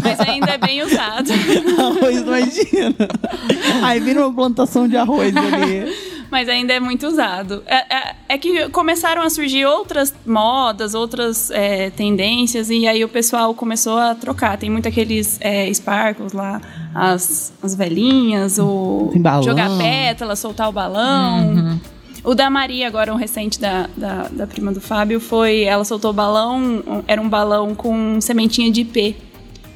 mas 0.02 0.20
ainda 0.20 0.52
é 0.52 0.58
bem 0.58 0.82
usado. 0.82 1.30
Arroz, 1.78 2.16
imagina. 2.16 2.94
Aí 3.84 4.00
vira 4.00 4.20
uma 4.20 4.34
plantação 4.34 4.88
de 4.88 4.96
arroz 4.96 5.36
ali. 5.36 6.07
Mas 6.30 6.48
ainda 6.48 6.72
é 6.74 6.80
muito 6.80 7.06
usado. 7.06 7.62
É, 7.66 7.76
é- 7.94 8.14
é 8.30 8.38
que 8.38 8.68
começaram 8.68 9.22
a 9.22 9.30
surgir 9.30 9.64
outras 9.64 10.14
modas, 10.26 10.94
outras 10.94 11.50
é, 11.50 11.88
tendências, 11.90 12.68
e 12.68 12.86
aí 12.86 13.02
o 13.02 13.08
pessoal 13.08 13.54
começou 13.54 13.96
a 13.96 14.14
trocar. 14.14 14.58
Tem 14.58 14.68
muito 14.68 14.86
aqueles 14.86 15.38
é, 15.40 15.70
sparkles 15.72 16.32
lá, 16.34 16.60
as, 16.94 17.52
as 17.62 17.74
velhinhas, 17.74 18.58
o 18.58 19.10
jogar 19.42 19.70
pétala, 19.78 20.36
soltar 20.36 20.68
o 20.68 20.72
balão. 20.72 21.80
O 22.24 22.34
da 22.34 22.50
Maria, 22.50 22.86
agora, 22.88 23.12
um 23.14 23.16
recente 23.16 23.58
da, 23.60 23.88
da, 23.96 24.28
da 24.30 24.46
prima 24.46 24.72
do 24.72 24.80
Fábio, 24.80 25.20
foi. 25.20 25.62
Ela 25.62 25.84
soltou 25.84 26.10
o 26.10 26.14
balão, 26.14 27.02
era 27.06 27.20
um 27.22 27.28
balão 27.28 27.74
com 27.74 28.20
sementinha 28.20 28.70
de 28.70 28.82
ipê. 28.82 29.14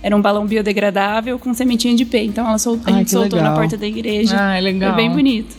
Era 0.02 0.14
um 0.16 0.20
balão 0.20 0.44
biodegradável 0.44 1.38
com 1.38 1.54
sementinha 1.54 1.94
de 1.94 2.04
pé. 2.04 2.24
Então 2.24 2.46
ela 2.46 2.58
sol- 2.58 2.78
a 2.84 2.88
Ai, 2.90 2.94
gente 2.94 3.04
que 3.06 3.10
soltou 3.12 3.38
legal. 3.38 3.52
na 3.52 3.58
porta 3.58 3.76
da 3.76 3.86
igreja. 3.86 4.36
Ah, 4.38 4.56
é 4.58 4.60
legal. 4.60 4.92
Foi 4.92 5.02
bem 5.02 5.10
bonito. 5.12 5.54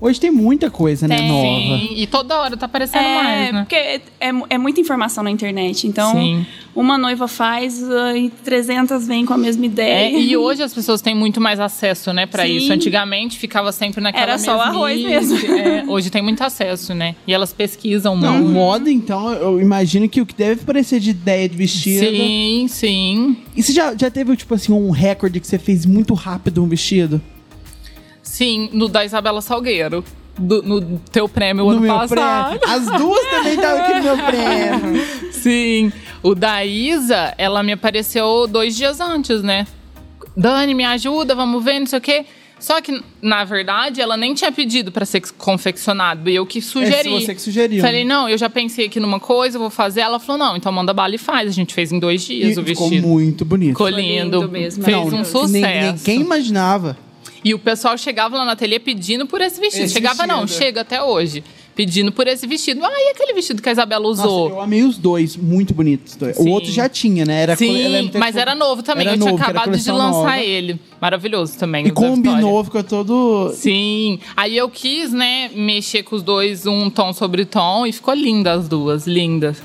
Hoje 0.00 0.18
tem 0.18 0.30
muita 0.30 0.70
coisa, 0.70 1.06
né, 1.06 1.18
Tem. 1.18 1.28
nova. 1.28 1.78
Sim, 1.78 1.88
e 1.94 2.06
toda 2.06 2.40
hora 2.40 2.56
tá 2.56 2.64
aparecendo 2.64 3.04
É, 3.04 3.14
mais, 3.22 3.52
né? 3.52 3.60
porque 3.60 3.74
é, 3.74 4.00
é, 4.18 4.30
é 4.50 4.56
muita 4.58 4.80
informação 4.80 5.22
na 5.22 5.30
internet. 5.30 5.86
Então, 5.86 6.12
Sim. 6.12 6.46
uma 6.74 6.96
noiva 6.96 7.28
faz 7.28 7.82
ah, 7.90 8.16
e 8.16 8.30
300 8.30 9.06
vêm 9.06 9.26
com 9.26 9.34
a 9.34 9.38
mesma 9.38 9.62
É, 9.64 9.66
ideia. 9.66 10.18
e 10.18 10.34
hoje 10.38 10.62
as 10.62 10.72
pessoas 10.72 11.02
têm 11.02 11.14
muito 11.14 11.38
mais 11.38 11.60
acesso, 11.60 12.14
né, 12.14 12.24
pra 12.24 12.46
Sim. 12.46 12.56
isso. 12.56 12.72
Antigamente 12.72 13.38
ficava 13.38 13.72
sempre 13.72 14.00
naquela 14.00 14.22
Era 14.22 14.38
só 14.38 14.56
o 14.56 14.60
arroz 14.60 15.02
mesmo. 15.02 15.38
É, 15.60 15.84
hoje 15.86 16.08
tem 16.08 16.22
muito 16.22 16.42
acesso, 16.42 16.94
né? 16.94 17.14
E 17.26 17.34
elas 17.34 17.52
pesquisam 17.52 18.16
Não, 18.16 18.38
muito. 18.38 18.50
moda, 18.50 18.90
então, 18.90 19.30
eu 19.34 19.60
imagino 19.60 20.08
que 20.08 20.20
o 20.22 20.26
que 20.26 20.34
deve 20.34 20.64
parecer 20.64 20.98
de 21.00 21.10
ideia 21.10 21.46
de 21.46 21.56
vestido. 21.56 22.06
Sim, 22.06 22.66
sim. 22.68 23.36
E 23.54 23.62
você 23.62 23.72
já, 23.72 23.94
já 23.94 24.10
teve, 24.10 24.34
tipo 24.36 24.54
assim, 24.54 24.72
um 24.72 24.90
recorde 24.90 25.38
que 25.40 25.46
você 25.46 25.58
fez 25.58 25.84
muito 25.84 26.14
rápido 26.14 26.62
um 26.64 26.68
vestido? 26.68 27.20
Sim, 28.30 28.70
no 28.72 28.88
da 28.88 29.04
Isabela 29.04 29.40
Salgueiro. 29.42 30.04
Do- 30.38 30.62
no 30.62 30.98
teu 31.12 31.28
prêmio 31.28 31.68
ano 31.68 31.80
no 31.80 31.86
meu 31.86 31.92
passado. 31.94 32.58
prêmio. 32.60 32.76
As 32.76 32.86
duas 32.98 33.26
também 33.30 33.54
estavam 33.54 33.80
aqui 33.84 33.94
no 33.94 34.02
meu 34.04 34.16
prêmio. 34.24 35.04
Sim. 35.32 35.92
O 36.22 36.34
da 36.34 36.64
Isa, 36.64 37.34
ela 37.36 37.62
me 37.62 37.72
apareceu 37.72 38.46
dois 38.46 38.76
dias 38.76 39.00
antes, 39.00 39.42
né? 39.42 39.66
Dani, 40.36 40.72
me 40.72 40.84
ajuda, 40.84 41.34
vamos 41.34 41.62
ver, 41.64 41.80
não 41.80 41.86
sei 41.86 41.98
o 41.98 42.02
quê. 42.02 42.24
Só 42.58 42.80
que, 42.80 43.02
na 43.20 43.42
verdade, 43.42 44.00
ela 44.00 44.16
nem 44.16 44.32
tinha 44.32 44.52
pedido 44.52 44.92
pra 44.92 45.04
ser 45.04 45.20
confeccionado. 45.36 46.30
E 46.30 46.34
eu 46.36 46.46
que 46.46 46.62
sugeri. 46.62 47.16
É, 47.16 47.20
você 47.20 47.34
que 47.34 47.40
sugeriu. 47.42 47.82
Falei, 47.82 48.04
não, 48.04 48.28
eu 48.28 48.38
já 48.38 48.48
pensei 48.48 48.86
aqui 48.86 49.00
numa 49.00 49.18
coisa, 49.18 49.58
vou 49.58 49.70
fazer. 49.70 50.00
Ela 50.00 50.20
falou, 50.20 50.38
não, 50.38 50.56
então 50.56 50.70
manda 50.70 50.92
bala 50.94 51.14
e 51.14 51.18
faz. 51.18 51.48
A 51.48 51.52
gente 51.52 51.74
fez 51.74 51.90
em 51.90 51.98
dois 51.98 52.22
dias 52.22 52.56
E 52.56 52.60
o 52.60 52.64
ficou 52.64 52.88
vestido. 52.88 53.08
muito 53.08 53.44
bonito. 53.44 53.70
Ficou 53.70 53.86
Ficou 53.88 54.00
lindo. 54.00 54.40
lindo 54.40 54.50
mesmo, 54.52 54.84
Fez 54.84 54.96
Não, 54.96 55.06
um 55.06 55.10
nem- 55.10 55.24
sucesso. 55.24 55.96
Ninguém 56.08 56.20
imaginava. 56.20 56.96
E 57.44 57.54
o 57.54 57.58
pessoal 57.58 57.96
chegava 57.96 58.36
lá 58.36 58.44
na 58.44 58.52
ateliê 58.52 58.78
pedindo 58.78 59.26
por 59.26 59.40
esse 59.40 59.60
vestido. 59.60 59.84
Esse 59.84 59.94
chegava, 59.94 60.26
não, 60.26 60.42
vestido. 60.42 60.62
chega 60.62 60.80
até 60.82 61.02
hoje. 61.02 61.42
Pedindo 61.74 62.12
por 62.12 62.26
esse 62.26 62.46
vestido. 62.46 62.84
Ah, 62.84 62.90
e 62.90 63.12
aquele 63.14 63.32
vestido 63.32 63.62
que 63.62 63.68
a 63.68 63.72
Isabela 63.72 64.02
Nossa, 64.06 64.26
usou? 64.26 64.50
eu 64.50 64.60
amei 64.60 64.82
os 64.82 64.98
dois, 64.98 65.36
muito 65.36 65.72
bonitos. 65.72 66.12
os 66.12 66.18
dois. 66.18 66.36
O 66.36 66.48
outro 66.48 66.70
já 66.70 66.88
tinha, 66.88 67.24
né? 67.24 67.42
Era 67.42 67.56
Sim, 67.56 68.10
mas 68.18 68.36
era 68.36 68.54
novo 68.54 68.82
também. 68.82 69.06
Era 69.06 69.16
eu 69.16 69.18
tinha 69.18 69.30
novo, 69.30 69.42
era 69.42 69.50
acabado 69.52 69.78
de 69.78 69.90
lançar 69.90 70.12
nova. 70.12 70.38
ele. 70.38 70.78
Maravilhoso 71.00 71.56
também. 71.58 71.86
E 71.86 71.90
combinou, 71.90 72.62
ficou 72.64 72.82
todo. 72.84 73.52
Sim. 73.54 74.18
Aí 74.36 74.56
eu 74.56 74.68
quis, 74.68 75.12
né, 75.12 75.50
mexer 75.54 76.02
com 76.02 76.16
os 76.16 76.22
dois 76.22 76.66
um 76.66 76.90
tom 76.90 77.14
sobre 77.14 77.46
tom 77.46 77.86
e 77.86 77.92
ficou 77.92 78.12
linda 78.12 78.52
as 78.52 78.68
duas, 78.68 79.06
lindas. 79.06 79.56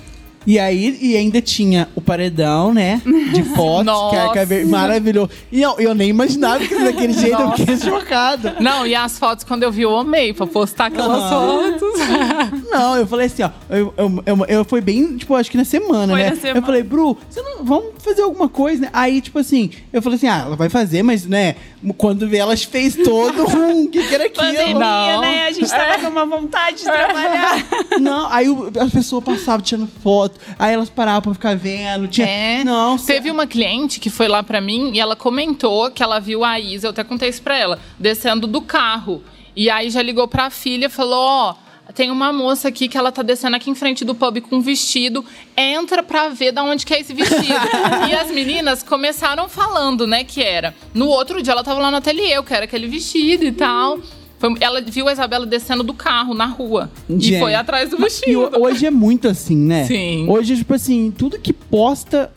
E 0.46 0.60
aí, 0.60 0.98
e 1.02 1.18
ainda 1.18 1.41
tinha 1.41 1.88
o 1.96 2.02
paredão, 2.02 2.74
né? 2.74 3.02
De 3.34 3.43
fotos, 3.56 3.93
que 4.12 4.16
Nossa. 4.16 4.66
maravilhoso. 4.68 5.30
E 5.52 5.62
eu, 5.62 5.76
eu 5.80 5.96
nem 5.96 6.10
imaginava 6.10 6.66
que 6.66 6.74
era 6.74 6.86
daquele 6.86 7.14
jeito, 7.20 7.41
eu 7.41 7.52
fiquei 7.54 7.78
chocado. 7.78 8.54
Não, 8.60 8.86
e 8.86 8.93
as 8.93 9.18
fotos 9.18 9.43
quando 9.43 9.64
eu 9.64 9.72
vi 9.72 9.82
eu 9.84 9.96
amei 9.98 10.34
pra 10.34 10.46
postar 10.46 10.88
aquelas 10.88 11.30
fotos. 11.30 12.00
Não, 12.70 12.98
eu 12.98 13.08
falei 13.08 13.28
assim, 13.28 13.43
ó. 13.43 13.50
Eu, 13.70 13.93
eu, 13.98 14.24
eu, 14.26 14.46
eu 14.48 14.66
fui 14.66 14.82
bem, 14.82 15.18
tipo, 15.18 15.34
acho 15.36 15.50
que 15.50 15.58
na 15.58 15.66
semana, 15.66 16.14
Foi 16.14 16.22
né? 16.24 16.30
na 16.30 16.36
semana. 16.36 16.60
Eu 16.60 16.64
falei, 16.64 16.84
Bru, 16.84 17.18
você 17.30 17.41
não, 17.41 17.64
vamos 17.64 17.93
fazer 18.00 18.22
alguma 18.22 18.50
coisa, 18.50 18.82
né? 18.82 18.89
Aí, 18.91 19.22
tipo 19.22 19.39
assim, 19.39 19.72
eu 19.93 20.02
falei 20.02 20.18
assim, 20.18 20.28
ah, 20.28 20.43
ela 20.46 20.56
vai 20.56 20.70
fazer, 20.70 21.02
mas, 21.04 21.26
né? 21.26 21.56
Quando 21.98 22.28
vê, 22.28 22.38
ela 22.38 22.56
fez 22.58 22.96
todo 22.96 23.43
um. 23.58 23.84
O 23.84 23.88
que, 23.88 24.04
que 24.08 24.16
era 24.16 24.26
aquilo? 24.26 24.46
Pandemia, 24.48 24.74
Não. 24.74 25.22
né? 25.22 25.46
A 25.48 25.52
gente 25.52 25.70
tava 25.70 26.00
com 26.00 26.08
uma 26.08 26.26
vontade 26.26 26.78
de 26.78 26.84
trabalhar. 26.84 27.66
Não, 28.00 28.28
aí 28.32 28.48
as 28.80 28.91
pessoas 28.91 29.24
passavam 29.24 29.62
tirando 29.62 29.88
foto, 30.02 30.35
aí 30.58 30.74
elas 30.74 30.90
paravam 30.90 31.22
pra 31.22 31.34
ficar 31.34 31.56
vendo. 31.56 32.08
Tinha... 32.08 32.28
É. 32.28 32.64
Não, 32.64 32.98
Teve 32.98 33.32
uma 33.32 33.48
cliente 33.48 34.00
que 34.00 34.10
foi 34.10 34.28
lá 34.28 34.44
pra 34.44 34.62
mim 34.62 34.92
e 34.94 35.00
ela 35.00 35.16
comentou 35.16 35.90
que 35.92 36.04
ela 36.04 36.20
viu 36.20 36.44
a 36.44 36.60
Isa, 36.60 36.88
eu 36.88 36.92
até 36.92 37.04
contei 37.04 37.30
isso 37.30 37.42
pra 37.42 37.58
ela, 37.58 37.80
descendo 38.00 38.48
do 38.48 38.62
carro. 38.62 39.24
E 39.56 39.70
aí 39.70 39.90
já 39.90 40.02
ligou 40.02 40.28
pra 40.28 40.50
filha 40.50 40.88
e 40.88 40.90
falou: 40.90 41.26
Ó, 41.26 41.56
tem 41.94 42.12
uma 42.12 42.34
moça 42.34 42.68
aqui 42.68 42.88
que 42.88 42.98
ela 42.98 43.12
tá 43.12 43.22
descendo 43.22 43.56
aqui 43.56 43.70
em 43.70 43.76
frente 43.76 44.04
do 44.04 44.16
pub 44.16 44.42
com 44.42 44.58
um 44.58 44.62
vestido. 44.62 45.24
Entra 45.56 46.02
pra 46.02 46.30
ver 46.30 46.52
da 46.52 46.64
onde 46.64 46.86
que 46.86 46.94
é 46.94 47.00
esse 47.00 47.14
vestido. 47.14 47.44
e 48.10 48.14
as 48.14 48.32
meninas 48.32 48.82
começaram 48.84 49.48
falando, 49.48 50.08
né, 50.08 50.24
que 50.24 50.42
era. 50.42 50.76
No 50.94 51.08
outro 51.08 51.42
dia 51.42 51.54
ela 51.54 51.64
tava 51.64 51.80
lá 51.80 51.92
no 51.92 51.98
ateliê, 51.98 52.36
eu 52.36 52.44
quero 52.44 52.66
aquele 52.66 52.88
vestido 52.88 53.46
e 53.46 53.52
tal. 53.52 54.00
Foi- 54.40 54.56
ela 54.60 54.82
viu 54.82 55.08
a 55.08 55.14
Isabela 55.14 55.46
descendo 55.46 55.82
do 55.84 55.94
carro 55.94 56.34
na 56.34 56.46
rua. 56.46 56.90
Gente. 57.10 57.36
E 57.36 57.40
foi 57.40 57.56
atrás 57.56 57.90
do 57.90 57.98
E 58.28 58.36
ho- 58.36 58.52
hoje 58.62 58.86
é 58.86 58.92
muito 58.92 59.28
assim, 59.28 59.56
né? 59.56 59.86
Sim. 59.86 60.26
Hoje, 60.30 60.58
tipo 60.58 60.74
assim, 60.74 61.12
tudo 61.18 61.40
que 61.40 61.54
posta, 61.54 62.32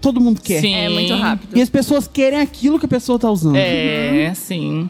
todo 0.00 0.20
mundo 0.20 0.40
quer. 0.42 0.60
Sim. 0.60 0.74
É 0.74 0.88
muito 0.88 1.14
rápido. 1.14 1.56
E 1.56 1.60
as 1.62 1.68
pessoas 1.68 2.08
querem 2.08 2.40
aquilo 2.40 2.78
que 2.78 2.86
a 2.86 2.88
pessoa 2.88 3.18
tá 3.18 3.30
usando. 3.30 3.56
É, 3.56 4.32
sim. 4.34 4.88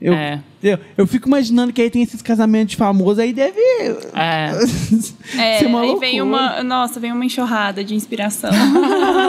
Eu, 0.00 0.12
É. 0.14 0.40
eu, 0.62 0.78
eu 0.96 1.06
fico 1.06 1.28
imaginando 1.28 1.72
que 1.72 1.82
aí 1.82 1.90
tem 1.90 2.02
esses 2.02 2.22
casamentos 2.22 2.72
de 2.72 2.76
famosos, 2.76 3.18
aí 3.18 3.32
deve 3.32 3.58
É. 4.14 4.52
É, 5.38 5.58
ser 5.58 5.66
uma 5.66 5.80
aí 5.80 5.96
vem 5.98 6.20
uma. 6.20 6.62
Nossa, 6.62 7.00
vem 7.00 7.12
uma 7.12 7.24
enxurrada 7.24 7.82
de 7.82 7.94
inspiração. 7.94 8.50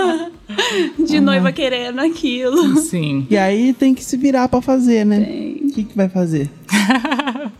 de 1.07 1.19
noiva 1.19 1.51
querendo 1.51 1.99
aquilo. 1.99 2.77
Sim. 2.77 3.25
E 3.29 3.37
aí 3.37 3.73
tem 3.73 3.93
que 3.93 4.03
se 4.03 4.17
virar 4.17 4.47
pra 4.49 4.61
fazer, 4.61 5.05
né? 5.05 5.19
O 5.61 5.71
que, 5.71 5.83
que 5.83 5.95
vai 5.95 6.09
fazer? 6.09 6.49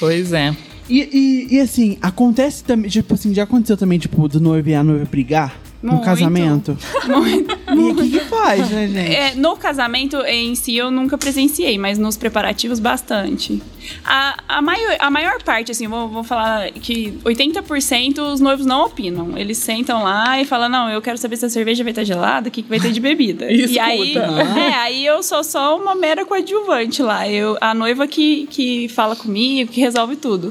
Pois 0.00 0.32
é. 0.32 0.54
E, 0.90 1.00
e, 1.00 1.54
e, 1.54 1.60
assim, 1.60 1.96
acontece 2.02 2.62
também, 2.64 2.90
tipo 2.90 3.14
assim, 3.14 3.32
já 3.32 3.44
aconteceu 3.44 3.76
também, 3.76 3.98
tipo, 3.98 4.28
do 4.28 4.40
noivo 4.40 4.68
e 4.68 4.74
a 4.74 4.82
noiva 4.82 5.06
brigar 5.10 5.54
no 5.84 5.92
Muito. 5.92 6.04
casamento? 6.06 6.78
Muito. 7.06 7.58
E 7.68 7.78
o 7.78 7.94
que, 7.94 8.10
que 8.18 8.20
faz, 8.20 8.70
né, 8.70 8.88
gente? 8.88 9.14
É, 9.14 9.34
no 9.34 9.54
casamento 9.54 10.16
em 10.22 10.54
si 10.54 10.74
eu 10.74 10.90
nunca 10.90 11.18
presenciei, 11.18 11.76
mas 11.76 11.98
nos 11.98 12.16
preparativos 12.16 12.80
bastante. 12.80 13.62
A, 14.02 14.34
a, 14.48 14.62
maior, 14.62 14.96
a 14.98 15.10
maior 15.10 15.42
parte, 15.42 15.70
assim, 15.70 15.86
vou, 15.86 16.08
vou 16.08 16.24
falar 16.24 16.70
que 16.70 17.12
80% 17.22 18.18
os 18.32 18.40
noivos 18.40 18.64
não 18.64 18.86
opinam. 18.86 19.36
Eles 19.36 19.58
sentam 19.58 20.02
lá 20.02 20.40
e 20.40 20.46
falam: 20.46 20.70
Não, 20.70 20.88
eu 20.88 21.02
quero 21.02 21.18
saber 21.18 21.36
se 21.36 21.44
a 21.44 21.50
cerveja 21.50 21.84
vai 21.84 21.90
estar 21.92 22.04
gelada, 22.04 22.48
o 22.48 22.50
que, 22.50 22.62
que 22.62 22.68
vai 22.68 22.80
ter 22.80 22.90
de 22.90 23.00
bebida. 23.00 23.44
Escuta. 23.52 23.74
E 23.74 23.78
aí, 23.78 24.16
é, 24.56 24.74
aí 24.76 25.04
eu 25.04 25.22
sou 25.22 25.44
só 25.44 25.76
uma 25.76 25.94
mera 25.94 26.24
coadjuvante 26.24 27.02
lá. 27.02 27.28
Eu, 27.28 27.58
a 27.60 27.74
noiva 27.74 28.06
que, 28.06 28.46
que 28.46 28.88
fala 28.88 29.14
comigo, 29.14 29.70
que 29.70 29.82
resolve 29.82 30.16
tudo. 30.16 30.50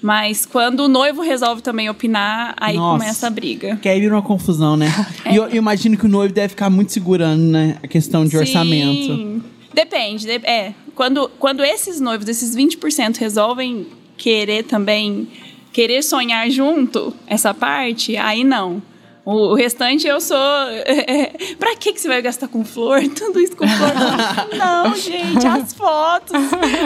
Mas 0.00 0.46
quando 0.46 0.80
o 0.80 0.88
noivo 0.88 1.22
resolve 1.22 1.60
também 1.60 1.90
opinar, 1.90 2.54
aí 2.56 2.76
Nossa. 2.76 2.98
começa 2.98 3.26
a 3.26 3.30
briga. 3.30 3.76
Que 3.76 3.88
aí 3.88 4.00
vira 4.00 4.14
uma 4.14 4.22
confusão, 4.22 4.76
né? 4.76 4.86
E 5.30 5.36
eu, 5.36 5.44
eu 5.48 5.56
imagino 5.56 5.96
que 5.96 6.06
o 6.06 6.08
noivo 6.08 6.32
deve 6.32 6.50
ficar 6.50 6.70
muito 6.70 6.92
segurando, 6.92 7.42
né? 7.42 7.76
A 7.82 7.88
questão 7.88 8.24
de 8.24 8.36
orçamento. 8.36 9.06
Sim. 9.14 9.42
Depende, 9.74 10.24
de- 10.26 10.46
é. 10.46 10.72
Quando, 10.94 11.28
quando 11.38 11.64
esses 11.64 12.00
noivos, 12.00 12.28
esses 12.28 12.56
20% 12.56 13.18
resolvem 13.18 13.86
querer 14.16 14.64
também, 14.64 15.28
querer 15.72 16.02
sonhar 16.02 16.48
junto 16.50 17.14
essa 17.26 17.52
parte, 17.54 18.16
aí 18.16 18.42
não. 18.44 18.82
O, 19.30 19.50
o 19.50 19.54
restante 19.54 20.06
eu 20.06 20.22
sou. 20.22 20.38
pra 21.60 21.76
que, 21.76 21.92
que 21.92 22.00
você 22.00 22.08
vai 22.08 22.22
gastar 22.22 22.48
com 22.48 22.64
flor? 22.64 23.02
Tudo 23.14 23.38
isso 23.38 23.54
com 23.54 23.68
flor? 23.68 23.90
não, 24.56 24.94
gente, 24.96 25.46
as 25.46 25.74
fotos. 25.74 26.32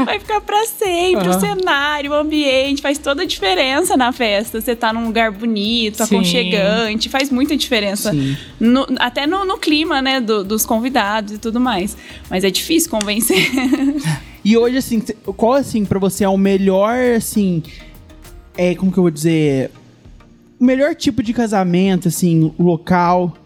Vai 0.04 0.18
ficar 0.18 0.40
pra 0.40 0.66
sempre. 0.66 1.28
O 1.28 1.30
Aham. 1.30 1.38
cenário, 1.40 2.10
o 2.10 2.14
ambiente, 2.14 2.82
faz 2.82 2.98
toda 2.98 3.22
a 3.22 3.24
diferença 3.24 3.96
na 3.96 4.10
festa. 4.10 4.60
Você 4.60 4.74
tá 4.74 4.92
num 4.92 5.04
lugar 5.06 5.30
bonito, 5.30 5.98
Sim. 5.98 6.02
aconchegante, 6.16 7.08
faz 7.08 7.30
muita 7.30 7.56
diferença. 7.56 8.10
No- 8.58 8.88
até 8.98 9.24
no, 9.24 9.44
no 9.44 9.56
clima, 9.56 10.02
né, 10.02 10.20
do- 10.20 10.42
dos 10.42 10.66
convidados 10.66 11.34
e 11.34 11.38
tudo 11.38 11.60
mais. 11.60 11.96
Mas 12.28 12.42
é 12.42 12.50
difícil 12.50 12.90
convencer. 12.90 13.52
E 14.44 14.56
hoje, 14.56 14.78
assim, 14.78 15.00
qual, 15.36 15.52
assim, 15.52 15.84
pra 15.84 16.00
você 16.00 16.24
é 16.24 16.28
o 16.28 16.36
melhor, 16.36 16.96
assim... 17.16 17.62
É, 18.58 18.74
como 18.74 18.90
que 18.90 18.98
eu 18.98 19.04
vou 19.04 19.10
dizer? 19.12 19.70
O 20.62 20.64
melhor 20.64 20.94
tipo 20.94 21.24
de 21.24 21.32
casamento, 21.32 22.06
assim, 22.06 22.54
local, 22.56 23.36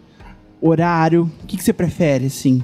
horário. 0.61 1.23
O 1.43 1.47
que, 1.47 1.57
que 1.57 1.63
você 1.63 1.73
prefere, 1.73 2.27
assim? 2.27 2.63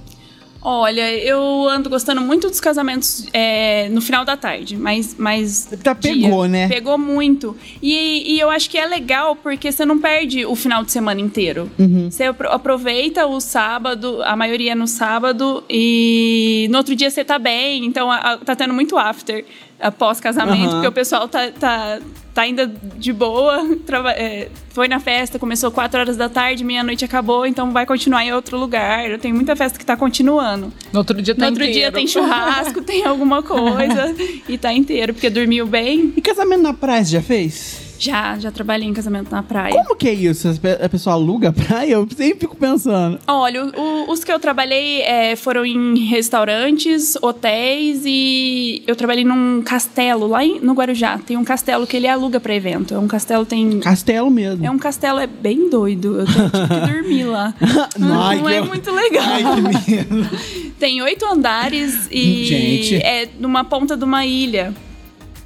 Olha, 0.61 1.11
eu 1.11 1.67
ando 1.67 1.89
gostando 1.89 2.21
muito 2.21 2.47
dos 2.51 2.59
casamentos 2.61 3.27
é, 3.33 3.89
no 3.89 3.99
final 3.99 4.23
da 4.23 4.37
tarde, 4.37 4.77
mas. 4.77 5.15
mas 5.17 5.67
Tá, 5.83 5.95
pegou, 5.95 6.47
né? 6.47 6.67
Pegou 6.69 6.99
muito. 6.99 7.57
E, 7.81 8.35
e 8.35 8.39
eu 8.39 8.49
acho 8.51 8.69
que 8.69 8.77
é 8.77 8.85
legal 8.85 9.35
porque 9.35 9.71
você 9.71 9.85
não 9.85 9.97
perde 9.97 10.45
o 10.45 10.55
final 10.55 10.83
de 10.85 10.91
semana 10.91 11.19
inteiro. 11.19 11.69
Uhum. 11.79 12.11
Você 12.11 12.25
apro- 12.25 12.49
aproveita 12.49 13.25
o 13.25 13.41
sábado, 13.41 14.21
a 14.23 14.35
maioria 14.35 14.73
é 14.73 14.75
no 14.75 14.87
sábado, 14.87 15.63
e 15.67 16.67
no 16.69 16.77
outro 16.77 16.95
dia 16.95 17.09
você 17.09 17.25
tá 17.25 17.39
bem, 17.39 17.83
então 17.85 18.09
a- 18.11 18.17
a- 18.33 18.37
tá 18.37 18.55
tendo 18.55 18.73
muito 18.73 18.97
after 18.99 19.43
após 19.83 20.19
casamento, 20.19 20.63
Aham. 20.63 20.71
porque 20.71 20.87
o 20.87 20.91
pessoal 20.91 21.27
tá, 21.27 21.51
tá, 21.51 21.99
tá 22.33 22.41
ainda 22.41 22.65
de 22.97 23.11
boa, 23.11 23.59
é, 24.15 24.47
foi 24.69 24.87
na 24.87 24.99
festa, 24.99 25.37
começou 25.37 25.69
4 25.69 25.99
horas 25.99 26.17
da 26.17 26.29
tarde, 26.29 26.63
meia-noite 26.63 27.03
acabou, 27.05 27.45
então 27.45 27.71
vai 27.71 27.85
continuar 27.85 28.23
em 28.23 28.33
outro 28.33 28.57
lugar. 28.57 29.09
Eu 29.09 29.19
tenho 29.19 29.35
muita 29.35 29.55
festa 29.55 29.77
que 29.77 29.85
tá 29.85 29.95
continuando. 29.97 30.71
No 30.91 30.99
outro 30.99 31.21
dia 31.21 31.33
No 31.33 31.39
tá 31.41 31.45
outro 31.47 31.63
dia 31.63 31.71
inteiro. 31.71 31.95
tem 31.95 32.07
churrasco, 32.07 32.81
tem 32.85 33.05
alguma 33.05 33.43
coisa, 33.43 34.15
e 34.47 34.57
tá 34.57 34.73
inteiro, 34.73 35.13
porque 35.13 35.29
dormiu 35.29 35.67
bem. 35.67 36.13
E 36.15 36.21
casamento 36.21 36.61
na 36.63 36.73
praia, 36.73 37.03
já 37.03 37.21
fez? 37.21 37.82
Já, 38.03 38.37
já 38.37 38.51
trabalhei 38.51 38.87
em 38.87 38.93
casamento 38.93 39.31
na 39.31 39.41
praia. 39.41 39.73
Como 39.73 39.95
que 39.95 40.09
é 40.09 40.13
isso? 40.13 40.49
A 40.83 40.89
pessoa 40.89 41.13
aluga 41.15 41.49
a 41.49 41.53
praia? 41.53 41.93
Eu 41.93 42.07
sempre 42.15 42.41
fico 42.41 42.55
pensando. 42.57 43.17
Olha, 43.25 43.65
o- 43.65 44.11
os 44.11 44.23
que 44.25 44.31
eu 44.31 44.39
trabalhei 44.39 45.01
é, 45.03 45.35
foram 45.37 45.65
em 45.65 45.97
restaurantes, 45.99 47.15
hotéis 47.21 48.01
e 48.05 48.83
eu 48.85 48.95
trabalhei 48.95 49.23
num 49.23 49.61
castelo 49.61 50.27
lá 50.27 50.43
em- 50.43 50.59
no 50.59 50.73
Guarujá. 50.73 51.17
Tem 51.17 51.37
um 51.37 51.45
castelo 51.45 51.87
que 51.87 51.95
ele 51.95 52.07
aluga 52.07 52.39
pra 52.41 52.53
evento. 52.53 52.93
É 52.93 52.99
um 52.99 53.07
castelo 53.07 53.45
tem 53.45 53.79
Castelo 53.79 54.29
mesmo. 54.29 54.65
é 54.65 54.69
um 54.69 54.77
castelo 54.77 55.19
é 55.19 55.27
bem 55.27 55.69
doido. 55.69 56.19
Eu 56.19 56.25
tive 56.25 56.49
que 56.49 56.91
dormir 56.93 57.23
lá. 57.23 57.53
Não 57.97 58.43
que- 58.45 58.53
é 58.53 58.61
muito 58.61 58.91
legal. 58.91 59.23
Ai, 59.25 59.43
que 59.85 59.91
medo. 59.91 60.29
Tem 60.77 61.01
oito 61.01 61.25
andares 61.25 62.09
e 62.11 62.43
Gente. 62.45 62.95
é 62.97 63.29
numa 63.39 63.63
ponta 63.63 63.95
de 63.95 64.03
uma 64.03 64.25
ilha, 64.25 64.73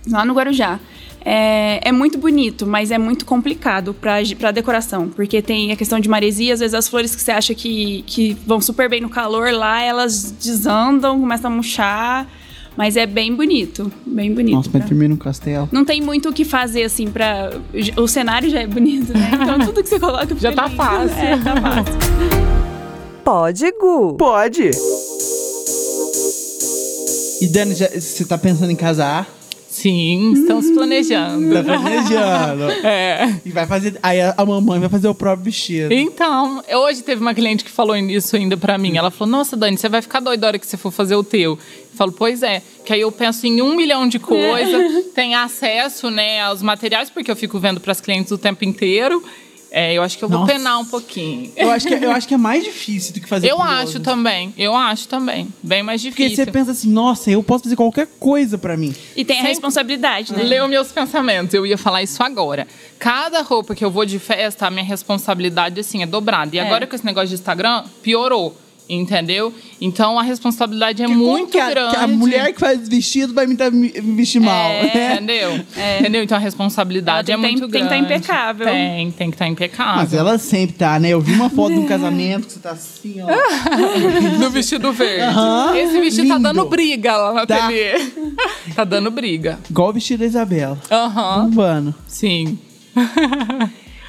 lá 0.09 0.25
no 0.25 0.33
Guarujá. 0.33 0.79
É, 1.29 1.81
é 1.89 1.91
muito 1.91 2.17
bonito, 2.17 2.65
mas 2.65 2.89
é 2.89 2.97
muito 2.97 3.25
complicado 3.25 3.93
pra, 3.93 4.13
pra 4.39 4.49
decoração, 4.51 5.09
porque 5.09 5.41
tem 5.41 5.73
a 5.73 5.75
questão 5.75 5.99
de 5.99 6.07
maresia, 6.07 6.53
às 6.53 6.61
vezes 6.61 6.73
as 6.73 6.87
flores 6.87 7.13
que 7.13 7.21
você 7.21 7.31
acha 7.31 7.53
que, 7.53 8.01
que 8.07 8.37
vão 8.45 8.61
super 8.61 8.89
bem 8.89 9.01
no 9.01 9.09
calor, 9.09 9.51
lá 9.51 9.81
elas 9.83 10.31
desandam, 10.31 11.19
começam 11.19 11.51
a 11.51 11.53
murchar, 11.53 12.27
mas 12.77 12.95
é 12.95 13.05
bem 13.05 13.35
bonito, 13.35 13.91
bem 14.05 14.33
bonito. 14.33 14.55
Nossa, 14.55 14.69
pra- 14.69 14.79
dormir 14.79 15.09
no 15.09 15.17
castelo. 15.17 15.67
Não 15.69 15.83
tem 15.83 15.99
muito 15.99 16.29
o 16.29 16.33
que 16.33 16.45
fazer, 16.45 16.83
assim, 16.83 17.07
pra... 17.11 17.51
O 17.97 18.07
cenário 18.07 18.49
já 18.49 18.61
é 18.61 18.67
bonito, 18.67 19.11
né? 19.11 19.29
Então 19.33 19.59
tudo 19.67 19.83
que 19.83 19.89
você 19.89 19.99
coloca 19.99 20.33
Já 20.37 20.53
tá 20.53 20.63
lindo. 20.67 20.77
fácil. 20.77 21.17
É, 21.19 21.37
tá 21.39 21.61
fácil. 21.61 21.93
Pode, 23.25 23.69
Gu. 23.73 24.13
Pode. 24.13 24.71
E 27.41 27.47
Dani, 27.49 27.75
já- 27.75 27.89
você 27.89 28.23
tá 28.23 28.37
pensando 28.37 28.71
em 28.71 28.75
casar? 28.77 29.27
Sim, 29.77 30.33
estamos 30.33 30.71
planejando. 30.71 31.53
Tá 31.53 31.63
planejando. 31.63 32.67
É. 32.83 33.35
E 33.45 33.51
vai 33.51 33.67
fazer. 33.67 33.97
Aí 34.01 34.19
a, 34.19 34.33
a 34.35 34.45
mamãe 34.45 34.79
vai 34.79 34.89
fazer 34.89 35.07
o 35.07 35.13
próprio 35.13 35.45
vestido. 35.45 35.93
Então, 35.93 36.63
hoje 36.67 37.03
teve 37.03 37.21
uma 37.21 37.33
cliente 37.33 37.63
que 37.63 37.69
falou 37.69 37.95
isso 37.95 38.35
ainda 38.35 38.57
pra 38.57 38.77
mim. 38.77 38.97
Ela 38.97 39.11
falou: 39.11 39.31
Nossa, 39.31 39.55
Dani, 39.55 39.77
você 39.77 39.87
vai 39.87 40.01
ficar 40.01 40.19
doida 40.19 40.45
a 40.45 40.47
hora 40.47 40.59
que 40.59 40.65
você 40.65 40.77
for 40.77 40.91
fazer 40.91 41.15
o 41.15 41.23
teu. 41.23 41.51
Eu 41.51 41.59
falo, 41.95 42.11
pois 42.11 42.41
é. 42.41 42.61
Que 42.85 42.93
aí 42.93 43.01
eu 43.01 43.11
penso 43.11 43.45
em 43.45 43.61
um 43.61 43.75
milhão 43.75 44.07
de 44.07 44.17
coisas, 44.17 45.05
tem 45.13 45.35
acesso, 45.35 46.09
né, 46.09 46.41
aos 46.41 46.61
materiais, 46.61 47.09
porque 47.09 47.29
eu 47.29 47.35
fico 47.35 47.59
vendo 47.59 47.79
pras 47.79 48.01
clientes 48.01 48.31
o 48.31 48.37
tempo 48.37 48.65
inteiro. 48.65 49.23
É, 49.69 49.93
eu 49.93 50.01
acho 50.01 50.17
que 50.17 50.23
eu 50.23 50.29
vou 50.29 50.39
Nossa. 50.39 50.53
penar 50.53 50.79
um 50.79 50.85
pouquinho. 50.85 51.51
Eu 51.55 51.69
acho, 51.71 51.87
que, 51.87 51.93
eu 51.93 52.11
acho 52.11 52.27
que 52.27 52.33
é 52.33 52.37
mais 52.37 52.63
difícil 52.63 53.13
do 53.13 53.19
que 53.19 53.27
fazer 53.27 53.49
Eu 53.49 53.61
acho 53.61 53.99
também, 53.99 54.53
eu 54.57 54.75
acho 54.75 55.07
também. 55.07 55.47
Bem 55.61 55.83
mais 55.83 56.01
Porque 56.01 56.23
difícil. 56.23 56.45
você 56.45 56.51
pensa 56.51 56.71
assim, 56.71 56.89
nossa, 56.89 57.29
eu 57.29 57.43
posso 57.43 57.65
fazer 57.65 57.75
qualquer 57.75 58.07
coisa 58.19 58.57
pra 58.57 58.77
mim. 58.77 58.95
E 59.15 59.25
tem 59.25 59.39
a 59.39 59.43
responsabilidade, 59.43 60.33
né? 60.33 60.43
Leu 60.43 60.67
meus 60.67 60.91
pensamentos, 60.91 61.53
eu 61.53 61.65
ia 61.65 61.77
falar 61.77 62.01
isso 62.03 62.21
agora. 62.23 62.67
Cada 62.97 63.41
roupa 63.41 63.75
que 63.75 63.83
eu 63.83 63.91
vou 63.91 64.05
de 64.05 64.19
festa, 64.19 64.67
a 64.67 64.69
minha 64.71 64.85
responsabilidade, 64.85 65.79
assim, 65.79 66.01
é 66.01 66.05
dobrada. 66.05 66.55
E 66.55 66.59
É. 66.59 66.61
agora 66.61 66.87
com 66.87 66.95
esse 66.95 67.05
negócio 67.05 67.29
de 67.29 67.35
Instagram, 67.35 67.83
piorou. 68.01 68.55
Entendeu? 68.89 69.53
Então 69.81 70.17
a 70.17 70.23
responsabilidade 70.23 71.03
é 71.03 71.07
Porque 71.07 71.19
muito 71.21 71.51
que 71.51 71.59
a, 71.59 71.69
grande. 71.69 71.89
que 71.91 71.95
a 71.97 72.07
mulher 72.07 72.53
que 72.53 72.59
faz 72.59 72.87
vestido 72.87 73.33
vai 73.33 73.45
me, 73.45 73.53
dar- 73.53 73.69
me 73.69 73.89
vestir 73.89 74.39
mal. 74.39 74.69
É. 74.71 74.83
né? 74.83 75.13
Entendeu? 75.15 75.59
Entendeu? 75.99 76.23
Então 76.23 76.37
a 76.37 76.39
responsabilidade 76.39 77.29
Ela 77.29 77.41
é 77.41 77.45
tem 77.47 77.55
que 77.55 77.61
muito 77.61 77.73
tá- 77.73 77.79
tem 77.79 77.87
que 77.87 77.89
grande. 77.89 78.07
tá 78.07 78.15
impecável. 78.15 78.65
Tem, 78.65 79.11
tem 79.11 79.29
que 79.29 79.35
estar 79.35 79.47
impecável. 79.47 79.95
Mas 79.97 80.13
ela 80.13 80.37
sempre 80.37 80.77
tá, 80.77 80.97
né? 80.99 81.09
Eu 81.09 81.19
vi 81.19 81.33
uma 81.33 81.49
foto 81.49 81.73
de 81.73 81.79
um 81.79 81.85
casamento 81.87 82.47
que 82.47 82.53
você 82.53 82.59
tá 82.59 82.71
assim, 82.71 83.17
ó. 83.21 83.27
No 84.39 84.49
vestido 84.49 84.93
verde. 84.93 85.35
Esse 85.77 85.99
vestido 85.99 86.27
tá 86.29 86.35
Lindo. 86.37 86.53
dando 86.53 86.65
briga 86.69 87.17
lá 87.17 87.33
na 87.33 87.45
Tá. 87.45 87.65
ateliê. 87.65 87.93
tá 88.73 88.85
dando 88.85 89.11
briga. 89.11 89.59
Igual 89.69 89.89
o 89.89 89.93
vestido 89.93 90.19
da 90.21 90.25
Isabela. 90.25 90.79
Aham. 90.89 91.43
Bombando. 91.49 91.95
Sim. 92.07 92.57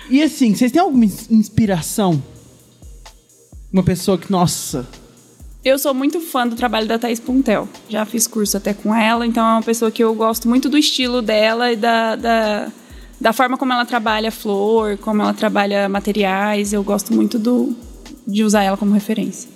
E 0.09 0.22
assim, 0.22 0.55
vocês 0.55 0.70
têm 0.72 0.81
alguma 0.81 1.05
ins- 1.05 1.29
inspiração? 1.31 2.22
Uma 3.73 3.83
pessoa 3.83 4.16
que, 4.16 4.31
nossa. 4.31 4.87
Eu 5.64 5.79
sou 5.79 5.93
muito 5.93 6.21
fã 6.21 6.47
do 6.47 6.57
trabalho 6.57 6.87
da 6.87 6.99
Thais 6.99 7.21
Puntel. 7.21 7.69
Já 7.89 8.05
fiz 8.07 8.27
curso 8.27 8.57
até 8.57 8.73
com 8.73 8.95
ela, 8.95 9.27
então 9.27 9.45
é 9.47 9.51
uma 9.53 9.62
pessoa 9.62 9.91
que 9.91 10.03
eu 10.03 10.14
gosto 10.14 10.49
muito 10.49 10.69
do 10.69 10.79
estilo 10.79 11.21
dela 11.21 11.71
e 11.73 11.77
da, 11.77 12.16
da, 12.16 12.73
da 13.21 13.33
forma 13.33 13.59
como 13.59 13.73
ela 13.73 13.85
trabalha 13.85 14.31
flor, 14.33 14.97
como 14.99 15.21
ela 15.21 15.35
trabalha 15.35 15.89
materiais. 15.89 16.73
Eu 16.73 16.83
gosto 16.83 17.12
muito 17.12 17.39
do, 17.39 17.77
de 18.27 18.43
usar 18.45 18.62
ela 18.62 18.77
como 18.77 18.93
referência. 18.93 19.51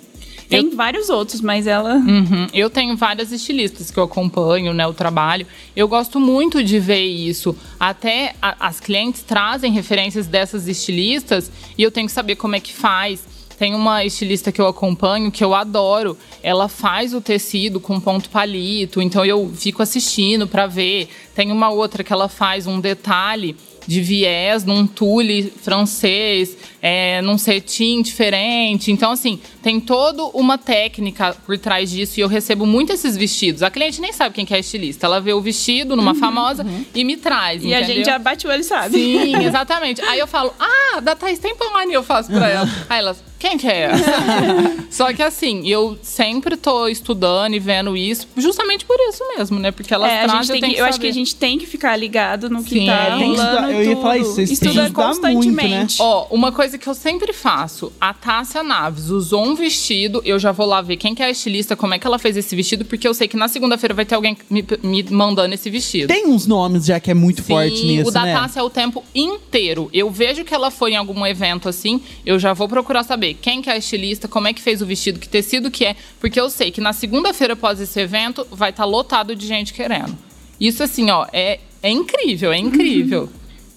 Tem 0.49 0.69
vários 0.75 1.09
outros, 1.09 1.41
mas 1.41 1.65
ela. 1.65 1.95
Uhum. 1.95 2.45
Eu 2.53 2.69
tenho 2.69 2.95
várias 2.95 3.31
estilistas 3.31 3.89
que 3.89 3.97
eu 3.97 4.03
acompanho, 4.03 4.71
né, 4.71 4.85
o 4.85 4.93
trabalho. 4.93 5.47
Eu 5.75 5.87
gosto 5.87 6.19
muito 6.19 6.63
de 6.63 6.77
ver 6.77 7.01
isso. 7.03 7.55
Até 7.79 8.35
a- 8.39 8.67
as 8.67 8.79
clientes 8.79 9.23
trazem 9.23 9.71
referências 9.71 10.27
dessas 10.27 10.67
estilistas 10.67 11.49
e 11.75 11.81
eu 11.81 11.89
tenho 11.89 12.05
que 12.05 12.13
saber 12.13 12.35
como 12.35 12.55
é 12.55 12.59
que 12.59 12.71
faz. 12.73 13.21
Tem 13.63 13.73
uma 13.73 14.03
estilista 14.03 14.51
que 14.51 14.59
eu 14.59 14.67
acompanho 14.67 15.31
que 15.31 15.41
eu 15.41 15.53
adoro. 15.55 16.17
Ela 16.43 16.67
faz 16.67 17.13
o 17.13 17.21
tecido 17.21 17.79
com 17.79 17.97
ponto 17.97 18.29
palito, 18.29 19.01
então 19.01 19.23
eu 19.23 19.53
fico 19.55 19.81
assistindo 19.81 20.45
para 20.45 20.67
ver. 20.67 21.07
Tem 21.33 21.49
uma 21.49 21.69
outra 21.69 22.03
que 22.03 22.11
ela 22.11 22.27
faz 22.27 22.67
um 22.67 22.81
detalhe 22.81 23.55
de 23.87 24.01
viés 24.01 24.65
num 24.65 24.85
tule 24.85 25.53
francês, 25.61 26.57
é, 26.81 27.21
num 27.21 27.37
cetim 27.37 28.01
diferente. 28.01 28.91
Então, 28.91 29.11
assim, 29.11 29.39
tem 29.61 29.79
toda 29.79 30.23
uma 30.37 30.57
técnica 30.57 31.33
por 31.45 31.57
trás 31.57 31.89
disso 31.89 32.19
e 32.19 32.21
eu 32.21 32.27
recebo 32.27 32.65
muito 32.65 32.91
esses 32.91 33.15
vestidos. 33.15 33.63
A 33.63 33.69
cliente 33.69 34.01
nem 34.01 34.11
sabe 34.11 34.35
quem 34.35 34.45
que 34.45 34.53
é 34.53 34.59
estilista. 34.59 35.05
Ela 35.05 35.21
vê 35.21 35.31
o 35.31 35.41
vestido 35.41 35.95
numa 35.95 36.15
famosa 36.15 36.65
e 36.93 37.03
me 37.05 37.15
traz, 37.15 37.63
E 37.63 37.73
a 37.73 37.79
entendeu? 37.79 37.95
gente 37.95 38.05
já 38.07 38.19
bate 38.19 38.45
o 38.45 38.49
olho 38.49 38.63
sabe. 38.63 38.95
Sim, 38.97 39.37
exatamente. 39.43 40.01
Aí 40.01 40.19
eu 40.19 40.27
falo, 40.27 40.53
ah, 40.59 40.99
da 40.99 41.15
Thais 41.15 41.39
Tempone, 41.39 41.93
eu 41.93 42.03
faço 42.03 42.29
pra 42.29 42.49
ela. 42.49 42.69
Aí 42.89 42.99
elas, 42.99 43.23
quem 43.43 43.57
que 43.57 43.67
é 43.67 43.81
essa? 43.91 44.85
Só 44.89 45.11
que 45.11 45.21
assim, 45.21 45.67
eu 45.67 45.97
sempre 46.01 46.55
tô 46.55 46.87
estudando 46.87 47.53
e 47.55 47.59
vendo 47.59 47.97
isso, 47.97 48.25
justamente 48.37 48.85
por 48.85 48.95
isso 49.09 49.21
mesmo, 49.37 49.59
né? 49.59 49.69
Porque 49.71 49.93
elas 49.93 50.09
É, 50.09 50.21
a 50.21 50.27
trazem, 50.29 50.43
gente 50.43 50.61
tem 50.61 50.61
eu 50.61 50.69
que, 50.69 50.75
que 50.75 50.81
eu 50.81 50.85
acho 50.85 50.99
que 51.01 51.07
a 51.07 51.11
gente 51.11 51.35
tem 51.35 51.57
que 51.59 51.65
ficar 51.65 51.95
ligado 51.97 52.49
no 52.49 52.63
que 52.63 52.79
Sim. 52.79 52.85
tá 52.85 53.17
Tem 53.17 53.33
que 53.33 53.41
rolando. 53.41 53.71
Eu 53.71 53.83
ia 53.83 53.97
falar 53.97 54.17
isso, 54.17 54.31
vocês 54.35 54.49
Estuda 54.51 54.83
estudar 54.85 54.91
constantemente. 55.09 55.59
muito, 55.59 55.69
né? 55.69 55.87
Ó, 55.99 56.27
uma 56.31 56.53
coisa 56.53 56.77
que 56.77 56.87
eu 56.87 56.93
sempre 56.93 57.33
faço, 57.33 57.91
a 57.99 58.13
Tássia 58.13 58.63
Naves 58.63 59.09
usou 59.09 59.43
um 59.45 59.55
vestido, 59.55 60.21
eu 60.23 60.39
já 60.39 60.53
vou 60.53 60.65
lá 60.65 60.81
ver 60.81 60.95
quem 60.95 61.13
que 61.13 61.21
é 61.21 61.25
a 61.25 61.29
estilista, 61.29 61.75
como 61.75 61.93
é 61.93 61.99
que 61.99 62.07
ela 62.07 62.17
fez 62.17 62.37
esse 62.37 62.55
vestido, 62.55 62.85
porque 62.85 63.05
eu 63.05 63.13
sei 63.13 63.27
que 63.27 63.35
na 63.35 63.49
segunda-feira 63.49 63.93
vai 63.93 64.05
ter 64.05 64.15
alguém 64.15 64.37
me, 64.49 64.63
me 64.81 65.03
mandando 65.09 65.53
esse 65.53 65.69
vestido. 65.69 66.07
Tem 66.07 66.25
uns 66.27 66.47
nomes 66.47 66.85
já 66.85 66.97
que 66.99 67.11
é 67.11 67.13
muito 67.13 67.43
forte 67.43 67.77
Sim, 67.77 67.97
nisso, 67.97 68.09
o 68.09 68.13
da 68.13 68.23
né? 68.23 68.33
Tássia 68.33 68.61
é 68.61 68.63
o 68.63 68.69
tempo 68.69 69.03
inteiro. 69.13 69.89
Eu 69.91 70.09
vejo 70.09 70.45
que 70.45 70.53
ela 70.53 70.71
foi 70.71 70.91
em 70.93 70.95
algum 70.95 71.25
evento 71.25 71.67
assim, 71.67 72.01
eu 72.25 72.39
já 72.39 72.53
vou 72.53 72.69
procurar 72.69 73.03
saber 73.03 73.32
quem 73.33 73.61
que 73.61 73.69
é 73.69 73.73
a 73.73 73.77
estilista, 73.77 74.27
como 74.27 74.47
é 74.47 74.53
que 74.53 74.61
fez 74.61 74.81
o 74.81 74.85
vestido, 74.85 75.19
que 75.19 75.27
tecido 75.27 75.69
que 75.71 75.85
é, 75.85 75.95
porque 76.19 76.39
eu 76.39 76.49
sei 76.49 76.71
que 76.71 76.81
na 76.81 76.93
segunda-feira 76.93 77.53
após 77.53 77.79
esse 77.79 77.99
evento 77.99 78.45
vai 78.51 78.69
estar 78.69 78.85
lotado 78.85 79.35
de 79.35 79.45
gente 79.47 79.73
querendo. 79.73 80.17
Isso 80.59 80.83
assim, 80.83 81.09
ó, 81.09 81.25
é, 81.33 81.59
é 81.81 81.89
incrível, 81.89 82.51
é 82.51 82.57
incrível. 82.57 83.29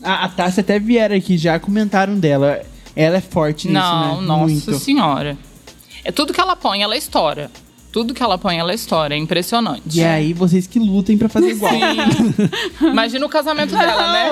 A, 0.02 0.24
a 0.24 0.28
Tássia 0.28 0.61
até 0.61 0.78
vieram 0.78 1.16
aqui 1.16 1.36
já, 1.38 1.59
comentaram 1.59 2.18
dela. 2.18 2.62
Ela 2.94 3.16
é 3.16 3.20
forte 3.20 3.66
nisso, 3.68 3.78
Não, 3.80 4.20
né? 4.20 4.26
nossa 4.26 4.46
Muito. 4.46 4.78
senhora. 4.78 5.36
É 6.04 6.12
tudo 6.12 6.32
que 6.32 6.40
ela 6.40 6.54
põe, 6.57 6.82
ela 6.82 6.96
estoura. 6.96 7.50
Tudo 7.97 8.12
que 8.12 8.22
ela 8.22 8.36
põe, 8.36 8.59
ela 8.59 8.74
estoura. 8.74 9.14
É 9.14 9.16
impressionante. 9.16 9.99
E 9.99 10.05
aí, 10.05 10.34
vocês 10.34 10.66
que 10.66 10.78
lutem 10.78 11.16
pra 11.16 11.30
fazer 11.30 11.53
igual. 11.53 11.72
Imagina 12.92 13.24
o 13.24 13.28
casamento 13.30 13.70
dela, 13.70 14.12
né? 14.12 14.30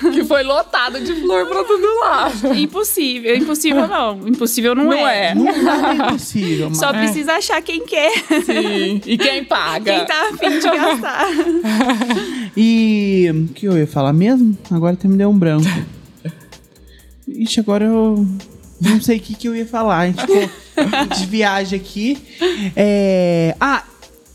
que 0.10 0.24
foi 0.24 0.42
lotado 0.42 0.98
de 0.98 1.14
flor 1.16 1.46
pra 1.46 1.62
todo 1.64 2.00
lado. 2.00 2.54
Impossível. 2.58 3.36
Impossível 3.36 3.86
não. 3.86 4.26
Impossível 4.26 4.74
não, 4.74 4.84
Não 4.84 5.06
é. 5.06 5.34
Não 5.34 5.46
é 5.50 5.94
impossível, 5.96 6.70
mas... 6.70 6.78
Só 6.78 6.94
precisa 6.94 7.34
achar 7.34 7.60
quem 7.60 7.84
quer. 7.84 8.24
Sim. 8.46 9.02
E 9.04 9.18
quem 9.18 9.44
paga? 9.44 9.94
Quem 9.94 10.06
tá 10.06 10.30
afim 10.30 10.58
de 10.58 10.62
gastar. 10.62 11.26
E 12.56 13.30
o 13.34 13.52
que 13.52 13.68
eu 13.68 13.76
ia 13.76 13.86
falar 13.86 14.14
mesmo? 14.14 14.56
Agora 14.70 14.94
até 14.94 15.06
me 15.06 15.18
deu 15.18 15.28
um 15.28 15.38
branco. 15.38 15.66
Ixi, 17.28 17.60
agora 17.60 17.84
eu 17.84 18.26
não 18.80 19.00
sei 19.00 19.18
o 19.18 19.20
que, 19.20 19.34
que 19.34 19.48
eu 19.48 19.56
ia 19.56 19.66
falar. 19.66 19.98
A 20.00 20.06
gente 20.06 20.20
ficou 20.20 21.18
de 21.18 21.26
viagem 21.26 21.78
aqui. 21.78 22.18
É... 22.74 23.54
Ah, 23.60 23.84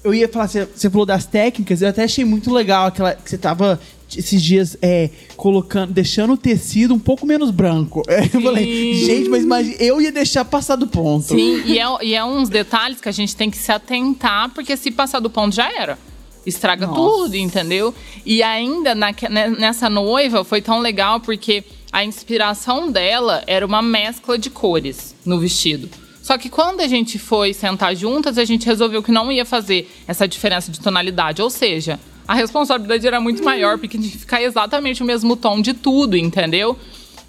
eu 0.04 0.14
ia 0.14 0.28
falar, 0.28 0.48
você, 0.48 0.90
falou 0.90 1.06
das 1.06 1.26
técnicas, 1.26 1.82
eu 1.82 1.90
até 1.90 2.04
achei 2.04 2.26
muito 2.26 2.52
legal 2.52 2.88
aquela 2.88 3.14
que 3.14 3.30
você 3.30 3.38
tava 3.38 3.80
esses 4.18 4.42
dias 4.42 4.76
é, 4.82 5.10
colocando, 5.38 5.94
deixando 5.94 6.34
o 6.34 6.38
tecido 6.38 6.94
um 6.94 7.00
pouco 7.00 7.26
menos 7.26 7.50
branco. 7.52 8.02
Eu 8.34 8.42
falei, 8.42 8.94
gente, 8.94 9.30
mas 9.30 9.44
imagina, 9.44 9.76
eu 9.80 10.02
ia 10.02 10.12
deixar 10.12 10.44
passar 10.44 10.76
do 10.76 10.86
ponto. 10.88 11.28
Sim, 11.28 11.64
e 11.66 11.80
é, 11.80 11.86
e 12.02 12.14
é 12.14 12.24
uns 12.24 12.50
detalhes 12.50 13.00
que 13.00 13.08
a 13.08 13.12
gente 13.12 13.36
tem 13.36 13.50
que 13.50 13.58
se 13.58 13.72
atentar, 13.72 14.50
porque 14.50 14.76
se 14.76 14.92
passar 14.92 15.20
do 15.20 15.30
ponto 15.30 15.56
já 15.56 15.72
era. 15.72 15.98
Estraga 16.46 16.88
Nossa. 16.88 17.00
tudo, 17.00 17.36
entendeu? 17.36 17.94
E 18.26 18.42
ainda 18.42 18.96
ne- 18.96 19.50
nessa 19.58 19.90
noiva 19.90 20.44
foi 20.44 20.62
tão 20.62 20.80
legal 20.80 21.20
porque 21.20 21.64
a 21.92 22.04
inspiração 22.04 22.92
dela 22.92 23.44
era 23.46 23.66
uma 23.66 23.82
mescla 23.82 24.38
de 24.38 24.50
cores 24.50 25.16
no 25.26 25.40
vestido. 25.40 25.90
Só 26.22 26.38
que 26.38 26.50
quando 26.50 26.82
a 26.82 26.88
gente 26.88 27.18
foi 27.18 27.54
sentar 27.54 27.96
juntas, 27.96 28.38
a 28.38 28.46
gente 28.46 28.66
resolveu 28.66 29.02
que 29.02 29.12
não 29.12 29.32
ia 29.32 29.44
fazer 29.44 29.92
essa 30.08 30.28
diferença 30.28 30.72
de 30.72 30.80
tonalidade. 30.80 31.42
Ou 31.42 31.50
seja, 31.50 32.00
a 32.28 32.36
responsabilidade 32.36 33.06
era 33.06 33.20
muito 33.20 33.44
maior, 33.44 33.78
porque 33.78 33.98
tinha 33.98 34.10
que 34.10 34.20
ficar 34.20 34.42
exatamente 34.42 35.02
o 35.02 35.06
mesmo 35.06 35.36
tom 35.36 35.60
de 35.62 35.74
tudo, 35.74 36.16
entendeu? 36.16 36.78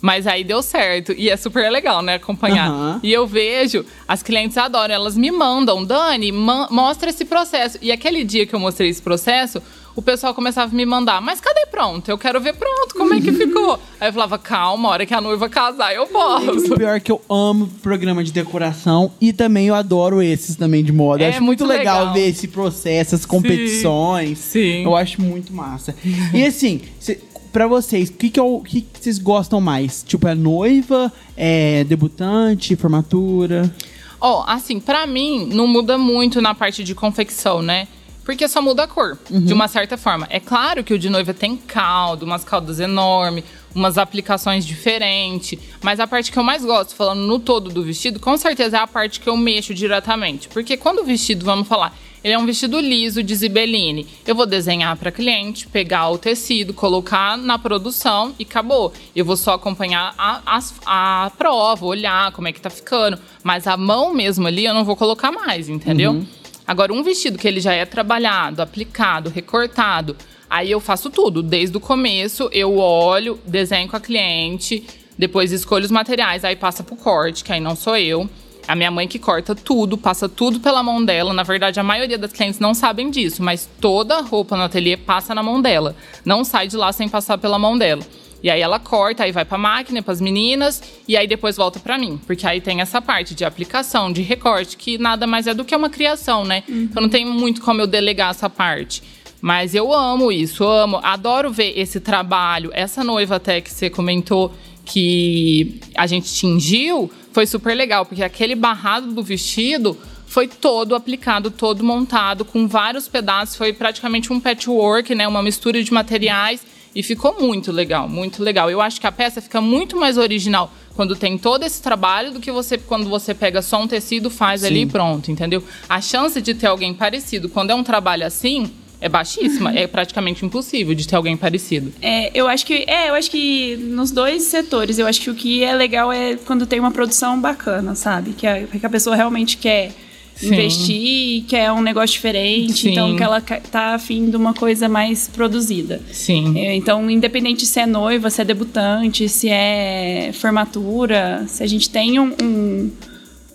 Mas 0.00 0.26
aí 0.26 0.44
deu 0.44 0.62
certo. 0.62 1.12
E 1.12 1.30
é 1.30 1.36
super 1.36 1.70
legal, 1.70 2.02
né? 2.02 2.16
Acompanhar. 2.16 2.68
Aham. 2.68 3.00
E 3.02 3.12
eu 3.12 3.26
vejo, 3.26 3.84
as 4.06 4.22
clientes 4.22 4.58
adoram, 4.58 4.94
elas 4.94 5.16
me 5.16 5.30
mandam, 5.30 5.84
Dani, 5.84 6.30
mostra 6.30 7.08
esse 7.08 7.24
processo. 7.24 7.78
E 7.80 7.90
aquele 7.90 8.24
dia 8.24 8.44
que 8.44 8.54
eu 8.54 8.60
mostrei 8.60 8.90
esse 8.90 9.00
processo, 9.00 9.62
o 9.95 10.03
pessoal 10.03 10.34
começava 10.34 10.72
a 10.72 10.74
me 10.74 10.86
mandar, 10.86 11.20
mas 11.20 11.40
cadê 11.40 11.66
pronto? 11.66 12.09
Eu 12.11 12.16
quero 12.18 12.40
ver 12.40 12.55
pronto, 12.55 12.95
como 12.95 13.12
é 13.14 13.20
que 13.20 13.32
ficou? 13.32 13.78
Aí 14.01 14.09
eu 14.09 14.12
falava, 14.12 14.38
calma, 14.38 14.88
a 14.88 14.93
hora 14.93 15.07
que 15.07 15.14
a 15.14 15.20
noiva 15.20 15.49
casar, 15.49 15.95
eu 15.95 16.05
O 16.05 16.07
posso. 16.09 16.74
pior 16.76 16.97
é 16.97 17.01
que 17.01 17.12
eu 17.12 17.20
amo 17.28 17.68
programa 17.82 18.22
de 18.24 18.32
decoração 18.32 19.12
e 19.20 19.32
também 19.32 19.66
eu 19.68 19.74
adoro 19.74 20.22
esses 20.22 20.57
também 20.57 20.82
de 20.82 20.93
moda. 20.93 21.22
É 21.24 21.28
acho 21.28 21.43
muito 21.43 21.64
legal, 21.64 21.99
legal. 22.01 22.14
ver 22.14 22.28
esse 22.28 22.49
processo, 22.49 23.14
as 23.14 23.24
competições. 23.26 24.38
sim. 24.38 24.84
Eu 24.84 24.97
acho 24.97 25.20
muito 25.20 25.53
massa. 25.53 25.95
e 26.34 26.45
assim, 26.47 26.80
cê, 26.99 27.20
pra 27.53 27.66
vocês, 27.66 28.09
o 28.09 28.12
que, 28.14 28.30
que, 28.30 28.40
é 28.40 28.43
o- 28.43 28.61
que 28.61 28.80
que 28.82 28.99
vocês 29.01 29.18
gostam 29.18 29.61
mais? 29.61 30.03
Tipo, 30.07 30.26
é 30.28 30.34
noiva, 30.34 31.12
é 31.36 31.84
debutante, 31.84 32.74
formatura? 32.76 33.72
Ó, 34.20 34.45
assim, 34.47 34.78
pra 34.78 35.07
mim, 35.07 35.49
não 35.53 35.66
muda 35.66 35.99
muito 35.99 36.40
na 36.40 36.55
parte 36.55 36.84
de 36.84 36.95
confecção, 36.95 37.61
né? 37.61 37.88
Porque 38.25 38.47
só 38.47 38.62
muda 38.62 38.85
a 38.85 38.87
cor, 38.87 39.18
de 39.29 39.53
uma 39.53 39.66
certa 39.66 39.97
forma. 39.97 40.27
É 40.31 40.39
claro 40.39 40.85
que 40.85 40.95
o 40.95 40.99
de 40.99 41.11
noiva 41.11 41.35
tem 41.35 41.57
caldo, 41.57 42.25
umas 42.25 42.45
caldas 42.45 42.79
enormes, 42.79 43.43
umas 43.75 43.99
aplicações 43.99 44.64
diferentes. 44.64 45.59
Mas 45.83 45.99
a 45.99 46.07
parte 46.07 46.31
que 46.31 46.39
eu 46.39 46.45
mais 46.45 46.64
gosto, 46.64 46.95
falando 46.95 47.20
no 47.27 47.39
todo 47.41 47.70
do 47.70 47.83
vestido, 47.83 48.20
com 48.20 48.37
certeza 48.37 48.77
é 48.77 48.81
a 48.81 48.87
parte 48.87 49.18
que 49.18 49.29
eu 49.29 49.37
mexo 49.37 49.75
diretamente. 49.75 50.49
Porque 50.49 50.77
quando 50.77 51.01
o 51.01 51.05
vestido, 51.05 51.45
vamos 51.45 51.66
falar, 51.66 51.97
ele 52.23 52.33
é 52.35 52.39
um 52.39 52.47
vestido 52.47 52.79
liso 52.79 53.25
de 53.25 53.35
zibeline. 53.35 54.07
Eu 54.25 54.37
vou 54.37 54.47
desenhar 54.47 54.97
para 54.97 55.11
cliente, 55.11 55.66
pegar 55.66 56.09
o 56.11 56.16
tecido, 56.16 56.73
colocar 56.73 57.37
na 57.37 57.59
produção 57.59 58.33
e 58.39 58.45
acabou. 58.45 58.93
Eu 59.16 59.25
vou 59.25 59.37
só 59.37 59.55
acompanhar 59.55 60.14
a, 60.16 60.41
as- 60.47 60.75
a 60.87 61.33
prova, 61.37 61.85
olhar 61.85 62.31
como 62.31 62.47
é 62.47 62.53
que 62.53 62.61
tá 62.61 62.70
ficando. 62.70 63.18
Mas 63.43 63.66
a 63.66 63.77
mão 63.77 64.14
mesmo 64.14 64.47
ali 64.47 64.64
eu 64.64 64.75
não 64.75 64.85
vou 64.85 64.95
colocar 64.95 65.33
mais, 65.33 65.68
entendeu? 65.68 66.25
Agora, 66.66 66.92
um 66.92 67.02
vestido 67.02 67.38
que 67.38 67.48
ele 67.48 67.60
já 67.60 67.72
é 67.72 67.84
trabalhado, 67.84 68.62
aplicado, 68.62 69.30
recortado, 69.30 70.16
aí 70.48 70.70
eu 70.70 70.80
faço 70.80 71.10
tudo. 71.10 71.42
Desde 71.42 71.76
o 71.76 71.80
começo, 71.80 72.48
eu 72.52 72.78
olho, 72.78 73.38
desenho 73.46 73.88
com 73.88 73.96
a 73.96 74.00
cliente, 74.00 74.84
depois 75.18 75.52
escolho 75.52 75.84
os 75.84 75.90
materiais, 75.90 76.44
aí 76.44 76.56
passa 76.56 76.82
pro 76.82 76.96
corte, 76.96 77.44
que 77.44 77.52
aí 77.52 77.60
não 77.60 77.76
sou 77.76 77.96
eu. 77.96 78.28
A 78.66 78.76
minha 78.76 78.90
mãe 78.92 79.08
que 79.08 79.18
corta 79.18 79.56
tudo, 79.56 79.98
passa 79.98 80.28
tudo 80.28 80.60
pela 80.60 80.82
mão 80.82 81.04
dela. 81.04 81.32
Na 81.32 81.42
verdade, 81.42 81.80
a 81.80 81.82
maioria 81.82 82.16
das 82.16 82.32
clientes 82.32 82.60
não 82.60 82.74
sabem 82.74 83.10
disso, 83.10 83.42
mas 83.42 83.68
toda 83.80 84.20
roupa 84.20 84.56
no 84.56 84.62
ateliê 84.62 84.96
passa 84.96 85.34
na 85.34 85.42
mão 85.42 85.60
dela. 85.60 85.96
Não 86.24 86.44
sai 86.44 86.68
de 86.68 86.76
lá 86.76 86.92
sem 86.92 87.08
passar 87.08 87.38
pela 87.38 87.58
mão 87.58 87.76
dela. 87.76 88.02
E 88.43 88.51
aí 88.51 88.61
ela 88.61 88.78
corta, 88.78 89.24
aí 89.24 89.32
vai 89.32 89.45
pra 89.45 89.57
máquina, 89.57 90.03
pras 90.03 90.20
meninas, 90.20 90.82
e 91.07 91.16
aí 91.16 91.26
depois 91.26 91.57
volta 91.57 91.78
pra 91.78 91.97
mim. 91.97 92.20
Porque 92.26 92.47
aí 92.47 92.61
tem 92.61 92.80
essa 92.80 93.01
parte 93.01 93.34
de 93.34 93.45
aplicação, 93.45 94.12
de 94.12 94.22
recorte, 94.22 94.76
que 94.76 94.99
nada 94.99 95.26
mais 95.26 95.47
é 95.47 95.55
do 95.55 95.64
que 95.64 95.76
uma 95.76 95.88
criação, 95.88 96.45
né? 96.45 96.64
Então 96.68 97.03
não 97.03 97.09
tem 97.09 97.24
muito 97.24 97.61
como 97.61 97.80
eu 97.80 97.86
delegar 97.86 98.30
essa 98.30 98.51
parte. 98.51 99.03
Mas 99.40 99.74
eu 99.74 99.93
amo 99.93 100.30
isso, 100.30 100.64
amo, 100.64 101.01
adoro 101.03 101.51
ver 101.51 101.78
esse 101.78 102.01
trabalho. 102.01 102.70
Essa 102.72 103.03
noiva 103.03 103.36
até 103.36 103.61
que 103.61 103.70
você 103.70 103.90
comentou 103.90 104.53
que 104.84 105.80
a 105.97 106.07
gente 106.07 106.32
tingiu, 106.32 107.11
foi 107.32 107.47
super 107.47 107.74
legal, 107.76 108.05
porque 108.05 108.22
aquele 108.22 108.55
barrado 108.55 109.12
do 109.12 109.22
vestido 109.22 109.97
foi 110.26 110.49
todo 110.49 110.95
aplicado, 110.95 111.51
todo 111.51 111.84
montado, 111.84 112.45
com 112.45 112.66
vários 112.66 113.07
pedaços. 113.07 113.55
Foi 113.55 113.72
praticamente 113.72 114.32
um 114.32 114.40
patchwork, 114.40 115.14
né? 115.14 115.28
Uma 115.28 115.43
mistura 115.43 115.82
de 115.82 115.93
materiais. 115.93 116.64
E 116.95 117.03
ficou 117.03 117.40
muito 117.40 117.72
legal, 117.72 118.09
muito 118.09 118.43
legal. 118.43 118.70
Eu 118.70 118.80
acho 118.80 119.01
que 119.01 119.07
a 119.07 119.12
peça 119.12 119.40
fica 119.40 119.61
muito 119.61 119.97
mais 119.97 120.18
original 120.18 120.72
quando 120.95 121.16
tem 121.16 121.38
todo 121.38 121.64
esse 121.64 121.80
trabalho 121.82 122.32
do 122.32 122.40
que 122.40 122.53
você 122.53 122.76
quando 122.76 123.09
você 123.09 123.32
pega 123.32 123.62
só 123.62 123.80
um 123.80 123.88
tecido, 123.88 124.28
faz 124.28 124.62
ali 124.62 124.82
e 124.82 124.86
pronto, 124.86 125.30
entendeu? 125.30 125.64
A 125.88 126.01
chance 126.01 126.40
de 126.40 126.55
ter 126.55 126.66
alguém 126.66 126.93
parecido 126.93 127.49
quando 127.49 127.70
é 127.70 127.74
um 127.74 127.82
trabalho 127.82 128.26
assim 128.26 128.70
é 129.01 129.09
baixíssima, 129.09 129.74
é 129.74 129.86
praticamente 129.88 130.47
impossível 130.47 130.95
de 130.95 131.09
ter 131.09 131.16
alguém 131.16 131.36
parecido. 131.36 131.93
É, 132.01 132.30
eu 132.32 132.47
acho 132.47 132.64
que 132.64 132.84
é, 132.86 133.11
eu 133.11 133.14
acho 133.14 133.28
que 133.30 133.76
nos 133.76 134.12
dois 134.12 134.45
setores, 134.45 134.97
eu 134.97 135.07
acho 135.09 135.20
que 135.20 135.28
o 135.28 135.34
que 135.34 135.64
é 135.64 135.74
legal 135.74 136.12
é 136.12 136.36
quando 136.36 136.66
tem 136.66 136.78
uma 136.78 136.93
produção 136.93 137.40
bacana, 137.40 137.97
sabe? 137.97 138.32
Que 138.32 138.47
a, 138.47 138.64
que 138.64 138.86
a 138.86 138.90
pessoa 138.90 139.16
realmente 139.16 139.57
quer 139.57 139.93
Sim. 140.35 140.47
investir, 140.49 141.45
quer 141.47 141.70
um 141.72 141.80
negócio 141.83 142.14
diferente, 142.14 142.83
Sim. 142.83 142.91
então 142.91 143.16
que 143.16 143.22
ela 143.22 143.41
tá 143.41 143.95
afim 143.95 144.28
de 144.30 144.37
uma 144.37 144.53
coisa 144.53 144.89
mais 144.89 145.28
produzida. 145.28 146.01
Sim. 146.11 146.59
É, 146.59 146.74
Então, 146.74 147.11
independente 147.11 147.64
se 147.66 147.78
é 147.78 147.87
noiva, 147.87 148.28
se 148.30 148.41
é 148.41 148.45
debutante, 148.45 149.28
se 149.28 149.49
é 149.49 150.30
formatura, 150.35 151.45
se 151.47 151.62
a 151.62 151.66
gente 151.66 151.89
tem 151.91 152.18
um, 152.18 152.33
um, 152.43 152.91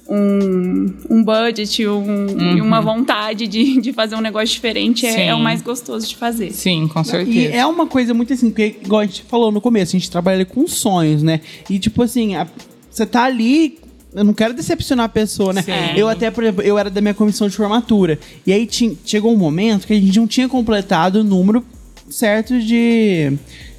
um, 0.09 0.93
um 1.09 1.23
budget 1.23 1.86
um, 1.88 2.55
e 2.57 2.61
uma 2.61 2.80
vontade 2.80 3.47
de, 3.47 3.82
de 3.82 3.91
fazer 3.91 4.15
um 4.15 4.21
negócio 4.21 4.47
diferente, 4.47 5.05
é, 5.05 5.11
Uhum. 5.17 5.19
É 5.30 5.36
o 5.36 5.39
mais 5.39 5.61
gostoso 5.61 6.07
de 6.07 6.15
fazer. 6.15 6.51
Sim, 6.53 6.88
com 6.88 7.03
certeza. 7.03 7.38
E 7.38 7.47
é 7.47 7.65
uma 7.65 7.86
coisa 7.88 8.13
muito 8.13 8.32
assim, 8.34 8.49
porque, 8.49 8.78
igual 8.84 9.01
a 9.01 9.05
gente 9.05 9.23
falou 9.23 9.51
no 9.51 9.59
começo, 9.59 9.95
a 9.95 9.99
gente 9.99 10.09
trabalha 10.09 10.45
com 10.45 10.65
sonhos, 10.67 11.21
né? 11.23 11.41
E 11.69 11.78
tipo 11.80 12.01
assim, 12.03 12.36
a- 12.36 12.47
você 12.89 13.05
tá 13.05 13.23
ali. 13.25 13.80
Eu 14.18 14.24
não 14.24 14.34
quero 14.34 14.53
decepcionar 14.53 15.05
a 15.05 15.09
pessoa, 15.09 15.53
né? 15.53 15.61
Sim. 15.61 15.72
Eu 15.95 16.09
até, 16.09 16.32
por 16.32 16.43
exemplo, 16.43 16.63
eu 16.63 16.78
era 16.78 16.89
da 16.89 16.99
minha 16.99 17.13
comissão 17.13 17.47
de 17.47 17.55
formatura. 17.55 18.18
E 18.45 18.51
aí 18.51 18.65
ti- 18.65 18.97
chegou 19.05 19.32
um 19.32 19.38
momento 19.38 19.86
que 19.86 19.93
a 19.93 19.99
gente 19.99 20.18
não 20.20 20.26
tinha 20.28 20.49
completado 20.49 21.20
o 21.20 21.24
número 21.24 21.63
certo 22.09 22.59
de, 22.59 23.34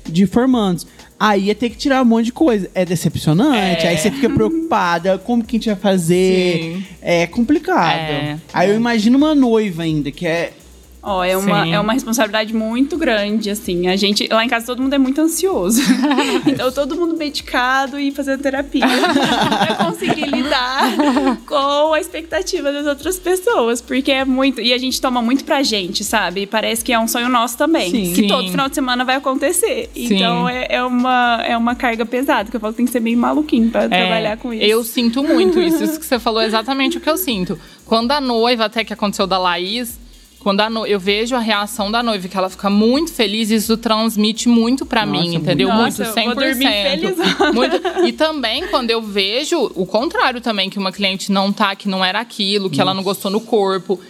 de 0.09 0.27
formandos. 0.27 0.87
Aí 1.19 1.47
ia 1.47 1.55
ter 1.57 1.71
que 1.71 1.77
tirar 1.77 2.01
um 2.03 2.05
monte 2.05 2.27
de 2.27 2.33
coisa. 2.33 2.71
É 2.73 2.85
decepcionante. 2.85 3.85
É. 3.85 3.89
Aí 3.89 3.99
você 3.99 4.11
fica 4.13 4.31
preocupada. 4.31 5.19
Como 5.19 5.43
que 5.43 5.57
a 5.57 5.59
gente 5.59 5.67
vai 5.67 5.77
fazer? 5.77 6.61
Sim. 6.63 6.85
É 7.03 7.27
complicado. 7.27 7.97
É. 7.99 8.39
Aí 8.53 8.71
eu 8.71 8.77
imagino 8.77 9.19
uma 9.19 9.35
noiva 9.35 9.83
ainda, 9.83 10.13
que 10.13 10.25
é. 10.25 10.53
Ó, 11.03 11.23
é 11.23 11.37
uma, 11.37 11.65
Sim. 11.65 11.75
é 11.75 11.81
uma 11.81 11.93
responsabilidade 11.93 12.53
muito 12.53 12.97
grande, 12.97 13.51
assim. 13.51 13.87
A 13.87 13.97
gente, 13.97 14.27
lá 14.31 14.45
em 14.45 14.49
casa 14.49 14.67
todo 14.67 14.83
mundo 14.83 14.93
é 14.95 14.99
muito 14.99 15.21
ansioso. 15.21 15.81
então 16.45 16.73
todo 16.73 16.97
mundo 16.97 17.17
medicado 17.17 17.99
e 17.99 18.11
fazendo 18.11 18.43
terapia 18.43 18.85
pra 19.67 19.75
conseguir 19.87 20.27
lidar 20.27 20.83
com 21.47 21.93
a 21.93 22.01
expectativa 22.01 22.73
das 22.73 22.87
outras 22.87 23.19
pessoas. 23.19 23.81
Porque 23.81 24.11
é 24.11 24.25
muito. 24.25 24.61
E 24.61 24.73
a 24.73 24.79
gente 24.79 25.01
toma 25.01 25.23
muito 25.23 25.45
pra 25.45 25.63
gente, 25.63 26.03
sabe? 26.03 26.43
E 26.43 26.47
parece 26.47 26.85
que 26.85 26.93
é 26.93 26.99
um 26.99 27.07
sonho 27.07 27.29
nosso 27.29 27.57
também. 27.57 27.91
Sim. 27.91 28.13
Que 28.15 28.23
Sim. 28.23 28.27
todo 28.27 28.51
final 28.51 28.69
de 28.69 28.75
semana 28.75 29.05
vai 29.05 29.17
acontecer. 29.17 29.91
Então 29.95 30.49
é, 30.49 30.67
é 30.69 30.83
uma, 30.83 31.43
é 31.47 31.57
uma 31.57 31.75
carga 31.75 32.05
pesada, 32.05 32.51
que 32.51 32.57
eu 32.57 32.61
falo 32.61 32.73
que 32.73 32.79
tem 32.79 32.87
que 32.87 32.93
ser 32.93 33.01
meio 33.01 33.17
maluquinho 33.19 33.71
pra 33.71 33.85
É, 33.85 33.89
trabalhar 33.89 34.37
com 34.37 34.53
isso. 34.53 34.65
Eu 34.65 34.83
sinto 34.83 35.23
muito 35.23 35.61
isso. 35.61 35.83
Isso 35.83 35.99
que 35.99 36.07
você 36.07 36.19
falou 36.19 36.41
é 36.43 36.47
exatamente 36.47 36.99
o 36.99 37.01
que 37.01 37.09
eu 37.09 37.17
sinto. 37.17 37.59
Quando 37.87 38.11
a 38.11 38.21
noiva, 38.21 38.65
até 38.65 38.85
que 38.85 38.93
aconteceu 38.93 39.27
da 39.27 39.39
Laís, 39.39 39.99
quando 40.39 40.61
a 40.61 40.71
no... 40.71 40.87
eu 40.87 40.99
vejo 41.01 41.35
a 41.35 41.39
reação 41.41 41.91
da 41.91 42.03
noiva, 42.03 42.29
que 42.29 42.37
ela 42.37 42.49
fica 42.49 42.71
muito 42.71 43.13
feliz, 43.13 43.51
isso 43.51 43.77
transmite 43.77 44.49
muito 44.49 44.87
pra 44.87 45.05
Nossa, 45.05 45.21
mim, 45.21 45.35
entendeu? 45.35 45.69
muito. 45.69 45.83
muito, 45.83 45.99
Nossa, 45.99 46.21
eu 46.21 46.25
100%. 46.25 46.25
vou 46.27 46.35
dormir 46.35 46.69
felizona. 46.69 47.53
muito. 47.53 48.07
E 48.07 48.13
também 48.13 48.67
quando 48.69 48.91
eu 48.91 49.03
vejo 49.03 49.71
o 49.75 49.85
contrário 49.85 50.41
também, 50.41 50.71
que 50.71 50.79
uma 50.79 50.93
cliente 50.93 51.33
não 51.33 51.53
tá, 51.53 51.75
que 51.75 51.89
não 51.89 52.05
era 52.05 52.21
aquilo, 52.21 52.71
que 52.71 52.81
ela 52.81 52.95
não 52.95 53.03
gostou 53.03 53.31
no 53.31 53.41
corpo. 53.41 54.01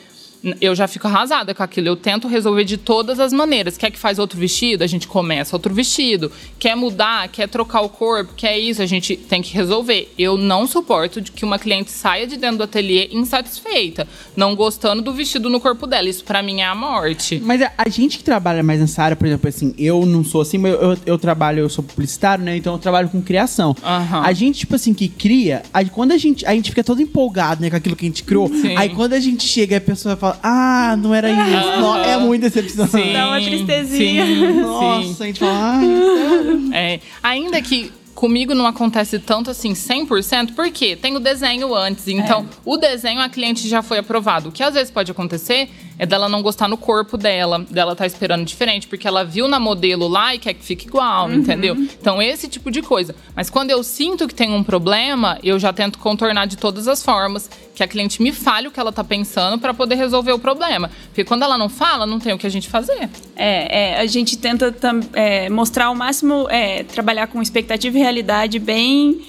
Eu 0.61 0.75
já 0.75 0.87
fico 0.87 1.07
arrasada 1.07 1.55
com 1.55 1.63
aquilo. 1.63 1.89
Eu 1.89 1.97
tento 1.97 2.29
resolver 2.29 2.65
de 2.65 2.77
todas 2.77 3.19
as 3.19 3.33
maneiras. 3.33 3.77
Quer 3.77 3.91
que 3.91 3.99
faz 3.99 4.19
outro 4.19 4.39
vestido? 4.39 4.85
A 4.85 4.87
gente 4.87 5.09
começa 5.09 5.55
outro 5.57 5.75
vestido. 5.75 6.31
Quer 6.59 6.77
mudar? 6.77 7.29
Quer 7.29 7.49
trocar 7.49 7.81
o 7.81 7.89
corpo? 7.89 8.33
Quer 8.37 8.59
isso? 8.59 8.81
A 8.81 8.87
gente 8.87 9.17
tem 9.17 9.43
que 9.43 9.53
resolver. 9.53 10.13
Eu 10.19 10.37
não 10.37 10.67
suporto 10.67 11.21
que 11.23 11.45
uma 11.45 11.59
cliente 11.59 11.91
saia 11.91 12.27
de 12.27 12.37
dentro 12.37 12.59
do 12.59 12.63
ateliê 12.65 13.09
insatisfeita, 13.13 14.07
não 14.37 14.55
gostando 14.55 15.03
do 15.03 15.13
vestido 15.13 15.49
no 15.49 15.61
corpo 15.61 15.87
dela. 15.87 16.09
Isso 16.09 16.25
pra 16.25 16.43
mim 16.43 16.61
é 16.61 16.67
a 16.67 16.75
morte. 16.75 17.41
Mas 17.45 17.63
a, 17.63 17.73
a 17.77 17.89
gente 17.89 18.19
que 18.19 18.25
trabalha 18.25 18.63
mais 18.63 18.81
nessa 18.81 19.03
área, 19.03 19.17
por 19.17 19.27
exemplo, 19.27 19.49
assim, 19.49 19.75
eu 19.79 20.05
não 20.07 20.23
sou 20.25 20.41
assim, 20.41 20.59
mas 20.59 20.73
eu, 20.73 20.81
eu, 20.93 20.99
eu 21.07 21.19
trabalho, 21.19 21.61
eu 21.61 21.69
sou 21.69 21.83
publicitário, 21.85 22.45
né? 22.45 22.57
Então 22.57 22.75
eu 22.75 22.79
trabalho 22.79 23.09
com 23.09 23.21
criação. 23.23 23.75
Aham. 23.83 24.23
A 24.25 24.33
gente, 24.33 24.61
tipo 24.61 24.75
assim, 24.75 24.93
que 24.95 25.09
cria, 25.09 25.63
a- 25.73 25.85
quando 25.85 26.13
a 26.13 26.19
gente, 26.19 26.45
a 26.47 26.53
gente 26.55 26.71
fica 26.71 26.85
todo 26.85 27.01
empolgado, 27.01 27.61
né, 27.63 27.71
com 27.71 27.77
aquilo 27.77 27.97
que 27.97 28.05
a 28.05 28.09
gente 28.09 28.23
criou. 28.25 28.49
Sim. 28.49 28.77
Aí 28.77 28.91
quando 28.91 29.15
a 29.15 29.21
gente 29.21 29.45
chega, 29.47 29.77
a 29.79 29.81
pessoa 29.81 30.17
fala, 30.17 30.28
ah, 30.43 30.97
não 30.99 31.15
era 31.15 31.31
isso. 31.31 31.81
Não, 31.81 31.97
é 31.97 32.17
muito 32.17 32.43
decepcionante. 32.43 32.93
Sim, 32.93 33.13
Dá 33.13 33.29
uma 33.29 33.41
tristezinha. 33.41 34.27
sim, 34.27 34.53
Nossa, 34.61 35.15
sim. 35.15 35.23
a 35.23 35.27
gente 35.27 35.41
fala, 35.41 35.53
ai, 35.53 36.71
É, 36.73 37.01
ainda 37.23 37.61
que 37.63 37.93
comigo 38.15 38.53
não 38.53 38.67
acontece 38.67 39.19
tanto 39.21 39.51
assim 39.51 39.75
100%, 39.75 40.55
porque 40.57 40.97
tem 40.97 41.15
o 41.17 41.21
desenho 41.21 41.73
antes. 41.75 42.09
Então, 42.09 42.47
o 42.65 42.77
desenho 42.77 43.21
a 43.21 43.29
cliente 43.29 43.69
já 43.69 43.81
foi 43.81 43.99
aprovado. 43.99 44.49
O 44.49 44.53
que 44.53 44.63
às 44.63 44.75
vezes 44.75 44.91
pode 44.91 45.11
acontecer 45.13 45.69
é 45.99 46.07
dela 46.07 46.29
não 46.29 46.43
gostar 46.43 46.69
no 46.69 46.77
corpo 46.77 47.17
dela, 47.17 47.67
dela 47.71 47.97
tá 47.97 48.07
esperando 48.07 48.45
diferente, 48.45 48.87
porque 48.87 49.07
ela 49.07 49.25
viu 49.25 49.49
na 49.49 49.59
modelo 49.59 50.07
lá 50.07 50.35
e 50.35 50.39
quer 50.39 50.55
que 50.55 50.65
fique 50.65 50.87
igual, 50.87 51.31
entendeu? 51.33 51.75
Então, 52.01 52.23
esse 52.23 52.49
tipo 52.49 52.71
de 52.71 52.81
coisa. 52.81 53.15
Mas 53.35 53.51
quando 53.51 53.71
eu 53.71 53.83
sinto 53.83 54.29
que 54.29 54.35
tem 54.35 54.53
um 54.53 54.63
problema, 54.63 55.39
eu 55.43 55.59
já 55.59 55.73
tento 55.73 55.99
contornar 55.99 56.47
de 56.47 56.57
todas 56.57 56.87
as 56.87 57.03
formas, 57.03 57.51
que 57.75 57.83
a 57.83 57.89
cliente 57.89 58.23
me 58.23 58.33
fale 58.33 58.69
o 58.69 58.71
que 58.71 58.79
ela 58.79 58.93
tá 58.93 59.03
pensando 59.03 59.59
para 59.59 59.75
poder 59.75 59.97
resolver 59.97 60.33
o 60.33 60.39
problema. 60.39 60.91
Porque 61.07 61.25
quando 61.25 61.43
ela 61.43 61.59
não 61.59 61.69
fala, 61.69 62.07
não 62.07 62.19
tem 62.19 62.33
o 62.33 62.39
que 62.39 62.47
a 62.47 62.51
gente 62.51 62.69
fazer. 62.69 63.09
É, 63.37 63.95
é, 63.95 64.01
a 64.01 64.07
gente 64.07 64.37
tenta 64.37 64.75
é, 65.13 65.49
mostrar 65.49 65.91
o 65.91 65.95
máximo, 65.95 66.49
é, 66.51 66.85
trabalhar 66.85 67.27
com 67.27 67.43
expectativa 67.43 67.97
e 67.97 68.01
realidade 68.01 68.59
bem. 68.59 69.21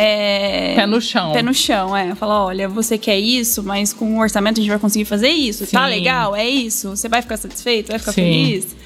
É, 0.00 0.74
Pé 0.76 0.86
no 0.86 1.00
chão. 1.00 1.32
Pé 1.32 1.42
no 1.42 1.52
chão, 1.54 1.96
é. 1.96 2.14
Falar, 2.14 2.44
olha, 2.44 2.68
você 2.68 2.96
quer 2.96 3.18
isso, 3.18 3.62
mas 3.62 3.92
com 3.92 4.16
o 4.16 4.20
orçamento 4.20 4.58
a 4.58 4.62
gente 4.62 4.70
vai 4.70 4.78
conseguir 4.78 5.04
fazer 5.04 5.28
isso. 5.30 5.66
Tá 5.66 5.84
Sim. 5.84 5.90
legal? 5.90 6.36
É 6.36 6.48
isso? 6.48 6.90
Você 6.90 7.08
vai 7.08 7.20
ficar 7.22 7.36
satisfeito? 7.36 7.88
Vai 7.88 7.98
ficar 7.98 8.12
Sim. 8.12 8.22
feliz? 8.22 8.76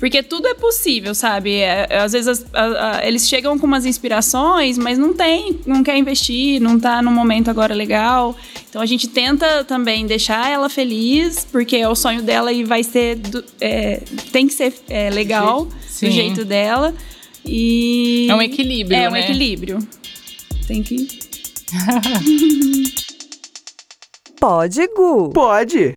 Porque 0.00 0.20
tudo 0.20 0.48
é 0.48 0.54
possível, 0.54 1.14
sabe? 1.14 1.54
É, 1.58 1.86
é, 1.88 1.98
às 1.98 2.10
vezes 2.12 2.26
as- 2.26 2.46
a- 2.52 2.96
a- 2.98 3.06
eles 3.06 3.28
chegam 3.28 3.56
com 3.56 3.66
umas 3.68 3.86
inspirações, 3.86 4.76
mas 4.76 4.98
não 4.98 5.14
tem, 5.14 5.60
não 5.64 5.84
quer 5.84 5.96
investir, 5.96 6.60
não 6.60 6.76
tá 6.80 7.00
no 7.00 7.12
momento 7.12 7.48
agora 7.48 7.72
legal. 7.72 8.34
Então 8.68 8.82
a 8.82 8.86
gente 8.86 9.06
tenta 9.06 9.62
também 9.62 10.04
deixar 10.04 10.50
ela 10.50 10.68
feliz, 10.68 11.46
porque 11.52 11.76
é 11.76 11.88
o 11.88 11.94
sonho 11.94 12.20
dela 12.22 12.52
e 12.52 12.64
vai 12.64 12.82
ser. 12.82 13.14
do- 13.16 13.44
é, 13.60 14.00
tem 14.32 14.48
que 14.48 14.54
ser 14.54 14.74
é, 14.88 15.08
legal 15.10 15.68
Sim. 15.86 16.06
do 16.06 16.12
jeito 16.12 16.44
dela. 16.44 16.92
E. 17.44 18.26
É 18.28 18.34
um 18.34 18.42
equilíbrio, 18.42 18.96
É 18.98 19.08
um 19.08 19.12
né? 19.12 19.20
equilíbrio. 19.20 19.78
Tem 20.72 20.82
que. 20.82 20.96
Pode, 24.40 24.88
Gu. 24.96 25.28
Pode. 25.34 25.92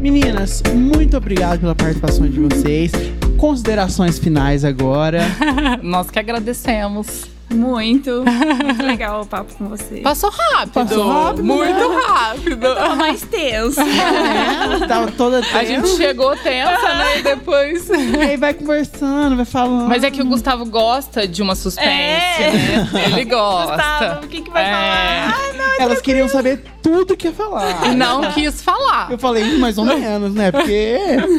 Meninas, 0.00 0.60
muito 0.74 1.16
obrigado 1.16 1.60
pela 1.60 1.76
participação 1.76 2.28
de 2.28 2.40
vocês. 2.40 2.90
Considerações 3.38 4.18
finais 4.18 4.64
agora. 4.64 5.20
Nós 5.84 6.10
que 6.10 6.18
agradecemos. 6.18 7.35
Muito. 7.48 8.24
Muito 8.64 8.82
legal 8.84 9.22
o 9.22 9.26
papo 9.26 9.54
com 9.54 9.68
você. 9.68 10.00
Passou 10.00 10.30
rápido. 10.30 10.72
Passou 10.72 11.08
rápido, 11.08 11.44
Muito 11.44 11.88
né? 11.88 11.96
rápido. 12.06 12.74
Tava 12.74 12.96
mais 12.96 13.22
tenso. 13.22 13.80
É, 13.80 14.84
tava 14.88 15.12
toda 15.12 15.40
A 15.54 15.64
gente 15.64 15.88
chegou 15.96 16.34
tensa, 16.36 16.94
né? 16.94 17.18
E 17.18 17.22
depois. 17.22 17.88
E 17.88 18.16
aí 18.20 18.36
vai 18.36 18.52
conversando, 18.52 19.36
vai 19.36 19.44
falando. 19.44 19.88
Mas 19.88 20.02
é 20.02 20.10
que 20.10 20.20
o 20.20 20.24
Gustavo 20.26 20.64
gosta 20.66 21.26
de 21.26 21.40
uma 21.40 21.54
suspense, 21.54 21.88
É. 21.88 22.50
né? 22.92 23.04
Ele 23.12 23.24
gosta. 23.24 23.72
Gustavo, 23.76 24.24
o 24.24 24.28
que, 24.28 24.40
que 24.42 24.50
vai 24.50 24.62
É. 24.64 24.70
falar? 24.70 25.34
Ai, 25.38 25.52
não. 25.56 25.66
Elas 25.78 26.00
queriam 26.00 26.28
saber 26.28 26.64
tudo 26.82 27.16
que 27.16 27.28
ia 27.28 27.32
falar. 27.34 27.86
E 27.88 27.94
não 27.94 28.32
quis 28.32 28.62
falar. 28.62 29.10
Eu 29.10 29.18
falei 29.18 29.44
"Ih, 29.44 29.58
mais 29.58 29.76
ou 29.78 29.84
menos, 29.84 30.34
né? 30.34 30.50
Porque 30.50 30.96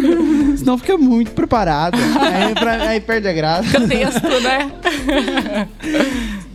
senão 0.58 0.78
fica 0.78 0.96
muito 0.98 1.32
preparado. 1.32 1.98
Aí, 1.98 2.54
pra- 2.56 2.88
aí 2.90 3.00
perde 3.02 3.28
a 3.28 3.34
graça. 3.34 3.82
Texto, 3.88 4.40
né? 4.42 4.72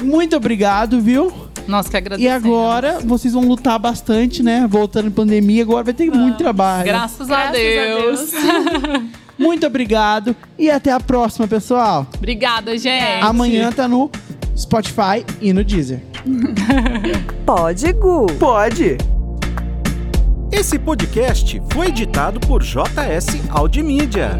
Muito 0.02 0.36
obrigado, 0.36 1.00
viu? 1.00 1.32
Nós 1.66 1.88
que 1.88 1.96
E 1.96 1.98
agradecemos. 1.98 2.44
agora 2.44 2.98
vocês 3.04 3.32
vão 3.34 3.44
lutar 3.46 3.78
bastante, 3.78 4.42
né? 4.42 4.66
Voltando 4.68 5.08
em 5.08 5.12
pandemia, 5.12 5.62
agora 5.62 5.84
vai 5.84 5.94
ter 5.94 6.10
muito 6.10 6.38
trabalho. 6.38 6.84
Graças, 6.84 7.30
a, 7.30 7.36
Graças 7.36 7.48
a 7.48 7.52
Deus. 7.52 8.30
Deus. 8.30 9.02
Muito 9.38 9.66
obrigado 9.66 10.36
e 10.58 10.70
até 10.70 10.92
a 10.92 11.00
próxima, 11.00 11.48
pessoal. 11.48 12.06
Obrigada, 12.16 12.76
gente. 12.76 13.22
Amanhã 13.22 13.72
tá 13.72 13.88
no 13.88 14.10
Spotify 14.56 15.24
e 15.40 15.52
no 15.52 15.64
Deezer. 15.64 16.00
Pode, 17.46 17.92
Gu. 17.92 18.26
Pode. 18.38 18.98
Esse 20.52 20.78
podcast 20.78 21.60
foi 21.72 21.88
editado 21.88 22.38
por 22.40 22.62
JS 22.62 23.26
Audimídia. 23.50 24.38